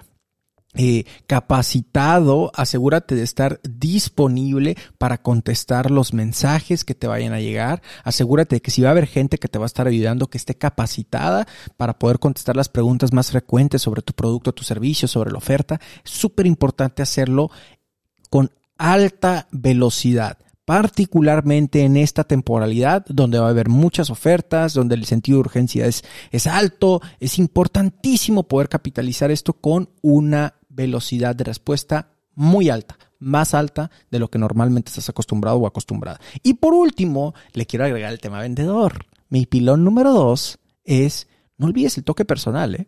eh, 0.75 1.05
capacitado, 1.27 2.51
asegúrate 2.55 3.15
de 3.15 3.23
estar 3.23 3.59
disponible 3.63 4.75
para 4.97 5.21
contestar 5.21 5.91
los 5.91 6.13
mensajes 6.13 6.83
que 6.83 6.95
te 6.95 7.07
vayan 7.07 7.33
a 7.33 7.39
llegar, 7.39 7.81
asegúrate 8.03 8.55
de 8.55 8.61
que 8.61 8.71
si 8.71 8.81
va 8.81 8.89
a 8.89 8.91
haber 8.91 9.07
gente 9.07 9.37
que 9.37 9.47
te 9.47 9.59
va 9.59 9.65
a 9.65 9.67
estar 9.67 9.87
ayudando, 9.87 10.27
que 10.27 10.37
esté 10.37 10.55
capacitada 10.55 11.47
para 11.77 11.99
poder 11.99 12.19
contestar 12.19 12.55
las 12.55 12.69
preguntas 12.69 13.13
más 13.13 13.31
frecuentes 13.31 13.81
sobre 13.81 14.01
tu 14.01 14.13
producto, 14.13 14.53
tu 14.53 14.63
servicio, 14.63 15.07
sobre 15.07 15.31
la 15.31 15.37
oferta. 15.37 15.79
Súper 16.03 16.47
importante 16.47 17.01
hacerlo 17.01 17.51
con 18.29 18.51
alta 18.77 19.47
velocidad 19.51 20.37
particularmente 20.65 21.83
en 21.83 21.97
esta 21.97 22.23
temporalidad 22.23 23.05
donde 23.07 23.39
va 23.39 23.47
a 23.47 23.49
haber 23.49 23.69
muchas 23.69 24.09
ofertas, 24.09 24.73
donde 24.73 24.95
el 24.95 25.05
sentido 25.05 25.37
de 25.37 25.41
urgencia 25.41 25.85
es, 25.85 26.03
es 26.31 26.47
alto, 26.47 27.01
es 27.19 27.37
importantísimo 27.37 28.43
poder 28.43 28.69
capitalizar 28.69 29.29
esto 29.31 29.53
con 29.53 29.89
una 30.01 30.55
velocidad 30.73 31.35
de 31.35 31.43
respuesta 31.43 32.09
muy 32.35 32.69
alta, 32.69 32.97
más 33.19 33.53
alta 33.53 33.91
de 34.09 34.19
lo 34.19 34.29
que 34.29 34.39
normalmente 34.39 34.89
estás 34.89 35.09
acostumbrado 35.09 35.57
o 35.57 35.67
acostumbrada. 35.67 36.19
Y 36.41 36.55
por 36.55 36.73
último, 36.73 37.33
le 37.53 37.65
quiero 37.65 37.85
agregar 37.85 38.11
el 38.11 38.19
tema 38.19 38.39
vendedor. 38.39 39.05
Mi 39.29 39.45
pilón 39.45 39.83
número 39.83 40.13
dos 40.13 40.59
es, 40.83 41.27
no 41.57 41.67
olvides 41.67 41.97
el 41.97 42.03
toque 42.03 42.25
personal, 42.25 42.75
¿eh? 42.75 42.87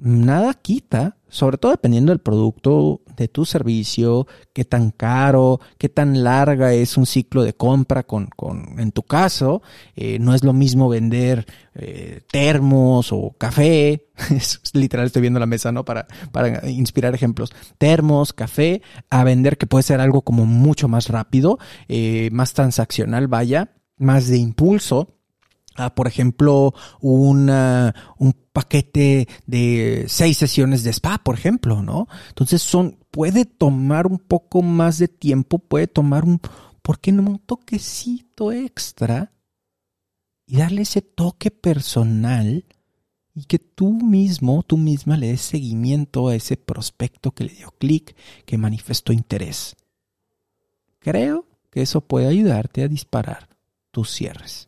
Nada 0.00 0.54
quita, 0.54 1.16
sobre 1.28 1.58
todo 1.58 1.72
dependiendo 1.72 2.12
del 2.12 2.20
producto, 2.20 3.02
de 3.16 3.28
tu 3.28 3.44
servicio, 3.44 4.26
qué 4.52 4.64
tan 4.64 4.90
caro, 4.90 5.60
qué 5.76 5.88
tan 5.88 6.22
larga 6.22 6.72
es 6.72 6.96
un 6.96 7.04
ciclo 7.04 7.42
de 7.42 7.54
compra 7.54 8.04
con, 8.04 8.26
con 8.26 8.78
en 8.78 8.92
tu 8.92 9.02
caso. 9.02 9.62
Eh, 9.96 10.18
no 10.20 10.34
es 10.34 10.44
lo 10.44 10.52
mismo 10.52 10.88
vender 10.88 11.46
eh, 11.74 12.22
termos 12.30 13.12
o 13.12 13.34
café. 13.36 14.06
Es, 14.30 14.60
literal, 14.72 15.06
estoy 15.06 15.22
viendo 15.22 15.40
la 15.40 15.46
mesa, 15.46 15.70
¿no? 15.70 15.84
Para, 15.84 16.06
para 16.32 16.68
inspirar 16.68 17.14
ejemplos. 17.14 17.50
Termos, 17.78 18.32
café, 18.32 18.82
a 19.10 19.22
vender 19.24 19.58
que 19.58 19.66
puede 19.66 19.84
ser 19.84 20.00
algo 20.00 20.22
como 20.22 20.44
mucho 20.44 20.88
más 20.88 21.08
rápido, 21.08 21.58
eh, 21.88 22.28
más 22.32 22.52
transaccional, 22.52 23.28
vaya, 23.28 23.72
más 23.96 24.28
de 24.28 24.38
impulso 24.38 25.17
por 25.94 26.06
ejemplo, 26.06 26.74
un 27.00 28.34
paquete 28.52 29.28
de 29.46 30.04
seis 30.08 30.36
sesiones 30.36 30.82
de 30.82 30.90
spa, 30.90 31.18
por 31.18 31.36
ejemplo, 31.36 31.82
¿no? 31.82 32.08
Entonces 32.28 32.62
son, 32.62 32.98
puede 33.10 33.44
tomar 33.44 34.06
un 34.06 34.18
poco 34.18 34.62
más 34.62 34.98
de 34.98 35.08
tiempo, 35.08 35.58
puede 35.58 35.86
tomar 35.86 36.24
un, 36.24 36.40
¿por 36.82 36.98
qué 36.98 37.12
no 37.12 37.22
un 37.22 37.38
toquecito 37.38 38.52
extra? 38.52 39.32
Y 40.46 40.56
darle 40.56 40.82
ese 40.82 41.02
toque 41.02 41.50
personal 41.50 42.64
y 43.34 43.44
que 43.44 43.58
tú 43.58 43.92
mismo, 43.92 44.64
tú 44.64 44.76
misma 44.76 45.16
le 45.16 45.28
des 45.28 45.42
seguimiento 45.42 46.28
a 46.28 46.34
ese 46.34 46.56
prospecto 46.56 47.30
que 47.32 47.44
le 47.44 47.54
dio 47.54 47.70
clic, 47.78 48.16
que 48.44 48.58
manifestó 48.58 49.12
interés. 49.12 49.76
Creo 50.98 51.46
que 51.70 51.82
eso 51.82 52.00
puede 52.00 52.26
ayudarte 52.26 52.82
a 52.82 52.88
disparar 52.88 53.48
tus 53.92 54.10
cierres. 54.10 54.67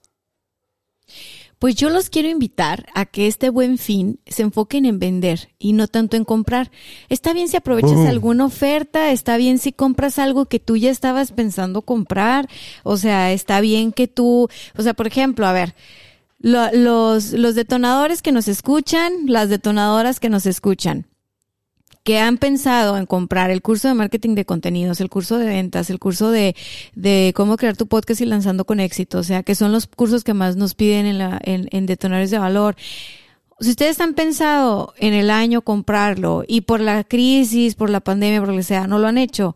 Pues 1.60 1.74
yo 1.74 1.90
los 1.90 2.08
quiero 2.08 2.30
invitar 2.30 2.86
a 2.94 3.04
que 3.04 3.26
este 3.26 3.50
buen 3.50 3.76
fin 3.76 4.18
se 4.24 4.40
enfoquen 4.40 4.86
en 4.86 4.98
vender 4.98 5.50
y 5.58 5.74
no 5.74 5.88
tanto 5.88 6.16
en 6.16 6.24
comprar. 6.24 6.70
Está 7.10 7.34
bien 7.34 7.48
si 7.48 7.58
aprovechas 7.58 8.08
alguna 8.08 8.46
oferta, 8.46 9.12
está 9.12 9.36
bien 9.36 9.58
si 9.58 9.70
compras 9.70 10.18
algo 10.18 10.46
que 10.46 10.58
tú 10.58 10.78
ya 10.78 10.90
estabas 10.90 11.32
pensando 11.32 11.82
comprar, 11.82 12.48
o 12.82 12.96
sea, 12.96 13.30
está 13.30 13.60
bien 13.60 13.92
que 13.92 14.08
tú, 14.08 14.48
o 14.74 14.82
sea, 14.82 14.94
por 14.94 15.06
ejemplo, 15.06 15.46
a 15.46 15.52
ver, 15.52 15.74
los, 16.38 17.32
los 17.32 17.54
detonadores 17.54 18.22
que 18.22 18.32
nos 18.32 18.48
escuchan, 18.48 19.12
las 19.26 19.50
detonadoras 19.50 20.18
que 20.18 20.30
nos 20.30 20.46
escuchan 20.46 21.09
que 22.02 22.18
han 22.18 22.38
pensado 22.38 22.96
en 22.96 23.06
comprar 23.06 23.50
el 23.50 23.62
curso 23.62 23.88
de 23.88 23.94
marketing 23.94 24.34
de 24.34 24.44
contenidos, 24.44 25.00
el 25.00 25.10
curso 25.10 25.38
de 25.38 25.46
ventas, 25.46 25.90
el 25.90 25.98
curso 25.98 26.30
de, 26.30 26.56
de 26.94 27.32
cómo 27.34 27.56
crear 27.56 27.76
tu 27.76 27.86
podcast 27.86 28.20
y 28.20 28.26
lanzando 28.26 28.64
con 28.64 28.80
éxito, 28.80 29.18
o 29.18 29.22
sea, 29.22 29.42
que 29.42 29.54
son 29.54 29.72
los 29.72 29.86
cursos 29.86 30.24
que 30.24 30.34
más 30.34 30.56
nos 30.56 30.74
piden 30.74 31.06
en, 31.06 31.18
la, 31.18 31.40
en, 31.42 31.68
en 31.72 31.86
detonadores 31.86 32.30
de 32.30 32.38
valor. 32.38 32.76
Si 33.60 33.70
ustedes 33.70 34.00
han 34.00 34.14
pensado 34.14 34.94
en 34.98 35.12
el 35.14 35.30
año 35.30 35.62
comprarlo 35.62 36.44
y 36.46 36.62
por 36.62 36.80
la 36.80 37.04
crisis, 37.04 37.74
por 37.74 37.90
la 37.90 38.00
pandemia, 38.00 38.40
por 38.40 38.48
lo 38.48 38.56
que 38.56 38.62
sea, 38.62 38.86
no 38.86 38.98
lo 38.98 39.06
han 39.06 39.18
hecho, 39.18 39.54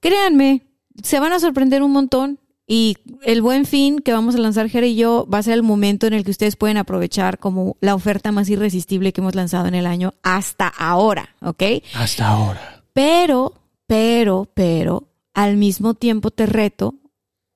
créanme, 0.00 0.62
se 1.02 1.20
van 1.20 1.32
a 1.32 1.40
sorprender 1.40 1.82
un 1.82 1.92
montón 1.92 2.39
y 2.72 2.98
el 3.24 3.42
buen 3.42 3.66
fin 3.66 3.98
que 3.98 4.12
vamos 4.12 4.36
a 4.36 4.38
lanzar 4.38 4.68
Jere 4.68 4.86
y 4.86 4.94
yo 4.94 5.26
va 5.26 5.38
a 5.38 5.42
ser 5.42 5.54
el 5.54 5.64
momento 5.64 6.06
en 6.06 6.12
el 6.12 6.22
que 6.22 6.30
ustedes 6.30 6.54
pueden 6.54 6.76
aprovechar 6.76 7.40
como 7.40 7.76
la 7.80 7.96
oferta 7.96 8.30
más 8.30 8.48
irresistible 8.48 9.12
que 9.12 9.20
hemos 9.20 9.34
lanzado 9.34 9.66
en 9.66 9.74
el 9.74 9.86
año 9.86 10.14
hasta 10.22 10.68
ahora, 10.68 11.34
¿ok? 11.40 11.64
Hasta 11.94 12.28
ahora. 12.28 12.84
Pero, 12.92 13.54
pero, 13.88 14.48
pero, 14.54 15.08
al 15.34 15.56
mismo 15.56 15.94
tiempo 15.94 16.30
te 16.30 16.46
reto 16.46 16.94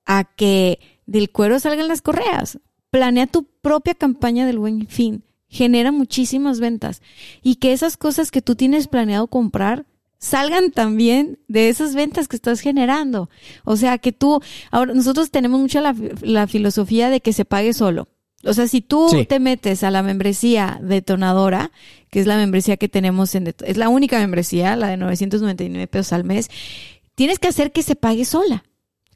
a 0.05 0.25
que 0.25 0.79
del 1.05 1.31
cuero 1.31 1.61
salgan 1.61 1.87
las 1.87 2.01
correas. 2.01 2.59
Planea 2.89 3.27
tu 3.27 3.45
propia 3.61 3.95
campaña 3.95 4.45
del 4.45 4.59
buen 4.59 4.87
fin. 4.87 5.23
Genera 5.47 5.93
muchísimas 5.93 6.59
ventas. 6.59 7.01
Y 7.41 7.55
que 7.55 7.71
esas 7.71 7.95
cosas 7.95 8.31
que 8.31 8.41
tú 8.41 8.57
tienes 8.57 8.89
planeado 8.89 9.27
comprar 9.27 9.85
salgan 10.25 10.71
también 10.71 11.37
de 11.47 11.69
esas 11.69 11.93
ventas 11.93 12.27
que 12.27 12.35
estás 12.35 12.59
generando. 12.59 13.29
O 13.63 13.77
sea, 13.77 13.99
que 13.99 14.11
tú, 14.11 14.41
ahora 14.71 14.95
nosotros 14.95 15.29
tenemos 15.29 15.59
mucha 15.59 15.81
la, 15.81 16.47
filosofía 16.47 17.11
de 17.11 17.21
que 17.21 17.31
se 17.31 17.45
pague 17.45 17.73
solo. 17.73 18.07
O 18.43 18.53
sea, 18.53 18.67
si 18.67 18.81
tú 18.81 19.07
te 19.27 19.39
metes 19.39 19.83
a 19.83 19.91
la 19.91 20.01
membresía 20.01 20.79
detonadora, 20.81 21.71
que 22.09 22.19
es 22.19 22.25
la 22.25 22.37
membresía 22.37 22.77
que 22.77 22.89
tenemos 22.89 23.35
en, 23.35 23.53
es 23.63 23.77
la 23.77 23.89
única 23.89 24.17
membresía, 24.17 24.75
la 24.75 24.87
de 24.87 24.97
999 24.97 25.87
pesos 25.87 26.11
al 26.11 26.23
mes, 26.23 26.49
tienes 27.13 27.37
que 27.37 27.47
hacer 27.47 27.71
que 27.71 27.83
se 27.83 27.95
pague 27.95 28.25
sola. 28.25 28.63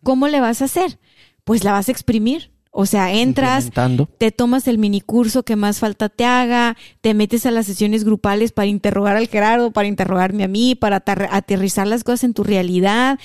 ¿Cómo 0.04 0.28
le 0.28 0.40
vas 0.40 0.62
a 0.62 0.66
hacer? 0.66 1.00
Pues 1.44 1.64
la 1.64 1.72
vas 1.72 1.90
a 1.90 1.92
exprimir. 1.92 2.52
O 2.82 2.86
sea, 2.86 3.12
entras, 3.14 3.72
te 4.18 4.32
tomas 4.32 4.66
el 4.70 4.78
minicurso 4.78 5.44
que 5.44 5.58
más 5.58 5.80
falta 5.80 6.08
te 6.08 6.24
haga, 6.24 6.78
te 7.02 7.14
metes 7.14 7.46
a 7.46 7.52
las 7.52 7.66
sesiones 7.66 8.06
grupales 8.06 8.54
para 8.54 8.68
interrogar 8.68 9.18
al 9.18 9.28
Gerardo, 9.28 9.72
para 9.72 9.90
interrogarme 9.90 10.46
a 10.46 10.48
mí, 10.48 10.76
para 10.76 11.04
aterrizar 11.06 11.88
las 11.88 12.06
cosas 12.06 12.24
en 12.24 12.34
tu 12.34 12.46
realidad, 12.46 13.20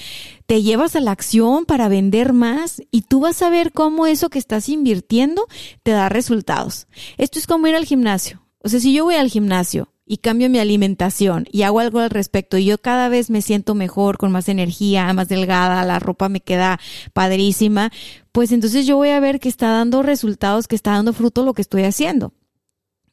te 0.46 0.62
llevas 0.62 0.96
a 0.96 1.00
la 1.00 1.12
acción 1.12 1.66
para 1.66 1.86
vender 1.86 2.32
más 2.32 2.82
y 2.90 3.02
tú 3.02 3.20
vas 3.20 3.42
a 3.42 3.48
ver 3.48 3.70
cómo 3.70 4.08
eso 4.08 4.28
que 4.28 4.40
estás 4.40 4.68
invirtiendo 4.68 5.46
te 5.84 5.92
da 5.92 6.08
resultados. 6.08 6.88
Esto 7.16 7.38
es 7.38 7.46
como 7.46 7.68
ir 7.68 7.76
al 7.76 7.84
gimnasio. 7.84 8.42
O 8.58 8.68
sea, 8.68 8.80
si 8.80 8.92
yo 8.92 9.04
voy 9.04 9.14
al 9.14 9.30
gimnasio 9.30 9.93
y 10.06 10.18
cambio 10.18 10.50
mi 10.50 10.58
alimentación 10.58 11.46
y 11.50 11.62
hago 11.62 11.80
algo 11.80 12.00
al 12.00 12.10
respecto 12.10 12.58
y 12.58 12.64
yo 12.66 12.78
cada 12.78 13.08
vez 13.08 13.30
me 13.30 13.42
siento 13.42 13.74
mejor, 13.74 14.18
con 14.18 14.32
más 14.32 14.48
energía, 14.48 15.12
más 15.12 15.28
delgada, 15.28 15.84
la 15.84 15.98
ropa 15.98 16.28
me 16.28 16.40
queda 16.40 16.78
padrísima, 17.12 17.90
pues 18.32 18.52
entonces 18.52 18.86
yo 18.86 18.96
voy 18.96 19.10
a 19.10 19.20
ver 19.20 19.40
que 19.40 19.48
está 19.48 19.68
dando 19.70 20.02
resultados, 20.02 20.68
que 20.68 20.76
está 20.76 20.92
dando 20.92 21.12
fruto 21.12 21.44
lo 21.44 21.54
que 21.54 21.62
estoy 21.62 21.84
haciendo. 21.84 22.32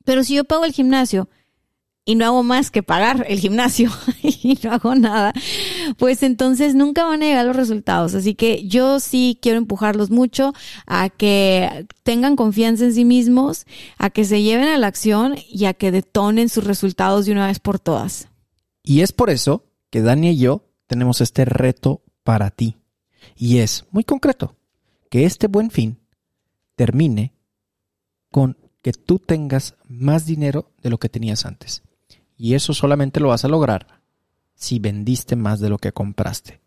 Pero 0.03 0.23
si 0.23 0.35
yo 0.35 0.43
pago 0.43 0.65
el 0.65 0.73
gimnasio 0.73 1.29
y 2.03 2.15
no 2.15 2.25
hago 2.25 2.43
más 2.43 2.71
que 2.71 2.81
pagar 2.81 3.25
el 3.29 3.39
gimnasio 3.39 3.91
y 4.23 4.57
no 4.63 4.71
hago 4.71 4.95
nada, 4.95 5.33
pues 5.97 6.23
entonces 6.23 6.73
nunca 6.73 7.05
van 7.05 7.21
a 7.21 7.25
llegar 7.25 7.45
los 7.45 7.55
resultados. 7.55 8.15
Así 8.15 8.33
que 8.33 8.67
yo 8.67 8.99
sí 8.99 9.37
quiero 9.41 9.57
empujarlos 9.57 10.09
mucho 10.09 10.53
a 10.87 11.09
que 11.09 11.85
tengan 12.03 12.35
confianza 12.35 12.85
en 12.85 12.93
sí 12.93 13.05
mismos, 13.05 13.65
a 13.97 14.09
que 14.09 14.25
se 14.25 14.41
lleven 14.41 14.67
a 14.67 14.77
la 14.77 14.87
acción 14.87 15.35
y 15.49 15.65
a 15.65 15.73
que 15.73 15.91
detonen 15.91 16.49
sus 16.49 16.63
resultados 16.63 17.25
de 17.25 17.33
una 17.33 17.47
vez 17.47 17.59
por 17.59 17.79
todas. 17.79 18.27
Y 18.83 19.01
es 19.01 19.11
por 19.11 19.29
eso 19.29 19.65
que 19.89 20.01
Dani 20.01 20.31
y 20.31 20.37
yo 20.37 20.65
tenemos 20.87 21.21
este 21.21 21.45
reto 21.45 22.01
para 22.23 22.49
ti. 22.49 22.77
Y 23.35 23.59
es 23.59 23.85
muy 23.91 24.03
concreto, 24.03 24.55
que 25.09 25.25
este 25.25 25.47
buen 25.47 25.69
fin 25.69 25.99
termine 26.75 27.33
con 28.31 28.57
que 28.81 28.93
tú 28.93 29.19
tengas 29.19 29.75
más 29.87 30.25
dinero 30.25 30.71
de 30.81 30.89
lo 30.89 30.97
que 30.97 31.09
tenías 31.09 31.45
antes. 31.45 31.83
Y 32.43 32.55
eso 32.55 32.73
solamente 32.73 33.19
lo 33.19 33.27
vas 33.27 33.45
a 33.45 33.47
lograr 33.47 34.01
si 34.55 34.79
vendiste 34.79 35.35
más 35.35 35.59
de 35.59 35.69
lo 35.69 35.77
que 35.77 35.91
compraste. 35.91 36.59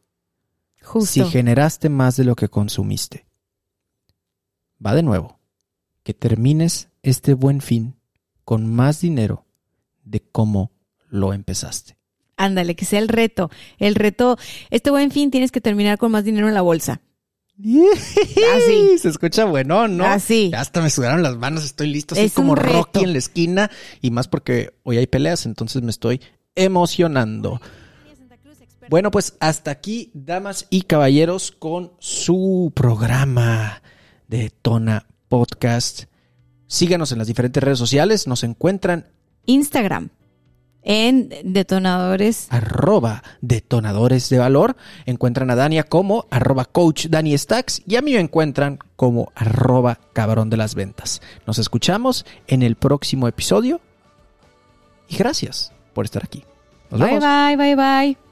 Si 1.01 1.25
generaste 1.25 1.89
más 1.89 2.15
de 2.17 2.23
lo 2.23 2.37
que 2.37 2.49
consumiste. 2.49 3.27
Va 4.85 4.95
de 4.95 5.03
nuevo. 5.03 5.41
Que 6.05 6.15
termines 6.15 6.91
este 7.03 7.35
buen 7.35 7.61
fin 7.61 7.97
con 8.45 8.73
más 8.73 9.01
dinero 9.01 9.47
de 10.05 10.21
cómo 10.21 10.71
lo 11.09 11.33
empezaste. 11.33 11.97
Ándale, 12.37 12.77
que 12.77 12.85
sea 12.85 13.01
el 13.01 13.09
reto. 13.09 13.51
El 13.79 13.97
reto, 13.97 14.39
este 14.71 14.91
buen 14.91 15.11
fin 15.11 15.33
tienes 15.33 15.51
que 15.51 15.61
terminar 15.61 15.99
con 15.99 16.13
más 16.13 16.23
dinero 16.23 16.47
en 16.47 16.55
la 16.55 16.63
bolsa. 16.63 17.01
Así. 17.59 18.99
Se 18.99 19.09
escucha 19.09 19.45
bueno, 19.45 19.89
¿no? 19.89 20.05
Así. 20.05 20.51
hasta 20.55 20.83
me 20.83 20.91
sudaron 20.91 21.23
las 21.23 21.37
manos, 21.37 21.65
estoy 21.65 21.89
listo, 21.89 22.15
así 22.15 22.31
como 22.31 22.55
Rocky 22.55 23.05
en 23.05 23.13
la 23.13 23.19
esquina. 23.19 23.71
Y 24.01 24.11
más 24.11 24.29
porque 24.29 24.75
hoy 24.83 24.99
hay 24.99 25.07
peleas, 25.07 25.47
entonces 25.47 25.83
me 25.83 25.91
estoy 25.91 26.21
emocionando. 26.55 27.61
Bueno, 28.91 29.11
pues 29.11 29.37
hasta 29.41 29.71
aquí, 29.71 30.11
damas 30.13 30.67
y 30.69 30.83
caballeros, 30.83 31.53
con 31.53 31.93
su 31.99 32.71
programa 32.75 33.83
de 34.29 34.51
Tona 34.51 35.07
Podcast. 35.29 36.05
Síganos 36.67 37.13
en 37.13 37.19
las 37.19 37.27
diferentes 37.27 37.63
redes 37.63 37.79
sociales, 37.79 38.27
nos 38.27 38.43
encuentran 38.43 39.07
Instagram, 39.47 40.11
en 40.85 41.31
detonadores. 41.45 42.47
Arroba 42.51 43.23
detonadores 43.41 44.29
de 44.29 44.39
valor. 44.39 44.77
Encuentran 45.07 45.51
a 45.51 45.57
Dania 45.57 45.85
como 45.85 46.27
arroba 46.31 46.67
coach 46.67 47.07
Dani 47.07 47.37
Stacks 47.37 47.83
y 47.87 47.97
a 47.97 48.03
mí 48.03 48.13
me 48.13 48.21
encuentran 48.21 48.79
como 48.97 49.33
arroba 49.35 49.99
cabrón 50.13 50.51
de 50.51 50.57
las 50.57 50.75
ventas. 50.75 51.21
Nos 51.47 51.59
escuchamos 51.59 52.25
en 52.47 52.63
el 52.63 52.77
próximo 52.77 53.27
episodio 53.27 53.81
y 55.09 55.17
gracias 55.17 55.73
por 55.93 56.05
estar 56.05 56.23
aquí. 56.25 56.45
Nos 56.91 57.01
bye, 57.01 57.19
bye, 57.19 57.57
bye, 57.57 57.77
bye. 57.77 58.24